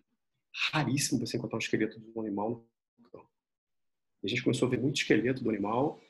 raríssimo 0.70 1.26
você 1.26 1.38
encontrar 1.38 1.56
um 1.56 1.60
esqueleto 1.60 1.98
de 1.98 2.06
um 2.14 2.20
animal 2.20 2.68
no 2.98 3.10
campo. 3.10 3.30
E 4.22 4.26
a 4.26 4.28
gente 4.28 4.42
começou 4.42 4.68
a 4.68 4.70
ver 4.70 4.78
muito 4.78 4.96
esqueleto 4.96 5.42
do 5.42 5.48
animal, 5.48 6.02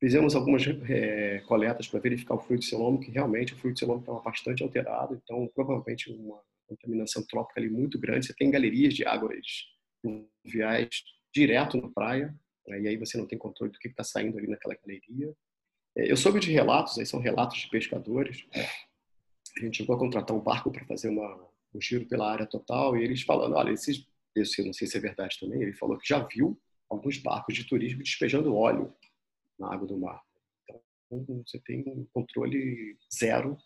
Fizemos 0.00 0.34
algumas 0.34 0.62
é, 0.88 1.40
coletas 1.40 1.86
para 1.86 2.00
verificar 2.00 2.34
o 2.34 2.38
fluido 2.38 2.64
celômico, 2.64 3.04
que 3.04 3.10
realmente 3.10 3.52
o 3.52 3.56
fluido 3.58 3.78
celômico 3.78 4.04
estava 4.04 4.22
bastante 4.22 4.62
alterado, 4.62 5.20
então 5.22 5.46
provavelmente 5.54 6.10
uma 6.10 6.40
contaminação 6.70 7.24
trópica 7.26 7.60
ali 7.60 7.68
muito 7.68 7.98
grande. 7.98 8.26
Você 8.26 8.34
tem 8.34 8.50
galerias 8.50 8.94
de 8.94 9.04
águas 9.04 9.66
fluviais 10.00 10.88
direto 11.34 11.76
na 11.80 11.88
praia, 11.88 12.34
né? 12.66 12.80
e 12.80 12.88
aí 12.88 12.96
você 12.96 13.18
não 13.18 13.26
tem 13.26 13.38
controle 13.38 13.72
do 13.72 13.78
que 13.78 13.88
está 13.88 14.04
saindo 14.04 14.38
ali 14.38 14.46
naquela 14.46 14.74
galeria. 14.74 15.34
É, 15.96 16.10
eu 16.10 16.16
soube 16.16 16.40
de 16.40 16.52
relatos, 16.52 16.98
aí 16.98 17.06
são 17.06 17.20
relatos 17.20 17.58
de 17.58 17.68
pescadores. 17.68 18.46
A 18.54 19.64
gente 19.64 19.78
chegou 19.78 19.96
a 19.96 19.98
contratar 19.98 20.36
um 20.36 20.40
barco 20.40 20.70
para 20.70 20.84
fazer 20.86 21.08
uma, 21.08 21.48
um 21.74 21.80
giro 21.80 22.06
pela 22.06 22.30
área 22.30 22.46
total 22.46 22.96
e 22.96 23.02
eles 23.02 23.22
falando, 23.22 23.56
olha, 23.56 23.72
esses, 23.72 24.06
eu 24.34 24.64
não 24.64 24.72
sei 24.72 24.86
se 24.86 24.96
é 24.96 25.00
verdade 25.00 25.38
também, 25.40 25.60
ele 25.60 25.72
falou 25.72 25.98
que 25.98 26.08
já 26.08 26.24
viu 26.24 26.60
alguns 26.88 27.18
barcos 27.18 27.54
de 27.54 27.64
turismo 27.64 28.02
despejando 28.02 28.54
óleo 28.54 28.94
na 29.58 29.72
água 29.72 29.86
do 29.86 29.98
mar. 29.98 30.22
Então, 31.12 31.42
você 31.44 31.58
tem 31.60 31.82
um 31.86 32.06
controle 32.12 32.96
zero 33.12 33.58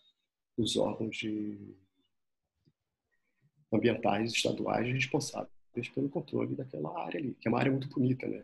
dos 0.57 0.75
órgãos 0.75 1.15
de 1.15 1.75
ambientais 3.75 4.31
estaduais 4.31 4.87
responsáveis 4.87 5.89
pelo 5.93 6.09
controle 6.09 6.55
daquela 6.55 6.97
área 7.05 7.19
ali, 7.19 7.35
que 7.35 7.47
é 7.47 7.51
uma 7.51 7.59
área 7.59 7.71
muito 7.71 7.89
bonita, 7.89 8.27
né? 8.27 8.43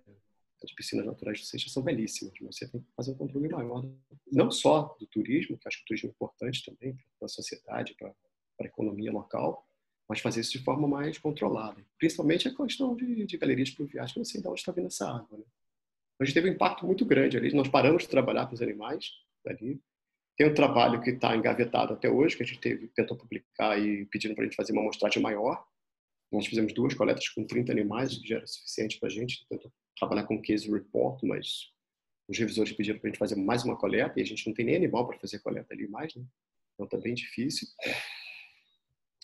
As 0.64 0.72
piscinas 0.74 1.06
naturais 1.06 1.40
de 1.40 1.48
Seixas 1.48 1.72
são 1.72 1.82
belíssimas, 1.82 2.34
mas 2.40 2.56
você 2.56 2.68
tem 2.68 2.82
que 2.82 2.88
fazer 2.96 3.12
um 3.12 3.16
controle 3.16 3.50
maior, 3.50 3.84
não 4.32 4.52
só 4.52 4.96
do 5.00 5.08
turismo, 5.08 5.58
que 5.58 5.68
acho 5.68 5.78
que 5.78 5.84
o 5.84 5.88
turismo 5.88 6.10
é 6.10 6.12
importante 6.12 6.64
também 6.64 6.96
para 7.18 7.26
a 7.26 7.30
sociedade, 7.30 7.96
para 7.96 8.14
a 8.60 8.66
economia 8.66 9.12
local, 9.12 9.68
mas 10.08 10.20
fazer 10.20 10.42
isso 10.42 10.52
de 10.52 10.64
forma 10.64 10.88
mais 10.88 11.18
controlada. 11.18 11.84
Principalmente 11.98 12.48
a 12.48 12.56
questão 12.56 12.96
de, 12.96 13.26
de 13.26 13.38
galerias 13.38 13.72
pluviais, 13.72 14.12
que 14.12 14.20
eu 14.20 14.22
não 14.22 14.26
sei 14.26 14.40
de 14.40 14.48
onde 14.48 14.60
está 14.60 14.72
vindo 14.72 14.88
essa 14.88 15.10
água. 15.10 15.38
Né? 15.38 15.44
a 16.20 16.26
gente 16.26 16.36
teve 16.36 16.50
um 16.50 16.54
impacto 16.54 16.86
muito 16.86 17.04
grande 17.04 17.36
ali. 17.36 17.52
Nós 17.54 17.68
paramos 17.68 18.04
de 18.04 18.10
trabalhar 18.10 18.46
com 18.46 18.54
os 18.54 18.62
animais 18.62 19.12
ali. 19.48 19.82
Tem 20.38 20.48
um 20.48 20.54
trabalho 20.54 21.02
que 21.02 21.12
está 21.12 21.36
engavetado 21.36 21.94
até 21.94 22.10
hoje, 22.10 22.36
que 22.36 22.44
a 22.44 22.46
gente 22.46 22.60
teve, 22.60 22.88
tentou 22.90 23.18
publicar 23.18 23.78
e 23.80 24.06
pedindo 24.06 24.34
para 24.34 24.44
a 24.44 24.48
gente 24.48 24.56
fazer 24.56 24.72
uma 24.74 24.82
amostragem 24.82 25.22
maior. 25.22 25.66
Nós 26.32 26.48
fizemos 26.48 26.74
duas 26.74 26.94
coletas 26.94 27.28
com 27.30 27.46
30 27.46 27.72
animais, 27.72 28.16
o 28.16 28.22
que 28.22 28.30
já 28.30 28.38
era 28.38 28.48
suficiente 28.48 29.00
para 29.00 29.10
a 29.10 29.12
gente. 29.12 29.46
Tentou 29.48 29.72
trabalhar 29.98 30.24
com 30.24 30.42
case 30.42 30.72
report, 30.72 31.22
mas 31.24 31.72
os 32.28 32.38
revisores 32.38 32.72
pediram 32.72 33.00
para 33.00 33.10
a 33.10 33.12
gente 33.12 33.20
fazer 33.20 33.36
mais 33.36 33.64
uma 33.64 33.78
coleta 33.78 34.20
e 34.20 34.24
a 34.24 34.26
gente 34.26 34.48
não 34.48 34.54
tem 34.54 34.66
nem 34.66 34.76
animal 34.76 35.06
para 35.08 35.20
fazer 35.20 35.40
coleta 35.40 35.74
ali 35.74 35.88
mais, 35.88 36.16
né? 36.16 36.24
Então 36.74 36.86
está 36.86 36.98
bem 36.98 37.14
difícil. 37.14 37.68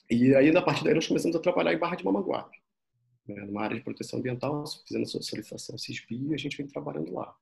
E 0.10 0.36
aí, 0.36 0.52
na 0.52 0.62
partir 0.62 0.84
daí, 0.84 0.94
nós 0.94 1.08
começamos 1.08 1.36
a 1.36 1.40
trabalhar 1.40 1.74
em 1.74 1.78
Barra 1.78 1.96
de 1.96 2.04
Mamaguape 2.04 2.58
né, 3.28 3.46
numa 3.46 3.64
área 3.64 3.76
de 3.76 3.84
proteção 3.84 4.20
ambiental, 4.20 4.64
fazendo 4.88 5.06
solicitação 5.06 5.78
CISBI 5.78 6.30
e 6.30 6.34
a 6.34 6.38
gente 6.38 6.58
vem 6.58 6.68
trabalhando 6.68 7.14
lá. 7.14 7.36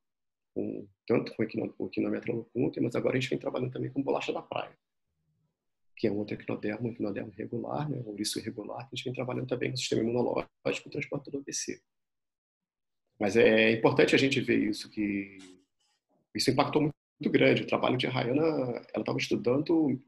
Com, 0.56 0.88
tanto 1.06 1.36
com 1.36 1.44
o 1.44 1.88
equinometro 1.88 2.50
mas 2.82 2.96
agora 2.96 3.18
a 3.18 3.20
gente 3.20 3.30
vem 3.30 3.38
trabalhando 3.38 3.74
também 3.74 3.92
com 3.92 4.02
bolacha 4.02 4.32
da 4.32 4.42
praia, 4.42 4.76
que 5.98 6.08
é 6.08 6.12
um 6.12 6.18
outro 6.18 6.34
equinodermo, 6.34 6.88
um 6.88 6.92
equinodermo 6.92 7.32
regular, 7.38 7.90
né, 7.90 8.02
ouriço 8.06 8.40
irregular, 8.40 8.88
que 8.88 8.94
a 8.94 8.96
gente 8.96 9.04
vem 9.04 9.14
trabalhando 9.14 9.48
também 9.48 9.70
no 9.70 9.78
sistema 9.78 10.02
imunológico 10.02 10.88
e 10.88 10.90
transporte 10.90 11.30
do 11.30 11.38
ABC. 11.40 11.82
Mas 13.20 13.36
é 13.36 13.72
importante 13.72 14.16
a 14.16 14.18
gente 14.18 14.40
ver 14.42 14.58
isso, 14.58 14.90
que 14.90 15.38
isso 16.34 16.50
impactou 16.50 16.82
muito, 16.82 16.96
grande. 17.32 17.64
O 17.64 17.68
trabalho 17.68 17.98
de 17.98 18.08
Rayana, 18.08 18.42
ela 18.42 19.00
estava 19.00 19.18
estudando 19.18 20.02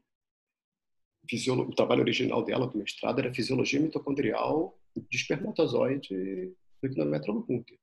o 1.50 1.74
trabalho 1.74 2.00
original 2.00 2.42
dela 2.42 2.66
do 2.66 2.78
mestrado 2.78 3.18
era 3.18 3.34
fisiologia 3.34 3.80
mitocondrial 3.80 4.78
de 4.96 5.16
espermatozoide 5.16 6.54
do 6.80 6.86
equinometrolocunter. 6.86 7.78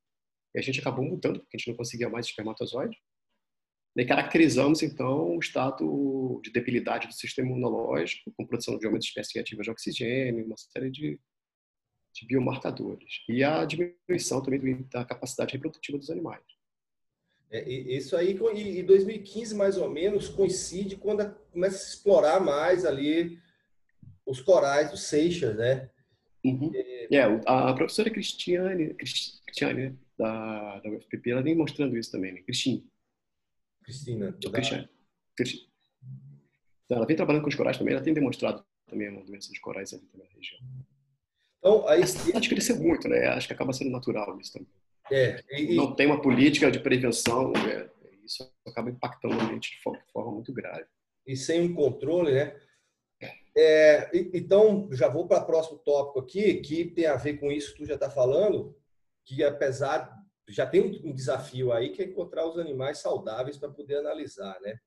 E 0.55 0.59
a 0.59 0.61
gente 0.61 0.79
acabou 0.79 1.03
mudando, 1.03 1.41
porque 1.41 1.57
a 1.57 1.59
gente 1.59 1.67
não 1.67 1.75
conseguia 1.75 2.09
mais 2.09 2.27
espermatozoide. 2.27 2.97
E 3.97 4.05
caracterizamos, 4.05 4.81
então, 4.81 5.35
o 5.35 5.39
estado 5.39 6.41
de 6.43 6.51
debilidade 6.51 7.07
do 7.07 7.13
sistema 7.13 7.49
imunológico, 7.49 8.31
com 8.35 8.45
produção 8.45 8.77
de 8.77 8.85
aumentos 8.85 9.05
de 9.05 9.09
espécie 9.09 9.37
ativa 9.37 9.61
de 9.61 9.69
oxigênio, 9.69 10.45
uma 10.45 10.57
série 10.57 10.89
de, 10.89 11.19
de 12.13 12.25
biomarcadores. 12.25 13.21
E 13.27 13.43
a 13.43 13.65
diminuição 13.65 14.41
também 14.41 14.85
da 14.91 15.03
capacidade 15.03 15.53
reprodutiva 15.53 15.97
dos 15.97 16.09
animais. 16.09 16.43
É, 17.51 17.69
isso 17.69 18.15
aí, 18.15 18.31
em 18.33 18.85
2015, 18.85 19.55
mais 19.55 19.77
ou 19.77 19.89
menos, 19.89 20.29
coincide 20.29 20.95
quando 20.95 21.33
começa 21.51 21.75
a 21.75 21.79
se 21.79 21.95
explorar 21.95 22.39
mais 22.39 22.85
ali 22.85 23.39
os 24.25 24.41
corais 24.41 24.89
do 24.89 24.97
Seixas, 24.97 25.55
né? 25.55 25.89
Uhum. 26.43 26.71
É, 26.73 27.23
a 27.45 27.73
professora 27.73 28.09
Cristiane, 28.09 28.93
Cristiane 28.93 29.97
da, 30.17 30.79
da 30.79 30.89
UFPP, 30.89 31.31
ela 31.31 31.41
vem 31.41 31.55
mostrando 31.55 31.97
isso 31.97 32.11
também, 32.11 32.33
né? 32.33 32.41
Cristine. 32.41 32.85
Cristina. 33.83 34.33
Cristiane. 34.33 34.89
Cristiane. 35.35 35.69
Então, 36.85 36.97
ela 36.97 37.05
vem 37.05 37.15
trabalhando 37.15 37.43
com 37.43 37.49
os 37.49 37.55
corais 37.55 37.77
também, 37.77 37.93
ela 37.93 38.03
tem 38.03 38.13
demonstrado 38.13 38.63
também 38.87 39.09
uma 39.09 39.23
doença 39.23 39.49
dos 39.49 39.59
corais 39.59 39.93
ali 39.93 40.03
também 40.07 40.27
na 40.27 40.35
região. 40.35 40.59
Então, 41.59 41.87
aí... 41.87 42.03
A 42.03 42.07
cidade 42.07 42.49
cresceu 42.49 42.77
muito, 42.77 43.07
né? 43.07 43.27
Acho 43.27 43.47
que 43.47 43.53
acaba 43.53 43.73
sendo 43.73 43.91
natural 43.91 44.39
isso 44.39 44.53
também. 44.53 44.69
É, 45.11 45.43
e, 45.51 45.75
não 45.75 45.93
tem 45.95 46.07
uma 46.07 46.21
política 46.21 46.71
de 46.71 46.79
prevenção, 46.79 47.53
é, 47.55 47.89
isso 48.23 48.51
acaba 48.67 48.89
impactando 48.89 49.35
o 49.35 49.39
ambiente 49.39 49.71
de 49.71 49.81
forma 50.11 50.31
muito 50.31 50.51
grave. 50.51 50.85
E 51.27 51.35
sem 51.35 51.61
um 51.61 51.73
controle, 51.73 52.33
né? 52.33 52.55
É, 53.57 54.11
então, 54.33 54.89
já 54.91 55.07
vou 55.07 55.27
para 55.27 55.43
o 55.43 55.45
próximo 55.45 55.77
tópico 55.79 56.19
aqui, 56.19 56.55
que 56.55 56.85
tem 56.85 57.05
a 57.05 57.15
ver 57.15 57.39
com 57.39 57.51
isso 57.51 57.71
que 57.71 57.79
tu 57.79 57.85
já 57.85 57.93
está 57.93 58.09
falando, 58.09 58.75
que 59.25 59.43
apesar, 59.43 60.15
já 60.47 60.65
tem 60.65 61.01
um 61.03 61.13
desafio 61.13 61.73
aí, 61.73 61.89
que 61.89 62.01
é 62.01 62.05
encontrar 62.05 62.47
os 62.47 62.57
animais 62.57 62.99
saudáveis 62.99 63.57
para 63.57 63.69
poder 63.69 63.97
analisar, 63.97 64.59
né? 64.61 64.79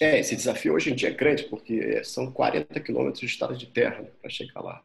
É, 0.00 0.18
esse 0.18 0.36
desafio 0.36 0.74
hoje 0.74 0.90
em 0.90 0.94
dia 0.94 1.08
é 1.08 1.12
grande, 1.12 1.44
porque 1.44 2.04
são 2.04 2.30
40 2.30 2.80
quilômetros 2.80 3.20
de 3.20 3.26
estrada 3.26 3.54
de 3.54 3.66
terra 3.66 4.02
né, 4.02 4.10
para 4.20 4.28
chegar 4.28 4.60
lá. 4.60 4.84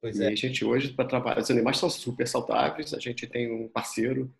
Pois 0.00 0.18
é. 0.18 0.30
E 0.30 0.32
a 0.32 0.34
gente 0.34 0.64
hoje, 0.64 0.92
para 0.92 1.08
trabalhar, 1.08 1.40
os 1.40 1.50
animais 1.50 1.78
são 1.78 1.88
super 1.88 2.26
saudáveis. 2.26 2.94
A 2.94 2.98
gente 2.98 3.26
tem 3.26 3.50
um 3.50 3.68
parceiro 3.68 4.32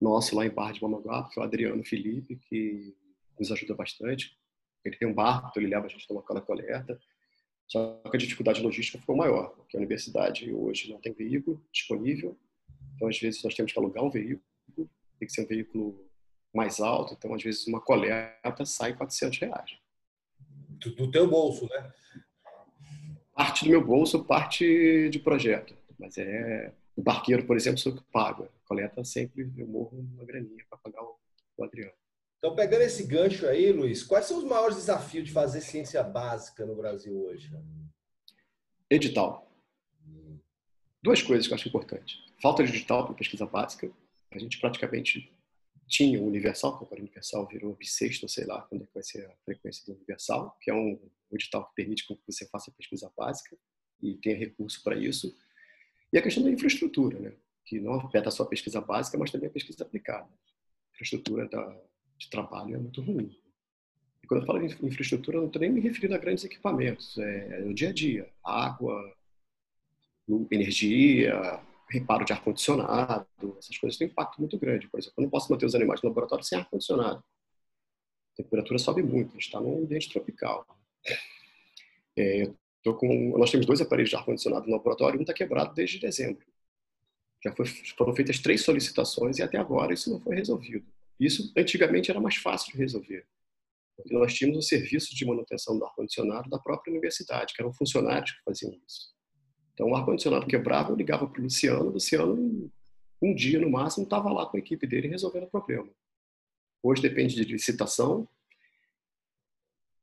nosso 0.00 0.34
lá 0.36 0.44
em 0.44 0.50
Barra 0.50 0.72
de 0.72 0.82
Mamanguape, 0.82 1.32
que 1.32 1.38
é 1.38 1.42
o 1.42 1.46
Adriano 1.46 1.84
Felipe, 1.84 2.36
que 2.48 2.94
nos 3.38 3.50
ajuda 3.52 3.74
bastante. 3.74 4.36
Ele 4.84 4.96
tem 4.96 5.08
um 5.08 5.14
barco, 5.14 5.48
então 5.50 5.62
ele 5.62 5.72
leva 5.72 5.86
a 5.86 5.88
gente 5.88 6.08
no 6.10 6.16
local 6.16 6.36
da 6.36 6.42
coleta. 6.42 7.00
Só 7.66 8.02
que 8.10 8.16
a 8.16 8.20
dificuldade 8.20 8.60
logística 8.60 8.98
ficou 8.98 9.16
maior, 9.16 9.50
porque 9.50 9.76
a 9.76 9.80
universidade 9.80 10.52
hoje 10.52 10.90
não 10.90 11.00
tem 11.00 11.12
veículo 11.12 11.64
disponível. 11.72 12.38
Então, 12.94 13.08
às 13.08 13.18
vezes, 13.18 13.42
nós 13.42 13.54
temos 13.54 13.72
que 13.72 13.78
alugar 13.78 14.04
um 14.04 14.10
veículo, 14.10 14.42
tem 14.76 15.26
que 15.26 15.32
ser 15.32 15.42
um 15.42 15.46
veículo 15.46 16.08
mais 16.54 16.80
alto. 16.80 17.14
Então, 17.14 17.34
às 17.34 17.42
vezes, 17.42 17.66
uma 17.66 17.80
coleta 17.80 18.64
sai 18.64 18.94
400 18.96 19.38
reais. 19.38 19.76
Do, 20.68 20.94
do 20.94 21.10
teu 21.10 21.28
bolso, 21.28 21.68
né? 21.68 21.92
parte 23.34 23.64
do 23.64 23.70
meu 23.70 23.84
bolso, 23.84 24.24
parte 24.24 25.08
de 25.08 25.18
projeto. 25.18 25.76
Mas 25.98 26.16
é 26.16 26.72
o 26.96 27.02
barqueiro, 27.02 27.44
por 27.44 27.56
exemplo, 27.56 27.78
sou 27.78 27.92
eu 27.92 27.98
que 27.98 28.04
pago. 28.12 28.48
Coleta 28.66 29.04
sempre, 29.04 29.52
eu 29.56 29.66
morro 29.66 29.98
uma 29.98 30.24
graninha 30.24 30.64
para 30.70 30.78
pagar 30.78 31.02
o, 31.02 31.18
o 31.56 31.64
Adriano. 31.64 31.92
Então, 32.38 32.54
pegando 32.54 32.82
esse 32.82 33.04
gancho 33.04 33.46
aí, 33.46 33.72
Luiz, 33.72 34.02
quais 34.02 34.26
são 34.26 34.38
os 34.38 34.44
maiores 34.44 34.76
desafios 34.76 35.24
de 35.24 35.32
fazer 35.32 35.60
ciência 35.60 36.02
básica 36.02 36.64
no 36.64 36.76
Brasil 36.76 37.16
hoje? 37.24 37.50
Edital. 38.88 39.50
Duas 41.02 41.22
coisas 41.22 41.46
que 41.46 41.52
eu 41.52 41.56
acho 41.56 41.68
importante. 41.68 42.18
Falta 42.44 42.62
de 42.62 42.68
edital 42.68 43.06
para 43.06 43.14
pesquisa 43.14 43.46
básica. 43.46 43.90
A 44.30 44.38
gente 44.38 44.60
praticamente 44.60 45.32
tinha 45.88 46.20
o 46.20 46.26
Universal, 46.26 46.76
que 46.76 46.84
agora 46.84 47.00
o 47.00 47.04
Universal 47.04 47.46
virou 47.46 47.74
bissexto, 47.74 48.28
sei 48.28 48.44
lá 48.44 48.60
quando 48.60 48.82
é 48.82 48.86
vai 48.92 49.02
ser 49.02 49.24
a 49.24 49.34
frequência 49.46 49.82
do 49.86 49.96
Universal, 49.96 50.54
que 50.60 50.70
é 50.70 50.74
um 50.74 51.00
edital 51.32 51.64
que 51.64 51.74
permite 51.74 52.06
que 52.06 52.18
você 52.26 52.46
faça 52.48 52.70
pesquisa 52.72 53.10
básica 53.16 53.56
e 54.02 54.16
tenha 54.16 54.36
recurso 54.36 54.82
para 54.82 54.94
isso. 54.94 55.34
E 56.12 56.18
a 56.18 56.22
questão 56.22 56.42
da 56.42 56.50
infraestrutura, 56.50 57.18
né? 57.18 57.32
que 57.64 57.80
não 57.80 57.94
afeta 57.94 58.30
só 58.30 58.42
a 58.42 58.46
pesquisa 58.46 58.78
básica, 58.78 59.16
mas 59.16 59.30
também 59.30 59.48
a 59.48 59.52
pesquisa 59.52 59.82
aplicada. 59.82 60.28
A 60.28 60.92
infraestrutura 60.92 61.48
da, 61.48 61.80
de 62.18 62.28
trabalho 62.28 62.74
é 62.74 62.78
muito 62.78 63.00
ruim. 63.00 63.34
E 64.22 64.26
quando 64.26 64.42
eu 64.42 64.46
falo 64.46 64.58
de 64.58 64.74
infraestrutura, 64.84 65.38
eu 65.38 65.40
não 65.40 65.46
estou 65.48 65.62
nem 65.62 65.72
me 65.72 65.80
referindo 65.80 66.14
a 66.14 66.18
grandes 66.18 66.44
equipamentos, 66.44 67.16
é, 67.16 67.60
é 67.60 67.64
o 67.64 67.72
dia 67.72 67.88
a 67.88 67.92
dia, 67.94 68.30
água, 68.44 69.16
energia, 70.50 71.64
reparo 71.88 72.24
de 72.24 72.32
ar-condicionado, 72.32 73.26
essas 73.58 73.76
coisas 73.78 73.98
têm 73.98 74.08
um 74.08 74.10
impacto 74.10 74.38
muito 74.38 74.58
grande. 74.58 74.88
Por 74.88 74.98
exemplo, 74.98 75.14
eu 75.18 75.22
não 75.22 75.30
posso 75.30 75.50
manter 75.50 75.66
os 75.66 75.74
animais 75.74 76.02
no 76.02 76.08
laboratório 76.08 76.44
sem 76.44 76.58
ar-condicionado. 76.58 77.22
A 78.32 78.42
temperatura 78.42 78.78
sobe 78.78 79.02
muito, 79.02 79.30
a 79.30 79.32
gente 79.34 79.46
está 79.46 79.60
num 79.60 79.84
ambiente 79.84 80.08
tropical. 80.10 80.66
É, 82.16 82.50
com, 82.84 83.38
nós 83.38 83.50
temos 83.50 83.66
dois 83.66 83.80
aparelhos 83.80 84.10
de 84.10 84.16
ar-condicionado 84.16 84.66
no 84.66 84.72
laboratório, 84.72 85.18
um 85.18 85.22
está 85.22 85.32
quebrado 85.32 85.74
desde 85.74 85.98
dezembro. 85.98 86.44
Já 87.42 87.54
foi, 87.54 87.66
foram 87.66 88.14
feitas 88.14 88.38
três 88.38 88.62
solicitações 88.62 89.38
e 89.38 89.42
até 89.42 89.58
agora 89.58 89.94
isso 89.94 90.10
não 90.10 90.20
foi 90.20 90.34
resolvido. 90.36 90.86
Isso 91.18 91.52
antigamente 91.56 92.10
era 92.10 92.20
mais 92.20 92.36
fácil 92.36 92.72
de 92.72 92.78
resolver. 92.78 93.26
Nós 94.06 94.34
tínhamos 94.34 94.58
o 94.58 94.62
serviço 94.62 95.14
de 95.14 95.24
manutenção 95.24 95.78
do 95.78 95.84
ar-condicionado 95.84 96.50
da 96.50 96.58
própria 96.58 96.90
universidade, 96.90 97.54
que 97.54 97.62
eram 97.62 97.72
funcionários 97.72 98.32
que 98.32 98.42
faziam 98.42 98.72
isso. 98.86 99.13
Então, 99.74 99.88
o 99.88 99.96
ar-condicionado 99.96 100.46
quebrava, 100.46 100.90
eu 100.90 100.96
ligava 100.96 101.26
para 101.26 101.40
o 101.40 101.44
Luciano, 101.44 101.88
o 101.88 101.90
Luciano, 101.90 102.70
um 103.20 103.34
dia 103.34 103.58
no 103.60 103.68
máximo, 103.70 104.04
estava 104.04 104.32
lá 104.32 104.46
com 104.46 104.56
a 104.56 104.60
equipe 104.60 104.86
dele 104.86 105.08
resolvendo 105.08 105.44
o 105.44 105.50
problema. 105.50 105.88
Hoje 106.82 107.02
depende 107.02 107.34
de 107.34 107.52
licitação. 107.52 108.28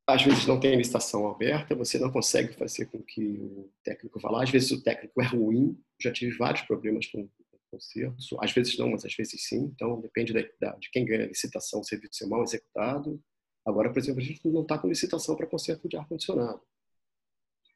Às 0.08 0.24
vezes 0.24 0.46
não 0.46 0.60
tem 0.60 0.76
licitação 0.76 1.30
aberta, 1.30 1.74
você 1.74 1.98
não 1.98 2.12
consegue 2.12 2.54
fazer 2.54 2.88
com 2.88 3.02
que 3.02 3.40
o 3.40 3.72
técnico 3.84 4.20
vá 4.20 4.32
lá. 4.32 4.44
Às 4.44 4.50
vezes 4.50 4.72
o 4.72 4.82
técnico 4.82 5.22
é 5.22 5.26
ruim, 5.26 5.80
já 6.02 6.12
tive 6.12 6.36
vários 6.36 6.64
problemas 6.64 7.06
com 7.08 7.22
o 7.22 7.30
concerto. 7.70 8.18
Às 8.42 8.52
vezes 8.52 8.78
não, 8.78 8.90
mas 8.90 9.06
às 9.06 9.16
vezes 9.16 9.42
sim. 9.48 9.72
Então 9.74 10.02
depende 10.02 10.34
de 10.34 10.90
quem 10.92 11.06
ganha 11.06 11.24
a 11.24 11.28
licitação, 11.28 11.80
o 11.80 11.84
serviço 11.84 12.24
é 12.24 12.28
mal 12.28 12.44
executado. 12.44 13.24
Agora, 13.66 13.90
por 13.90 14.00
exemplo, 14.00 14.20
a 14.20 14.24
gente 14.24 14.46
não 14.50 14.64
está 14.64 14.78
com 14.78 14.88
licitação 14.88 15.36
para 15.36 15.48
conserto 15.48 15.88
de 15.88 15.96
ar-condicionado. 15.96 16.62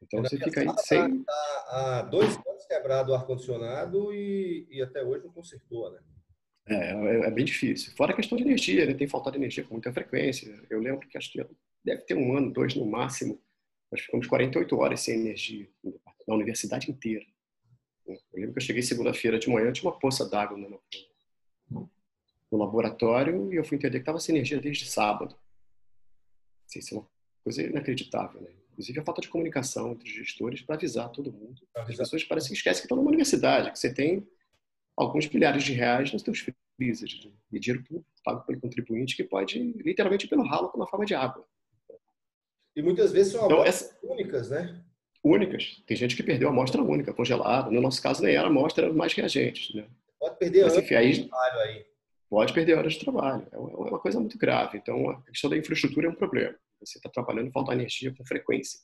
Então 0.02 0.22
você 0.22 0.38
fica 0.38 0.60
aí 0.60 0.68
sem. 0.78 1.22
Tá 1.22 1.66
há 1.68 2.02
dois 2.02 2.36
anos 2.46 2.66
quebrado 2.66 3.12
o 3.12 3.14
ar-condicionado 3.14 4.12
e, 4.12 4.66
e, 4.70 4.82
até 4.82 5.02
hoje 5.02 5.24
não 5.24 5.32
consertou, 5.32 5.90
né? 5.90 6.00
É, 6.68 6.92
é, 6.92 7.20
é, 7.26 7.30
bem 7.30 7.44
difícil. 7.44 7.92
Fora 7.96 8.12
a 8.12 8.16
questão 8.16 8.36
de 8.36 8.44
energia, 8.44 8.86
né? 8.86 8.94
tem 8.94 9.06
faltado 9.06 9.36
energia 9.36 9.64
com 9.64 9.74
muita 9.74 9.92
frequência. 9.92 10.52
Eu 10.68 10.80
lembro 10.80 11.08
que 11.08 11.16
acho 11.16 11.32
que 11.32 11.46
deve 11.84 12.02
ter 12.02 12.14
um 12.14 12.36
ano, 12.36 12.52
dois 12.52 12.74
no 12.74 12.84
máximo. 12.84 13.40
Nós 13.90 14.00
ficamos 14.00 14.26
48 14.26 14.76
horas 14.76 15.00
sem 15.00 15.20
energia 15.20 15.68
na 16.26 16.34
universidade 16.34 16.90
inteira. 16.90 17.24
Eu 18.06 18.18
lembro 18.34 18.52
que 18.52 18.58
eu 18.58 18.62
cheguei 18.64 18.82
segunda-feira 18.82 19.38
de 19.38 19.48
manhã, 19.48 19.72
tinha 19.72 19.90
uma 19.90 19.98
poça 19.98 20.28
d'água 20.28 20.56
no, 20.56 20.80
no, 21.70 22.58
laboratório 22.58 23.52
e 23.52 23.56
eu 23.56 23.64
fui 23.64 23.76
entender 23.76 23.98
que 23.98 24.02
estava 24.02 24.18
sem 24.18 24.34
energia 24.34 24.60
desde 24.60 24.86
sábado. 24.86 25.36
Assim, 26.66 26.80
isso 26.80 26.94
é 26.94 26.98
uma 26.98 27.08
coisa 27.44 27.62
inacreditável, 27.62 28.40
né? 28.40 28.50
Inclusive 28.76 29.00
a 29.00 29.04
falta 29.04 29.22
de 29.22 29.28
comunicação 29.28 29.92
entre 29.92 30.06
os 30.06 30.14
gestores 30.14 30.60
para 30.60 30.74
avisar 30.74 31.08
todo 31.08 31.32
mundo. 31.32 31.62
As 31.74 31.96
pessoas 31.96 32.22
parecem 32.24 32.50
que 32.50 32.56
esquecem 32.56 32.82
que 32.82 32.84
estão 32.84 32.98
numa 32.98 33.08
universidade, 33.08 33.72
que 33.72 33.78
você 33.78 33.92
tem 33.92 34.28
alguns 34.94 35.26
milhares 35.30 35.64
de 35.64 35.72
reais 35.72 36.12
nos 36.12 36.20
seus 36.20 36.44
freezers 36.78 37.24
né? 37.24 37.32
e 37.52 37.58
dinheiro 37.58 37.82
pago 38.22 38.44
pelo 38.44 38.60
contribuinte 38.60 39.16
que 39.16 39.24
pode 39.24 39.58
literalmente 39.82 40.26
ir 40.26 40.28
pelo 40.28 40.42
ralo 40.42 40.68
com 40.68 40.76
uma 40.76 40.86
forma 40.86 41.06
de 41.06 41.14
água. 41.14 41.46
E 42.74 42.82
muitas 42.82 43.12
vezes 43.12 43.32
são 43.32 43.46
então, 43.46 43.62
amostras 43.62 43.96
únicas, 44.02 44.50
né? 44.50 44.84
Únicas. 45.24 45.82
Tem 45.86 45.96
gente 45.96 46.14
que 46.14 46.22
perdeu 46.22 46.48
a 46.48 46.50
amostra 46.52 46.82
única, 46.82 47.14
congelada. 47.14 47.70
No 47.70 47.80
nosso 47.80 48.02
caso, 48.02 48.22
nem 48.22 48.36
era 48.36 48.48
amostra, 48.48 48.92
mais 48.92 49.14
reagentes. 49.14 49.74
Né? 49.74 49.88
Pode 50.20 50.38
perder 50.38 50.64
Mas, 50.64 50.76
enfim, 50.76 50.94
aí, 50.94 51.12
de 51.12 51.28
trabalho 51.28 51.58
aí. 51.60 51.86
Pode 52.28 52.52
perder 52.52 52.76
horas 52.76 52.92
de 52.92 53.00
trabalho. 53.00 53.46
É 53.50 53.56
uma 53.56 53.98
coisa 53.98 54.20
muito 54.20 54.36
grave. 54.36 54.76
Então, 54.76 55.08
a 55.08 55.22
questão 55.22 55.48
da 55.48 55.56
infraestrutura 55.56 56.06
é 56.06 56.10
um 56.10 56.14
problema. 56.14 56.54
Você 56.80 56.98
está 56.98 57.08
trabalhando 57.08 57.50
falta 57.52 57.72
energia 57.72 58.14
com 58.14 58.24
frequência. 58.26 58.78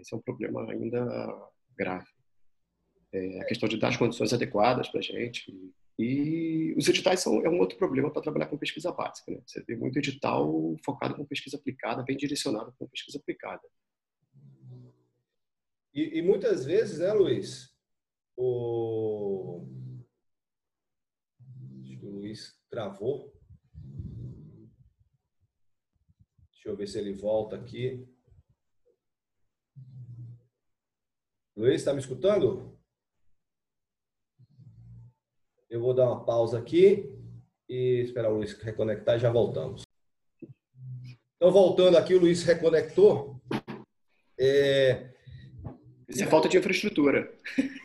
Esse 0.00 0.14
é 0.14 0.16
um 0.16 0.20
problema 0.20 0.70
ainda 0.70 1.50
grave. 1.76 2.08
É, 3.12 3.40
a 3.40 3.44
questão 3.44 3.68
de 3.68 3.78
dar 3.78 3.88
as 3.88 3.96
condições 3.96 4.32
adequadas 4.32 4.88
para 4.88 5.00
a 5.00 5.02
gente, 5.02 5.52
E 5.96 6.74
os 6.76 6.88
editais 6.88 7.20
são 7.20 7.44
é 7.46 7.48
um 7.48 7.60
outro 7.60 7.78
problema 7.78 8.10
para 8.10 8.22
trabalhar 8.22 8.46
com 8.46 8.58
pesquisa 8.58 8.90
básica. 8.90 9.30
Né? 9.30 9.40
Você 9.46 9.62
vê 9.62 9.76
muito 9.76 9.98
edital 9.98 10.76
focado 10.84 11.14
com 11.14 11.24
pesquisa 11.24 11.56
aplicada, 11.56 12.02
bem 12.02 12.16
direcionado 12.16 12.74
com 12.78 12.88
pesquisa 12.88 13.18
aplicada. 13.18 13.62
E, 15.94 16.18
e 16.18 16.22
muitas 16.22 16.64
vezes, 16.64 16.98
né, 16.98 17.12
Luiz? 17.12 17.72
O... 18.36 19.64
Acho 21.80 21.98
que 22.00 22.06
o 22.06 22.10
Luiz 22.10 22.58
travou. 22.68 23.32
Deixa 26.64 26.72
eu 26.72 26.76
ver 26.78 26.86
se 26.86 26.98
ele 26.98 27.12
volta 27.12 27.56
aqui. 27.56 28.08
Luiz, 31.54 31.74
está 31.74 31.92
me 31.92 32.00
escutando? 32.00 32.74
Eu 35.68 35.82
vou 35.82 35.92
dar 35.92 36.06
uma 36.06 36.24
pausa 36.24 36.58
aqui 36.58 37.12
e 37.68 38.00
esperar 38.02 38.32
o 38.32 38.36
Luiz 38.36 38.54
reconectar 38.54 39.16
e 39.16 39.20
já 39.20 39.30
voltamos. 39.30 39.82
Então, 41.36 41.52
voltando 41.52 41.98
aqui, 41.98 42.14
o 42.14 42.20
Luiz 42.20 42.42
reconectou. 42.44 43.38
É... 44.40 45.12
Isso 46.08 46.24
é 46.24 46.26
falta 46.26 46.48
de 46.48 46.56
infraestrutura. 46.56 47.30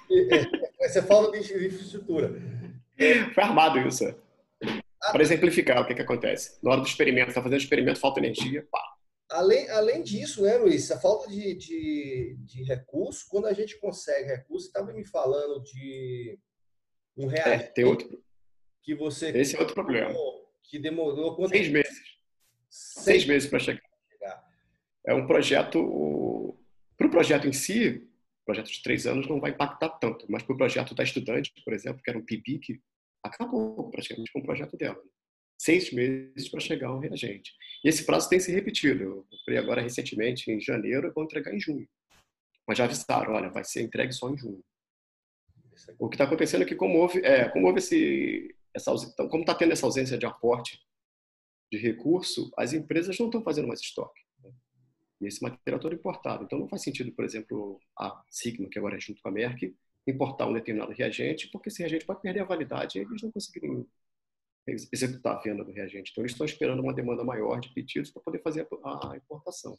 É, 0.10 0.86
essa 0.86 1.00
é 1.00 1.02
falta 1.02 1.38
de 1.38 1.68
infraestrutura. 1.68 2.32
Foi 3.36 3.44
armado 3.44 3.78
isso. 3.80 4.06
Para 5.12 5.22
exemplificar 5.22 5.82
o 5.82 5.86
que, 5.86 5.96
que 5.96 6.02
acontece. 6.02 6.58
Na 6.64 6.72
hora 6.72 6.82
do 6.82 6.88
experimento, 6.88 7.30
está 7.30 7.42
fazendo 7.42 7.60
experimento, 7.60 8.00
falta 8.00 8.20
energia, 8.20 8.68
pá. 8.72 8.82
Além, 9.32 9.70
além 9.70 10.02
disso, 10.02 10.42
né, 10.42 10.58
Luiz, 10.58 10.90
a 10.92 11.00
falta 11.00 11.30
de, 11.30 11.54
de, 11.56 12.36
de 12.40 12.64
recurso, 12.64 13.28
quando 13.30 13.46
a 13.46 13.54
gente 13.54 13.80
consegue 13.80 14.28
recurso, 14.28 14.68
estava 14.68 14.92
me 14.92 15.06
falando 15.06 15.62
de 15.62 16.40
um 17.16 17.28
real. 17.28 17.48
É, 17.48 17.60
tem 17.60 17.86
outro. 17.86 18.24
Que 18.82 18.96
você. 18.96 19.30
Esse 19.30 19.56
é 19.56 19.60
outro 19.60 19.76
problema. 19.76 20.14
Que 20.64 20.80
demorou 20.80 21.36
quanto 21.36 21.50
Seis 21.50 21.70
meses. 21.70 22.00
Seis, 22.70 23.06
Seis 23.06 23.26
meses 23.26 23.50
para 23.50 23.60
chegar. 23.60 23.82
É 25.06 25.14
um 25.14 25.28
projeto. 25.28 26.58
Para 26.98 27.08
o 27.08 27.12
projeto 27.12 27.48
em 27.48 27.54
si, 27.54 28.10
projeto 28.50 28.72
de 28.72 28.82
três 28.82 29.06
anos 29.06 29.28
não 29.28 29.40
vai 29.40 29.52
impactar 29.52 29.90
tanto, 29.90 30.26
mas 30.28 30.42
para 30.42 30.54
o 30.54 30.58
projeto 30.58 30.96
da 30.96 31.04
estudante, 31.04 31.54
por 31.64 31.72
exemplo, 31.72 32.02
que 32.02 32.10
era 32.10 32.18
um 32.18 32.26
PIBIC, 32.26 32.82
acabou 33.24 33.90
praticamente 33.90 34.32
com 34.32 34.40
o 34.40 34.44
projeto 34.44 34.78
dela. 34.78 35.02
Seis 35.58 35.92
meses 35.92 36.50
para 36.50 36.60
chegar 36.60 36.94
um 36.94 37.00
reagente. 37.00 37.54
E 37.84 37.90
esse 37.90 38.06
prazo 38.06 38.30
tem 38.30 38.40
se 38.40 38.52
repetido. 38.52 39.04
Eu 39.04 39.28
comprei 39.30 39.58
agora 39.58 39.82
recentemente, 39.82 40.50
em 40.50 40.60
janeiro, 40.60 41.08
e 41.08 41.12
vou 41.12 41.24
entregar 41.24 41.54
em 41.54 41.60
junho. 41.60 41.88
Mas 42.68 42.78
já 42.78 42.86
avisaram, 42.86 43.34
olha, 43.34 43.50
vai 43.50 43.64
ser 43.64 43.82
entregue 43.82 44.14
só 44.14 44.30
em 44.30 44.38
junho. 44.38 44.64
O 45.98 46.10
que 46.10 46.16
está 46.16 46.26
acontecendo 46.26 46.64
é 46.64 46.66
que, 46.66 46.76
como 46.76 47.00
houve, 47.00 47.20
é, 47.26 47.50
como 47.50 47.68
houve 47.68 47.80
esse, 47.80 48.56
essa, 48.74 48.92
então, 48.94 49.28
como 49.28 49.44
está 49.44 49.56
tendo 49.56 49.74
essa 49.74 49.86
ausência 49.86 50.18
de 50.18 50.26
aporte 50.26 50.80
de 51.72 51.78
recurso, 51.78 52.52
as 52.58 52.74
empresas 52.74 53.18
não 53.20 53.28
estão 53.28 53.44
fazendo 53.44 53.68
mais 53.68 53.80
estoque. 53.80 54.22
Né? 54.44 54.52
E 55.22 55.28
esse 55.28 55.42
material 55.42 55.80
todo 55.80 55.96
importado. 55.96 56.44
Então, 56.44 56.60
não 56.60 56.68
faz 56.68 56.82
sentido, 56.82 57.12
por 57.12 57.26
exemplo, 57.26 57.80
a 57.98 58.24
Sigma, 58.30 58.70
que 58.70 58.80
agora 58.80 58.98
é 58.98 59.00
junto 59.00 59.22
com 59.22 59.30
a 59.30 59.32
Merck, 59.32 59.76
importar 60.10 60.48
um 60.48 60.54
determinado 60.54 60.92
reagente, 60.92 61.48
porque 61.52 61.70
esse 61.70 61.80
reagente 61.80 62.06
pode 62.06 62.22
perder 62.22 62.42
a 62.42 62.46
validade 62.46 62.98
e 62.98 63.02
eles 63.02 63.22
não 63.22 63.32
conseguirem 63.32 63.86
executar 64.68 65.38
a 65.38 65.42
venda 65.42 65.64
do 65.64 65.72
reagente. 65.72 66.12
Então, 66.12 66.22
eles 66.22 66.34
estão 66.34 66.46
esperando 66.46 66.82
uma 66.82 66.94
demanda 66.94 67.24
maior 67.24 67.60
de 67.60 67.74
pedidos 67.74 68.12
para 68.12 68.22
poder 68.22 68.42
fazer 68.42 68.68
a 68.84 69.16
importação. 69.16 69.78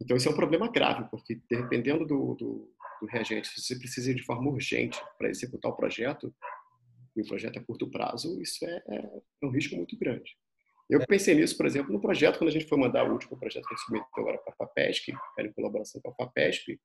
Então, 0.00 0.16
isso 0.16 0.28
é 0.28 0.32
um 0.32 0.36
problema 0.36 0.70
grave, 0.70 1.08
porque 1.10 1.40
dependendo 1.48 2.06
do, 2.06 2.34
do, 2.34 2.74
do 3.00 3.06
reagente, 3.06 3.48
se 3.48 3.60
você 3.60 3.78
precisa 3.78 4.14
de 4.14 4.22
forma 4.22 4.50
urgente 4.50 5.00
para 5.18 5.28
executar 5.28 5.70
o 5.70 5.76
projeto, 5.76 6.34
e 7.16 7.22
o 7.22 7.26
projeto 7.26 7.58
é 7.58 7.62
curto 7.62 7.90
prazo, 7.90 8.40
isso 8.40 8.64
é, 8.64 8.82
é, 8.88 8.96
é 9.42 9.46
um 9.46 9.50
risco 9.50 9.76
muito 9.76 9.98
grande. 9.98 10.36
Eu 10.88 11.06
pensei 11.06 11.34
nisso, 11.34 11.56
por 11.56 11.66
exemplo, 11.66 11.92
no 11.92 12.00
projeto, 12.00 12.38
quando 12.38 12.48
a 12.48 12.52
gente 12.52 12.66
foi 12.66 12.78
mandar 12.78 13.08
o 13.08 13.12
último 13.12 13.38
projeto 13.38 13.64
que 13.64 13.74
a 13.74 13.76
gente 13.76 13.84
submeteu 13.84 14.22
agora 14.22 14.38
para 14.38 14.52
a 14.52 14.56
FAPESP, 14.56 15.12
que 15.12 15.18
era 15.38 15.48
em 15.48 15.52
colaboração 15.52 16.00
com 16.00 16.10
a 16.10 16.14
FAPESP, 16.14 16.80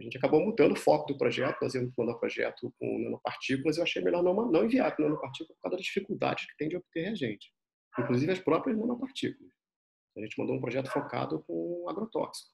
a 0.00 0.02
gente 0.02 0.16
acabou 0.16 0.40
mudando 0.40 0.72
o 0.72 0.76
foco 0.76 1.12
do 1.12 1.18
projeto, 1.18 1.58
nós 1.60 1.74
íamos 1.74 1.92
mandar 1.96 2.12
o 2.12 2.18
projeto 2.18 2.74
com 2.78 2.98
nanopartículas, 2.98 3.76
eu 3.76 3.82
achei 3.82 4.02
melhor 4.02 4.22
não, 4.22 4.34
não 4.50 4.64
enviar 4.64 4.96
com 4.96 5.02
nanopartículas 5.02 5.54
por 5.56 5.62
causa 5.62 5.76
das 5.76 5.84
dificuldades 5.84 6.46
que 6.46 6.56
tem 6.56 6.68
de 6.68 6.76
obter 6.76 7.02
reagente, 7.02 7.52
inclusive 7.98 8.32
as 8.32 8.38
próprias 8.38 8.78
nanopartículas. 8.78 9.52
A 10.16 10.20
gente 10.20 10.38
mandou 10.38 10.56
um 10.56 10.60
projeto 10.60 10.90
focado 10.90 11.44
com 11.46 11.86
agrotóxico. 11.88 12.50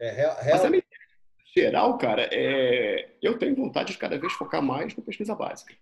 É, 0.00 0.10
real, 0.10 0.36
real... 0.40 0.70
Mas, 0.70 0.82
geral, 1.54 1.98
cara, 1.98 2.28
é... 2.32 3.16
eu 3.20 3.36
tenho 3.36 3.56
vontade 3.56 3.92
de 3.92 3.98
cada 3.98 4.18
vez 4.18 4.32
focar 4.32 4.62
mais 4.62 4.96
na 4.96 5.02
pesquisa 5.02 5.34
básica 5.34 5.76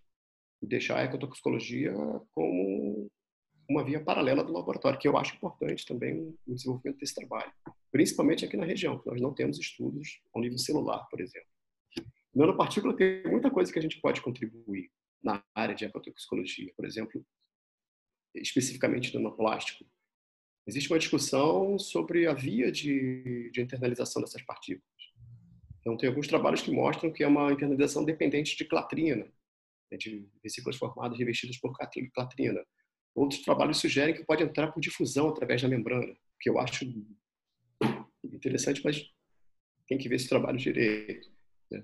e 0.62 0.66
deixar 0.66 0.98
a 0.98 1.04
ecotoxicologia 1.04 1.92
como 2.32 3.10
uma 3.68 3.84
via 3.84 4.00
paralela 4.00 4.44
do 4.44 4.52
laboratório, 4.52 4.98
que 4.98 5.08
eu 5.08 5.16
acho 5.16 5.34
importante 5.34 5.84
também 5.86 6.36
o 6.46 6.54
desenvolvimento 6.54 6.98
desse 6.98 7.14
trabalho, 7.14 7.52
principalmente 7.90 8.44
aqui 8.44 8.56
na 8.56 8.64
região, 8.64 8.98
que 8.98 9.08
nós 9.08 9.20
não 9.20 9.34
temos 9.34 9.58
estudos 9.58 10.20
ao 10.32 10.40
nível 10.40 10.58
celular, 10.58 11.06
por 11.10 11.20
exemplo. 11.20 11.48
Nanopartícula 12.34 12.94
tem 12.94 13.22
muita 13.24 13.50
coisa 13.50 13.72
que 13.72 13.78
a 13.78 13.82
gente 13.82 14.00
pode 14.00 14.20
contribuir 14.20 14.90
na 15.22 15.42
área 15.54 15.74
de 15.74 15.84
ecotoxicologia, 15.84 16.72
por 16.76 16.84
exemplo, 16.84 17.24
especificamente 18.34 19.14
nanoplástico. 19.14 19.84
Existe 20.66 20.92
uma 20.92 20.98
discussão 20.98 21.78
sobre 21.78 22.26
a 22.26 22.34
via 22.34 22.70
de, 22.70 23.50
de 23.52 23.60
internalização 23.60 24.20
dessas 24.20 24.42
partículas. 24.42 24.84
Então, 25.80 25.96
tem 25.96 26.08
alguns 26.08 26.26
trabalhos 26.26 26.62
que 26.62 26.70
mostram 26.70 27.12
que 27.12 27.22
é 27.22 27.28
uma 27.28 27.52
internalização 27.52 28.04
dependente 28.04 28.56
de 28.56 28.64
clatrina, 28.64 29.24
né, 29.90 29.96
de 29.96 30.28
vesículas 30.42 30.76
formadas 30.76 31.18
revestidas 31.18 31.56
por 31.58 31.72
clatrina. 32.12 32.64
Outros 33.16 33.40
trabalhos 33.40 33.78
sugerem 33.78 34.14
que 34.14 34.22
pode 34.22 34.42
entrar 34.42 34.70
por 34.70 34.78
difusão 34.78 35.30
através 35.30 35.62
da 35.62 35.68
membrana, 35.68 36.14
que 36.38 36.50
eu 36.50 36.58
acho 36.58 36.84
interessante, 38.22 38.82
mas 38.84 39.10
tem 39.88 39.96
que 39.96 40.06
ver 40.06 40.16
esse 40.16 40.28
trabalho 40.28 40.58
direito. 40.58 41.26
Né? 41.70 41.82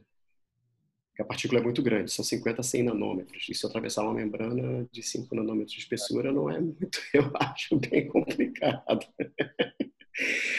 a 1.18 1.24
partícula 1.24 1.58
é 1.58 1.64
muito 1.64 1.82
grande, 1.82 2.12
são 2.12 2.22
50 2.22 2.60
a 2.60 2.62
100 2.62 2.82
nanômetros. 2.82 3.48
E 3.48 3.54
se 3.54 3.64
eu 3.64 3.70
atravessar 3.70 4.02
uma 4.02 4.12
membrana 4.12 4.86
de 4.92 5.02
5 5.02 5.34
nanômetros 5.34 5.72
de 5.72 5.78
espessura, 5.78 6.30
não 6.30 6.50
é 6.50 6.60
muito, 6.60 7.00
eu 7.14 7.32
acho 7.34 7.78
bem 7.78 8.06
complicado. 8.08 9.06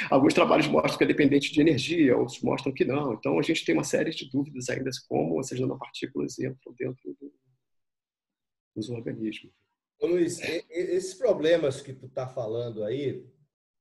Alguns 0.09 0.33
trabalhos 0.33 0.65
mostram 0.65 0.97
que 0.97 1.03
é 1.03 1.07
dependente 1.07 1.53
de 1.53 1.61
energia, 1.61 2.17
outros 2.17 2.41
mostram 2.41 2.73
que 2.73 2.83
não. 2.83 3.13
Então, 3.13 3.37
a 3.37 3.43
gente 3.43 3.63
tem 3.63 3.75
uma 3.75 3.83
série 3.83 4.09
de 4.09 4.27
dúvidas 4.27 4.69
ainda 4.69 4.89
como 5.07 5.39
essas 5.39 5.59
nanopartículas 5.59 6.39
entram 6.39 6.73
dentro 6.75 7.15
dos 8.75 8.89
organismos. 8.89 9.62
Ô, 10.03 10.07
Luiz, 10.07 10.37
esses 10.69 11.13
problemas 11.13 11.79
que 11.79 11.93
tu 11.93 12.07
está 12.07 12.27
falando 12.27 12.83
aí, 12.83 13.25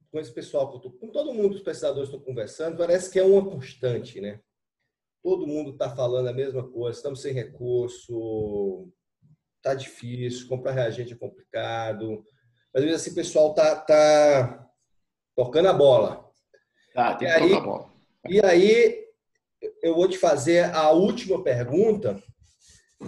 com 0.08 0.20
esse 0.20 0.32
pessoal, 0.32 0.70
com 0.70 1.08
todo 1.08 1.34
mundo, 1.34 1.56
os 1.56 1.62
pesquisadores 1.62 2.08
estão 2.08 2.22
conversando, 2.22 2.76
parece 2.76 3.10
que 3.10 3.18
é 3.18 3.24
uma 3.24 3.44
constante, 3.44 4.20
né? 4.20 4.38
Todo 5.20 5.48
mundo 5.48 5.72
está 5.72 5.90
falando 5.90 6.28
a 6.28 6.32
mesma 6.32 6.62
coisa, 6.70 6.96
estamos 6.96 7.20
sem 7.20 7.32
recurso, 7.34 8.88
tá 9.60 9.74
difícil, 9.74 10.46
comprar 10.46 10.70
reagente 10.70 11.12
é 11.12 11.16
complicado. 11.16 12.24
Às 12.72 12.84
vezes 12.84 13.00
assim, 13.00 13.10
o 13.10 13.16
pessoal 13.16 13.52
tá, 13.52 13.74
tá 13.74 14.70
tocando 15.34 15.70
a 15.70 15.72
bola. 15.72 16.30
Tá, 16.94 17.16
tem 17.16 17.26
que 17.26 17.34
tocar 17.40 17.56
a 17.56 17.60
bola. 17.60 17.92
E 18.28 18.40
aí, 18.46 19.08
eu 19.82 19.96
vou 19.96 20.08
te 20.08 20.18
fazer 20.18 20.72
a 20.72 20.88
última 20.92 21.42
pergunta, 21.42 22.22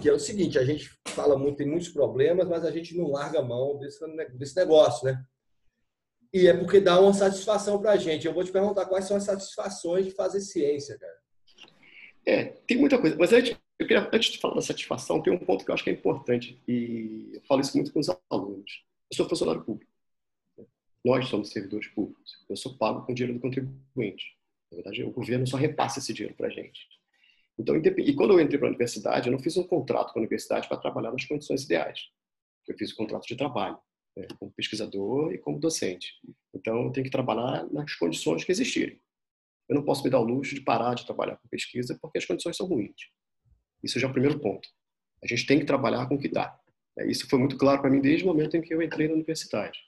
que 0.01 0.09
é 0.09 0.13
o 0.13 0.19
seguinte, 0.19 0.57
a 0.57 0.65
gente 0.65 0.91
fala 1.07 1.37
muito, 1.37 1.57
tem 1.57 1.67
muitos 1.67 1.89
problemas, 1.89 2.47
mas 2.47 2.63
a 2.65 2.71
gente 2.71 2.95
não 2.97 3.11
larga 3.11 3.39
a 3.39 3.43
mão 3.43 3.77
desse, 3.79 3.99
desse 4.33 4.55
negócio, 4.55 5.05
né? 5.05 5.23
E 6.33 6.47
é 6.47 6.53
porque 6.53 6.81
dá 6.81 6.99
uma 6.99 7.13
satisfação 7.13 7.79
para 7.79 7.91
a 7.91 7.97
gente. 7.97 8.27
Eu 8.27 8.33
vou 8.33 8.43
te 8.43 8.51
perguntar 8.51 8.85
quais 8.87 9.05
são 9.05 9.15
as 9.15 9.23
satisfações 9.23 10.05
de 10.05 10.11
fazer 10.11 10.41
ciência, 10.41 10.97
cara. 10.99 11.17
É, 12.25 12.45
tem 12.67 12.77
muita 12.77 12.99
coisa. 12.99 13.15
Mas 13.17 13.31
antes, 13.31 13.57
eu 13.79 13.87
queria, 13.87 14.09
antes 14.11 14.31
de 14.31 14.39
falar 14.39 14.55
da 14.55 14.61
satisfação, 14.61 15.21
tem 15.21 15.31
um 15.31 15.39
ponto 15.39 15.63
que 15.63 15.71
eu 15.71 15.73
acho 15.73 15.83
que 15.83 15.89
é 15.89 15.93
importante. 15.93 16.61
E 16.67 17.31
eu 17.33 17.41
falo 17.47 17.61
isso 17.61 17.77
muito 17.77 17.93
com 17.93 17.99
os 17.99 18.09
alunos. 18.29 18.83
Eu 19.09 19.15
sou 19.15 19.29
funcionário 19.29 19.63
público. 19.63 19.89
Nós 21.05 21.27
somos 21.27 21.51
servidores 21.51 21.87
públicos. 21.87 22.31
Eu 22.49 22.57
sou 22.57 22.75
pago 22.77 23.05
com 23.05 23.13
dinheiro 23.13 23.37
do 23.37 23.41
contribuinte. 23.41 24.37
Na 24.71 24.77
verdade, 24.77 25.03
o 25.03 25.11
governo 25.11 25.47
só 25.47 25.55
repassa 25.55 25.99
esse 25.99 26.11
dinheiro 26.11 26.35
para 26.35 26.47
a 26.47 26.51
gente. 26.51 26.85
Então, 27.57 27.75
e 27.77 28.13
quando 28.13 28.33
eu 28.33 28.41
entrei 28.41 28.57
para 28.57 28.67
a 28.67 28.71
universidade, 28.71 29.27
eu 29.27 29.31
não 29.31 29.39
fiz 29.39 29.55
um 29.55 29.63
contrato 29.63 30.11
com 30.11 30.19
a 30.19 30.21
universidade 30.21 30.67
para 30.67 30.77
trabalhar 30.77 31.11
nas 31.11 31.25
condições 31.25 31.63
ideais. 31.63 31.99
Eu 32.67 32.77
fiz 32.77 32.91
um 32.91 32.95
contrato 32.95 33.25
de 33.25 33.35
trabalho, 33.35 33.77
né, 34.15 34.27
como 34.37 34.51
pesquisador 34.51 35.33
e 35.33 35.37
como 35.37 35.59
docente. 35.59 36.13
Então, 36.53 36.85
eu 36.85 36.91
tenho 36.91 37.05
que 37.05 37.11
trabalhar 37.11 37.65
nas 37.71 37.93
condições 37.95 38.43
que 38.43 38.51
existirem. 38.51 38.99
Eu 39.69 39.75
não 39.75 39.83
posso 39.83 40.03
me 40.03 40.09
dar 40.09 40.19
o 40.19 40.23
luxo 40.23 40.53
de 40.53 40.61
parar 40.61 40.93
de 40.93 41.05
trabalhar 41.05 41.37
com 41.37 41.47
pesquisa 41.47 41.97
porque 42.01 42.17
as 42.17 42.25
condições 42.25 42.57
são 42.57 42.67
ruins. 42.67 43.09
Isso 43.83 43.99
já 43.99 44.07
é 44.07 44.09
o 44.09 44.13
primeiro 44.13 44.39
ponto. 44.39 44.67
A 45.23 45.27
gente 45.27 45.45
tem 45.45 45.59
que 45.59 45.65
trabalhar 45.65 46.07
com 46.07 46.15
o 46.15 46.19
que 46.19 46.27
dá. 46.27 46.59
É, 46.97 47.07
isso 47.07 47.27
foi 47.27 47.39
muito 47.39 47.57
claro 47.57 47.81
para 47.81 47.89
mim 47.89 48.01
desde 48.01 48.23
o 48.23 48.27
momento 48.27 48.55
em 48.55 48.61
que 48.61 48.73
eu 48.73 48.81
entrei 48.81 49.07
na 49.07 49.15
universidade. 49.15 49.79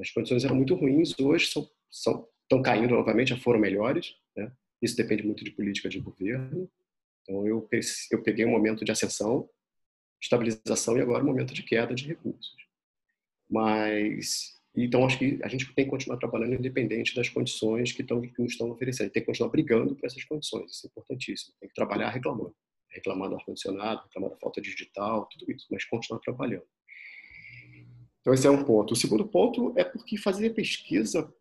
As 0.00 0.10
condições 0.10 0.44
eram 0.44 0.56
muito 0.56 0.74
ruins, 0.74 1.18
hoje 1.18 1.46
são, 1.46 1.68
são, 1.90 2.26
estão 2.42 2.62
caindo 2.62 2.94
novamente, 2.94 3.28
já 3.28 3.36
foram 3.36 3.60
melhores. 3.60 4.14
Né? 4.36 4.50
Isso 4.80 4.96
depende 4.96 5.22
muito 5.22 5.44
de 5.44 5.50
política 5.50 5.88
de 5.88 6.00
governo, 6.00 6.70
então 7.22 7.46
eu, 7.46 7.68
eu 8.10 8.22
peguei 8.22 8.44
um 8.44 8.50
momento 8.50 8.84
de 8.84 8.92
ascensão 8.92 9.48
estabilização 10.20 10.96
e 10.98 11.00
agora 11.00 11.22
um 11.22 11.26
momento 11.26 11.54
de 11.54 11.62
queda 11.62 11.94
de 11.94 12.06
recursos. 12.06 12.54
Mas 13.48 14.60
então 14.76 15.04
acho 15.04 15.18
que 15.18 15.40
a 15.42 15.48
gente 15.48 15.72
tem 15.74 15.84
que 15.84 15.90
continuar 15.90 16.18
trabalhando 16.18 16.54
independente 16.54 17.14
das 17.14 17.28
condições 17.28 17.92
que, 17.92 18.02
estão, 18.02 18.20
que 18.20 18.40
nos 18.40 18.52
estão 18.52 18.70
oferecendo. 18.70 19.10
Tem 19.10 19.22
que 19.22 19.26
continuar 19.26 19.50
brigando 19.50 19.96
por 19.96 20.06
essas 20.06 20.22
condições, 20.24 20.70
isso 20.70 20.86
é 20.86 20.88
importantíssimo. 20.88 21.54
Tem 21.58 21.68
que 21.68 21.74
trabalhar 21.74 22.10
reclamando, 22.10 22.54
reclamando 22.88 23.30
do 23.30 23.36
ar-condicionado, 23.36 24.02
reclamando 24.04 24.34
da 24.34 24.40
falta 24.40 24.60
digital, 24.60 25.26
tudo 25.26 25.50
isso, 25.50 25.66
mas 25.70 25.84
continuar 25.84 26.20
trabalhando. 26.20 26.66
Então 28.20 28.34
esse 28.34 28.46
é 28.46 28.50
um 28.50 28.62
ponto. 28.62 28.92
O 28.92 28.96
segundo 28.96 29.26
ponto 29.26 29.72
é 29.76 29.82
porque 29.82 30.16
fazer 30.16 30.50
pesquisa, 30.50 31.32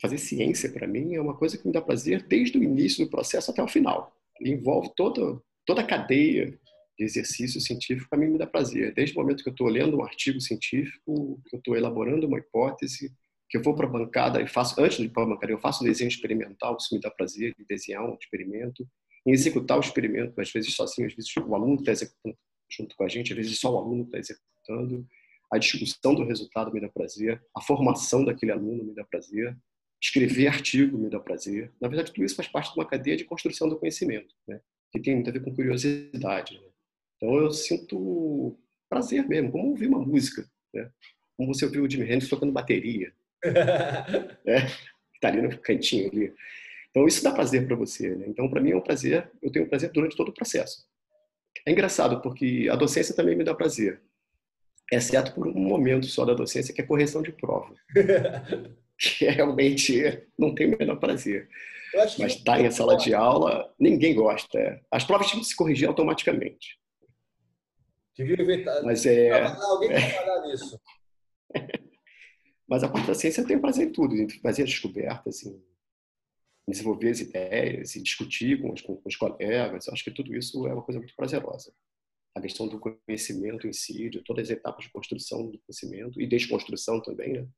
fazer 0.00 0.18
ciência 0.18 0.70
para 0.70 0.86
mim 0.86 1.14
é 1.14 1.20
uma 1.20 1.36
coisa 1.36 1.56
que 1.56 1.66
me 1.66 1.72
dá 1.72 1.80
prazer 1.80 2.26
desde 2.26 2.58
o 2.58 2.62
início 2.62 3.04
do 3.04 3.10
processo 3.10 3.50
até 3.50 3.62
o 3.62 3.68
final. 3.68 4.14
Envolve 4.44 4.90
toda 4.96 5.40
toda 5.64 5.80
a 5.80 5.86
cadeia 5.86 6.58
de 6.98 7.04
exercício 7.04 7.60
científico 7.60 8.08
para 8.10 8.18
mim 8.18 8.28
me 8.28 8.38
dá 8.38 8.46
prazer. 8.46 8.92
Desde 8.94 9.16
o 9.16 9.20
momento 9.20 9.42
que 9.42 9.48
eu 9.48 9.52
estou 9.52 9.68
lendo 9.68 9.96
um 9.96 10.04
artigo 10.04 10.40
científico, 10.40 11.40
que 11.48 11.56
eu 11.56 11.58
estou 11.58 11.76
elaborando 11.76 12.26
uma 12.26 12.38
hipótese, 12.38 13.12
que 13.48 13.58
eu 13.58 13.62
vou 13.62 13.74
para 13.74 13.86
a 13.86 13.90
bancada 13.90 14.40
e 14.40 14.48
faço, 14.48 14.80
antes 14.80 14.96
de 14.96 15.04
ir 15.04 15.10
para 15.10 15.22
a 15.24 15.26
bancada, 15.26 15.52
eu 15.52 15.58
faço 15.58 15.84
um 15.84 15.86
desenho 15.86 16.08
experimental, 16.08 16.76
isso 16.78 16.94
me 16.94 17.00
dá 17.00 17.10
prazer, 17.10 17.54
de 17.58 17.64
desenhar 17.66 18.04
um 18.04 18.14
experimento, 18.14 18.86
em 19.26 19.32
executar 19.32 19.76
o 19.76 19.80
experimento, 19.80 20.40
às 20.40 20.50
vezes 20.50 20.74
sozinho, 20.74 21.06
às 21.06 21.14
vezes 21.14 21.30
o 21.36 21.54
aluno 21.54 21.74
está 21.74 21.92
executando 21.92 22.36
junto 22.70 22.96
com 22.96 23.04
a 23.04 23.08
gente, 23.08 23.32
às 23.32 23.36
vezes 23.36 23.60
só 23.60 23.72
o 23.74 23.78
aluno 23.78 24.04
está 24.04 24.18
executando. 24.18 25.06
A 25.52 25.58
discussão 25.58 26.14
do 26.14 26.24
resultado 26.24 26.72
me 26.72 26.80
dá 26.80 26.88
prazer, 26.88 27.42
a 27.54 27.60
formação 27.60 28.24
daquele 28.24 28.52
aluno 28.52 28.84
me 28.84 28.94
dá 28.94 29.04
prazer, 29.04 29.54
escrever 30.02 30.48
artigo 30.48 30.98
me 30.98 31.08
dá 31.08 31.20
prazer. 31.20 31.70
Na 31.80 31.86
verdade, 31.86 32.12
tudo 32.12 32.24
isso 32.24 32.34
faz 32.34 32.48
parte 32.48 32.72
de 32.72 32.78
uma 32.78 32.86
cadeia 32.86 33.16
de 33.16 33.24
construção 33.24 33.68
do 33.68 33.78
conhecimento, 33.78 34.34
né? 34.48 34.60
que 34.90 35.00
tem 35.00 35.14
muito 35.14 35.30
a 35.30 35.32
ver 35.32 35.40
com 35.40 35.54
curiosidade. 35.54 36.58
Né? 36.58 36.66
Então 37.16 37.34
eu 37.36 37.50
sinto 37.52 38.58
prazer 38.90 39.26
mesmo, 39.26 39.50
como 39.50 39.68
ouvir 39.68 39.86
uma 39.86 40.00
música, 40.00 40.46
né? 40.74 40.90
Como 41.34 41.52
você 41.52 41.64
ouviu 41.64 41.84
o 41.84 41.90
Jimi 41.90 42.04
Hendrix 42.04 42.28
tocando 42.28 42.52
bateria, 42.52 43.12
né? 44.44 44.66
Tá 45.20 45.28
ali 45.28 45.40
no 45.40 45.56
cantinho 45.58 46.10
ali. 46.10 46.34
Então 46.90 47.06
isso 47.06 47.22
dá 47.22 47.30
prazer 47.30 47.64
para 47.64 47.76
você, 47.76 48.12
né? 48.16 48.26
Então 48.26 48.50
para 48.50 48.60
mim 48.60 48.72
é 48.72 48.76
um 48.76 48.80
prazer, 48.80 49.30
eu 49.40 49.52
tenho 49.52 49.68
prazer 49.68 49.92
durante 49.92 50.16
todo 50.16 50.30
o 50.30 50.34
processo. 50.34 50.84
É 51.64 51.70
engraçado 51.70 52.20
porque 52.20 52.68
a 52.70 52.74
docência 52.74 53.14
também 53.14 53.36
me 53.36 53.44
dá 53.44 53.54
prazer, 53.54 54.02
exceto 54.90 55.32
por 55.32 55.46
um 55.46 55.60
momento 55.60 56.06
só 56.06 56.24
da 56.24 56.34
docência 56.34 56.74
que 56.74 56.80
é 56.80 56.84
correção 56.84 57.22
de 57.22 57.30
prova, 57.30 57.72
que 59.18 59.24
realmente 59.24 60.22
não 60.38 60.54
tem 60.54 60.72
o 60.72 60.78
menor 60.78 60.96
prazer. 60.96 61.48
Mas 61.94 62.36
estar 62.36 62.56
tá 62.56 62.60
em 62.60 62.70
sala 62.70 62.96
de 62.96 63.12
aula, 63.12 63.74
ninguém 63.78 64.14
gosta. 64.14 64.80
As 64.90 65.04
provas 65.04 65.26
tinham 65.26 65.42
que 65.42 65.48
se 65.48 65.56
corrigir 65.56 65.88
automaticamente. 65.88 66.78
Devia 68.16 68.40
inventar. 68.40 68.82
Mas 68.82 69.04
é. 69.04 69.42
Alguém 69.42 69.90
é... 69.90 70.10
trabalhar 70.10 70.46
nisso. 70.46 70.80
Mas 72.68 72.82
a 72.82 72.88
parte 72.88 73.08
da 73.08 73.14
ciência 73.14 73.44
tem 73.44 73.58
prazer 73.58 73.88
em 73.88 73.92
tudo, 73.92 74.14
em 74.14 74.28
fazer 74.40 74.62
as 74.62 74.70
descobertas, 74.70 75.42
em 75.42 75.60
desenvolver 76.66 77.10
as 77.10 77.20
ideias, 77.20 77.96
em 77.96 78.02
discutir 78.02 78.62
com 78.62 78.72
os, 78.72 78.80
com 78.80 79.02
os 79.04 79.16
colegas. 79.16 79.86
Eu 79.86 79.92
acho 79.92 80.04
que 80.04 80.10
tudo 80.10 80.34
isso 80.34 80.66
é 80.66 80.72
uma 80.72 80.82
coisa 80.82 80.98
muito 80.98 81.14
prazerosa. 81.14 81.74
A 82.34 82.40
questão 82.40 82.66
do 82.66 82.80
conhecimento 82.80 83.66
em 83.66 83.72
si, 83.72 84.08
de 84.08 84.22
todas 84.22 84.48
as 84.48 84.56
etapas 84.56 84.84
de 84.84 84.92
construção 84.92 85.50
do 85.50 85.58
conhecimento 85.58 86.18
e 86.20 86.26
desconstrução 86.26 87.02
também, 87.02 87.32
né? 87.34 87.48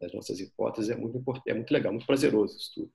Das 0.00 0.12
nossas 0.12 0.38
hipóteses, 0.40 0.90
é 0.90 0.96
muito 0.96 1.16
importante, 1.16 1.50
é 1.50 1.54
muito 1.54 1.72
legal, 1.72 1.92
muito 1.92 2.06
prazeroso 2.06 2.56
isso 2.56 2.72
tudo. 2.74 2.92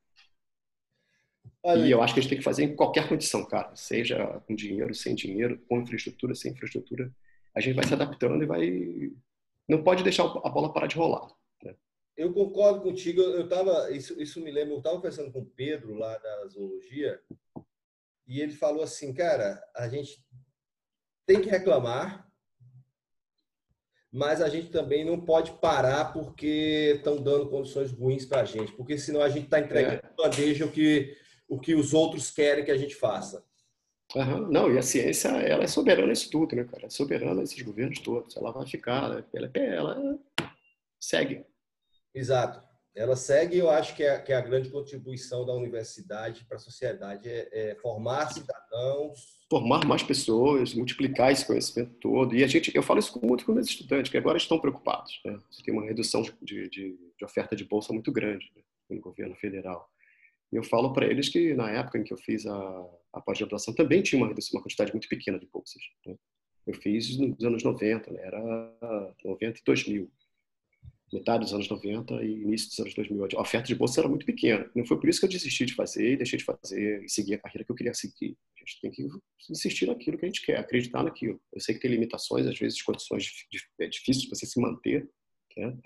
Olha, 1.64 1.86
e 1.86 1.92
eu 1.92 2.02
acho 2.02 2.14
que 2.14 2.20
a 2.20 2.24
gente 2.24 2.30
tem 2.30 2.38
que 2.40 2.44
fazer 2.44 2.64
em 2.64 2.76
qualquer 2.76 3.08
condição, 3.08 3.46
cara. 3.46 3.76
Seja 3.76 4.42
com 4.48 4.56
dinheiro, 4.56 4.94
sem 4.94 5.14
dinheiro, 5.14 5.60
com 5.68 5.80
infraestrutura, 5.80 6.36
sem 6.36 6.52
infraestrutura. 6.52 7.12
A 7.56 7.60
gente 7.60 7.76
vai 7.76 7.86
se 7.86 7.94
adaptando 7.94 8.44
e 8.44 8.48
vai. 8.48 9.12
Não 9.68 9.84
pode 9.84 10.04
deixar 10.04 10.24
a 10.24 10.50
bola 10.50 10.74
parar 10.74 10.88
de 10.88 10.96
rolar. 10.96 11.28
Né? 11.64 11.76
Eu 12.18 12.34
concordo 12.34 12.82
contigo. 12.82 13.22
Eu 13.22 13.48
tava, 13.48 13.92
isso, 13.92 14.20
isso 14.22 14.42
me 14.42 14.52
lembra, 14.52 14.74
eu 14.74 14.78
estava 14.80 14.96
conversando 14.96 15.32
com 15.32 15.40
o 15.40 15.46
Pedro 15.46 15.94
lá 15.96 16.18
da 16.18 16.48
zoologia 16.48 17.20
e 18.28 18.40
ele 18.40 18.54
falou 18.54 18.82
assim, 18.82 19.14
cara, 19.14 19.62
a 19.76 19.90
gente 19.90 20.24
tem 21.26 21.42
que 21.42 21.50
reclamar, 21.50 22.31
mas 24.12 24.42
a 24.42 24.50
gente 24.50 24.70
também 24.70 25.06
não 25.06 25.20
pode 25.20 25.52
parar 25.54 26.12
porque 26.12 26.96
estão 26.98 27.16
dando 27.22 27.50
condições 27.50 27.92
ruins 27.92 28.26
para 28.26 28.42
a 28.42 28.46
gente, 28.46 28.74
porque 28.74 28.98
senão 28.98 29.22
a 29.22 29.30
gente 29.30 29.46
está 29.46 29.60
entregando 29.60 30.02
é. 30.04 30.14
bandeja 30.18 30.66
o 30.66 30.72
que 30.72 31.16
o 31.48 31.60
que 31.60 31.76
os 31.76 31.94
outros 31.94 32.32
querem 32.32 32.64
que 32.64 32.72
a 32.72 32.78
gente 32.78 32.96
faça. 32.96 33.46
Não, 34.50 34.74
e 34.74 34.78
a 34.78 34.82
ciência, 34.82 35.30
ela 35.30 35.64
é 35.64 35.68
soberana 35.68 36.12
isso 36.12 36.30
tudo, 36.30 36.56
né, 36.56 36.64
cara? 36.64 36.86
É 36.86 36.90
soberana 36.90 37.44
esses 37.44 37.62
governos 37.62 38.00
todos. 38.00 38.36
Ela 38.38 38.52
vai 38.52 38.66
ficar, 38.66 39.26
ela, 39.34 39.52
ela 39.54 40.20
segue. 41.00 41.46
Exato. 42.14 42.62
Ela 42.94 43.16
segue, 43.16 43.58
eu 43.58 43.70
acho 43.70 43.96
que 43.96 44.04
é, 44.04 44.20
que 44.20 44.34
é 44.34 44.36
a 44.36 44.42
grande 44.42 44.70
contribuição 44.70 45.46
da 45.46 45.54
universidade 45.54 46.44
para 46.46 46.58
a 46.58 46.60
sociedade 46.60 47.30
é, 47.30 47.50
é, 47.52 47.76
formar 47.76 48.28
cidadãos. 48.34 49.40
Formar 49.50 49.86
mais 49.86 50.04
pessoas, 50.04 50.74
multiplicar 50.74 51.32
esse 51.32 51.46
conhecimento 51.46 51.94
todo. 52.02 52.36
E 52.36 52.44
a 52.44 52.48
gente, 52.48 52.76
eu 52.76 52.84
falo 52.84 53.00
isso 53.00 53.18
muito 53.24 53.46
com 53.46 53.54
meus 53.54 53.68
estudantes, 53.68 54.12
que 54.12 54.18
agora 54.18 54.38
estão 54.38 54.60
preocupados. 54.60 55.22
Né? 55.24 55.40
Você 55.50 55.64
tem 55.64 55.74
uma 55.74 55.86
redução 55.86 56.22
de, 56.42 56.70
de, 56.70 56.98
de 57.18 57.26
oferta 57.26 57.56
de 57.56 57.64
bolsa 57.64 57.94
muito 57.94 58.12
grande 58.12 58.52
né, 58.56 58.62
no 58.90 59.00
governo 59.00 59.36
federal. 59.36 59.90
Eu 60.52 60.64
falo 60.64 60.92
para 60.92 61.06
eles 61.06 61.30
que 61.30 61.54
na 61.54 61.70
época 61.72 61.98
em 61.98 62.04
que 62.04 62.12
eu 62.12 62.18
fiz 62.18 62.46
a, 62.46 62.86
a 63.14 63.22
pós-graduação 63.22 63.74
também 63.74 64.02
tinha 64.02 64.22
uma, 64.22 64.28
uma 64.28 64.62
quantidade 64.62 64.92
muito 64.92 65.08
pequena 65.08 65.40
de 65.40 65.48
bolsas. 65.48 65.82
Né? 66.06 66.16
Eu 66.68 66.74
fiz 66.74 67.18
nos 67.18 67.44
anos 67.44 67.64
90, 67.64 68.12
né? 68.12 68.22
era 68.22 69.14
90 69.24 69.60
e 69.60 69.64
2000. 69.66 70.12
Metade 71.12 71.44
dos 71.44 71.54
anos 71.54 71.68
90 71.68 72.24
e 72.24 72.32
início 72.42 72.70
dos 72.70 72.80
anos 72.80 72.94
2000. 72.94 73.28
A 73.38 73.42
oferta 73.42 73.68
de 73.68 73.76
bolsa 73.76 74.00
era 74.00 74.08
muito 74.08 74.26
pequena. 74.26 74.70
Não 74.74 74.86
foi 74.86 74.98
por 74.98 75.10
isso 75.10 75.20
que 75.20 75.26
eu 75.26 75.30
desisti 75.30 75.66
de 75.66 75.74
fazer, 75.74 76.16
deixei 76.18 76.40
de 76.40 76.46
fazer 76.46 77.04
e 77.04 77.10
seguir 77.10 77.34
a 77.34 77.38
carreira 77.38 77.66
que 77.66 77.72
eu 77.72 77.76
queria 77.76 77.94
seguir. 77.94 78.38
A 78.56 78.60
gente 78.60 78.82
tem 78.82 78.92
que 78.92 79.08
insistir 79.50 79.88
naquilo 79.88 80.18
que 80.18 80.26
a 80.26 80.30
gente 80.30 80.46
quer, 80.46 80.58
acreditar 80.58 81.04
naquilo. 81.04 81.42
Eu 81.52 81.60
sei 81.60 81.76
que 81.76 81.82
tem 81.82 81.92
limitações, 81.92 82.48
às 82.48 82.58
vezes 82.58 82.82
condições 82.82 83.46
é 83.80 83.88
difíceis 83.88 84.24
de 84.24 84.30
você 84.30 84.46
se 84.46 84.60
manter. 84.60 85.10
Né? 85.58 85.78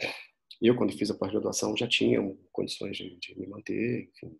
Eu, 0.61 0.75
quando 0.75 0.93
fiz 0.93 1.09
a 1.09 1.15
pós-graduação, 1.15 1.75
já 1.75 1.87
tinha 1.87 2.19
condições 2.51 2.95
de, 2.95 3.17
de 3.17 3.39
me 3.39 3.47
manter, 3.47 4.09
enfim, 4.11 4.37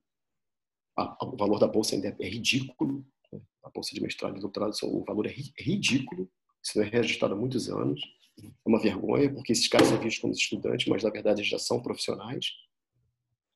o 0.97 1.36
valor 1.36 1.59
da 1.59 1.67
bolsa 1.67 1.95
ainda 1.95 2.15
é 2.19 2.27
ridículo. 2.27 3.05
Né? 3.31 3.41
A 3.63 3.69
bolsa 3.69 3.93
de 3.93 4.01
mestrado 4.01 4.38
e 4.38 4.39
doutorado, 4.39 4.73
o 4.83 5.03
valor 5.03 5.25
é 5.25 5.33
ridículo. 5.59 6.31
Isso 6.63 6.77
não 6.77 6.86
é 6.86 6.89
registrado 6.89 7.33
há 7.33 7.38
muitos 7.38 7.69
anos. 7.69 7.99
É 8.43 8.69
uma 8.69 8.81
vergonha, 8.81 9.33
porque 9.33 9.53
esses 9.53 9.67
caras 9.67 9.88
são 9.88 9.97
vistos 9.97 10.21
como 10.21 10.33
estudantes, 10.33 10.88
mas 10.88 11.03
na 11.03 11.09
verdade 11.09 11.43
já 11.43 11.57
são 11.57 11.81
profissionais. 11.81 12.47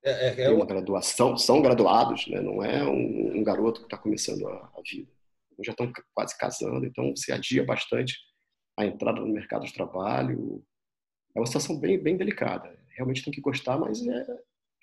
É, 0.04 0.30
é, 0.30 0.42
é 0.44 0.50
uma 0.50 0.66
graduação, 0.66 1.36
são 1.36 1.62
graduados, 1.62 2.26
né? 2.28 2.40
não 2.40 2.64
é 2.64 2.84
um, 2.84 3.38
um 3.38 3.44
garoto 3.44 3.82
que 3.82 3.88
está 3.88 3.98
começando 3.98 4.48
a, 4.48 4.72
a 4.78 4.82
vida. 4.90 5.12
Já 5.62 5.72
estão 5.74 5.92
quase 6.14 6.38
casando, 6.38 6.86
então 6.86 7.14
se 7.18 7.34
adia 7.34 7.66
bastante 7.66 8.18
a 8.78 8.86
entrada 8.86 9.20
no 9.20 9.28
mercado 9.28 9.66
de 9.66 9.74
trabalho. 9.74 10.64
É 11.36 11.40
uma 11.40 11.46
situação 11.46 11.78
bem, 11.78 12.02
bem 12.02 12.16
delicada. 12.16 12.74
Realmente 12.96 13.24
tem 13.26 13.34
que 13.34 13.42
gostar, 13.42 13.78
mas 13.78 14.02
é, 14.08 14.26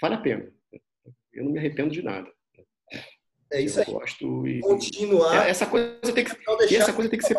vale 0.03 0.16
a 0.16 0.20
pena. 0.20 0.53
Eu 1.32 1.44
não 1.44 1.53
me 1.53 1.59
arrependo 1.59 1.90
de 1.90 2.03
nada. 2.03 2.30
É 3.51 3.61
isso 3.62 3.80
aí. 3.80 3.86
gosto 3.86 4.47
e 4.47 4.61
continuar. 4.61 5.47
É, 5.47 5.51
essa 5.51 5.66
coisa 5.66 6.12
tem 6.12 6.24
que, 6.24 6.36
e 6.70 6.76
essa 6.76 6.92
coisa 6.92 7.09
tem 7.09 7.18
que 7.18 7.24
ser. 7.24 7.38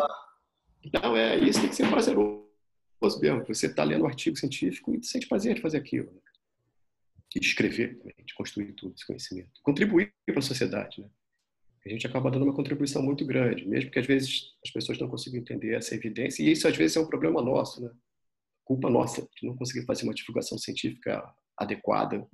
Não, 0.93 1.15
é 1.15 1.37
isso 1.37 1.59
tem 1.59 1.69
que 1.69 1.75
ser 1.75 1.87
prazeroso 1.89 2.46
mesmo. 3.01 3.45
Você 3.45 3.67
está 3.67 3.83
lendo 3.83 4.03
um 4.03 4.07
artigo 4.07 4.37
científico 4.37 4.95
e 4.95 5.03
sente 5.03 5.27
prazer 5.27 5.55
de 5.55 5.61
fazer 5.61 5.77
aquilo. 5.77 6.11
Né? 6.11 6.19
De 7.33 7.39
escrever 7.45 7.99
de 8.25 8.33
construir 8.33 8.73
tudo 8.73 8.93
esse 8.95 9.05
conhecimento. 9.05 9.51
Contribuir 9.63 10.13
para 10.25 10.39
a 10.39 10.41
sociedade, 10.41 11.01
né? 11.01 11.09
A 11.85 11.89
gente 11.89 12.05
acaba 12.05 12.29
dando 12.29 12.43
uma 12.43 12.53
contribuição 12.53 13.01
muito 13.01 13.25
grande, 13.25 13.65
mesmo 13.65 13.89
que 13.89 13.97
às 13.97 14.05
vezes 14.05 14.53
as 14.63 14.69
pessoas 14.69 14.99
não 14.99 15.07
consigam 15.07 15.39
entender 15.39 15.73
essa 15.73 15.95
evidência. 15.95 16.43
E 16.43 16.51
isso 16.51 16.67
às 16.67 16.75
vezes 16.75 16.97
é 16.97 16.99
um 16.99 17.07
problema 17.07 17.41
nosso, 17.41 17.81
né? 17.81 17.89
Culpa 18.65 18.89
nossa 18.89 19.21
de 19.21 19.47
não 19.47 19.55
conseguir 19.55 19.85
fazer 19.85 20.03
uma 20.03 20.13
divulgação 20.13 20.57
científica 20.57 21.23
adequada, 21.55 22.27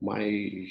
mas 0.00 0.70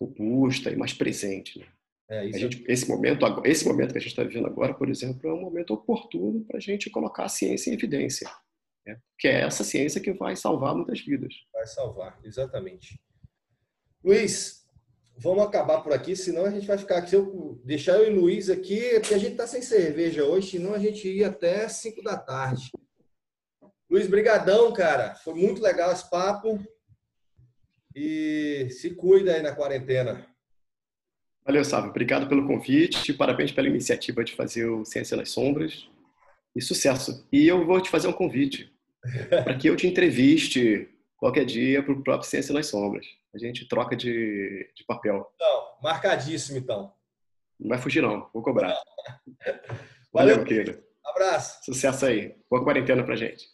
robusta 0.00 0.70
e 0.70 0.76
mais 0.76 0.92
presente. 0.92 1.60
Né? 1.60 1.66
É, 2.14 2.32
gente, 2.32 2.64
esse, 2.68 2.88
momento, 2.88 3.26
esse 3.44 3.66
momento 3.66 3.92
que 3.92 3.98
a 3.98 4.00
gente 4.00 4.10
está 4.10 4.22
vivendo 4.22 4.46
agora, 4.46 4.72
por 4.72 4.88
exemplo, 4.88 5.28
é 5.28 5.32
um 5.32 5.40
momento 5.40 5.74
oportuno 5.74 6.44
para 6.44 6.58
a 6.58 6.60
gente 6.60 6.88
colocar 6.88 7.24
a 7.24 7.28
ciência 7.28 7.70
em 7.70 7.74
evidência. 7.74 8.30
Né? 8.86 9.00
Que 9.18 9.26
é 9.26 9.40
essa 9.40 9.64
ciência 9.64 10.00
que 10.00 10.12
vai 10.12 10.36
salvar 10.36 10.74
muitas 10.74 11.00
vidas. 11.00 11.34
Vai 11.52 11.66
salvar, 11.66 12.20
exatamente. 12.22 13.00
Luiz, 14.04 14.64
vamos 15.16 15.42
acabar 15.42 15.82
por 15.82 15.92
aqui, 15.92 16.14
senão 16.14 16.44
a 16.44 16.50
gente 16.50 16.66
vai 16.66 16.78
ficar 16.78 16.98
aqui. 16.98 17.10
Se 17.10 17.16
eu 17.16 17.60
deixar 17.64 17.96
eu 17.96 18.12
e 18.12 18.16
o 18.16 18.20
Luiz 18.20 18.48
aqui, 18.48 18.90
porque 19.00 19.14
a 19.14 19.18
gente 19.18 19.32
está 19.32 19.46
sem 19.46 19.62
cerveja 19.62 20.24
hoje, 20.24 20.52
senão 20.52 20.72
a 20.72 20.78
gente 20.78 21.08
ia 21.08 21.28
até 21.28 21.68
5 21.68 22.02
da 22.02 22.16
tarde. 22.16 22.70
Luiz, 23.90 24.06
brigadão, 24.06 24.72
cara. 24.72 25.14
Foi 25.16 25.34
muito 25.34 25.60
legal 25.60 25.90
esse 25.90 26.08
papo. 26.08 26.62
E 27.96 28.68
se 28.70 28.90
cuida 28.90 29.34
aí 29.34 29.42
na 29.42 29.54
quarentena. 29.54 30.33
Valeu, 31.44 31.62
Sábio. 31.62 31.90
Obrigado 31.90 32.26
pelo 32.26 32.46
convite. 32.46 33.12
Parabéns 33.12 33.52
pela 33.52 33.68
iniciativa 33.68 34.24
de 34.24 34.34
fazer 34.34 34.66
o 34.66 34.84
Ciência 34.84 35.16
nas 35.16 35.30
Sombras. 35.30 35.88
E 36.56 36.62
sucesso. 36.62 37.26
E 37.30 37.46
eu 37.46 37.66
vou 37.66 37.80
te 37.80 37.90
fazer 37.90 38.08
um 38.08 38.12
convite 38.12 38.72
para 39.28 39.54
que 39.56 39.68
eu 39.68 39.76
te 39.76 39.86
entreviste 39.86 40.88
qualquer 41.16 41.44
dia 41.44 41.82
para 41.82 41.92
o 41.92 42.02
próprio 42.02 42.28
Ciência 42.28 42.54
nas 42.54 42.66
Sombras. 42.66 43.06
A 43.34 43.38
gente 43.38 43.68
troca 43.68 43.94
de, 43.94 44.70
de 44.74 44.84
papel. 44.84 45.30
Então, 45.34 45.66
marcadíssimo, 45.82 46.56
então. 46.56 46.92
Não 47.60 47.68
vai 47.68 47.78
fugir, 47.78 48.00
não. 48.00 48.28
Vou 48.32 48.42
cobrar. 48.42 48.74
Valeu, 50.12 50.36
Valeu 50.36 50.44
querido. 50.44 50.82
Abraço. 51.04 51.64
Sucesso 51.64 52.06
aí. 52.06 52.34
Boa 52.48 52.64
quarentena 52.64 53.04
pra 53.04 53.16
gente. 53.16 53.53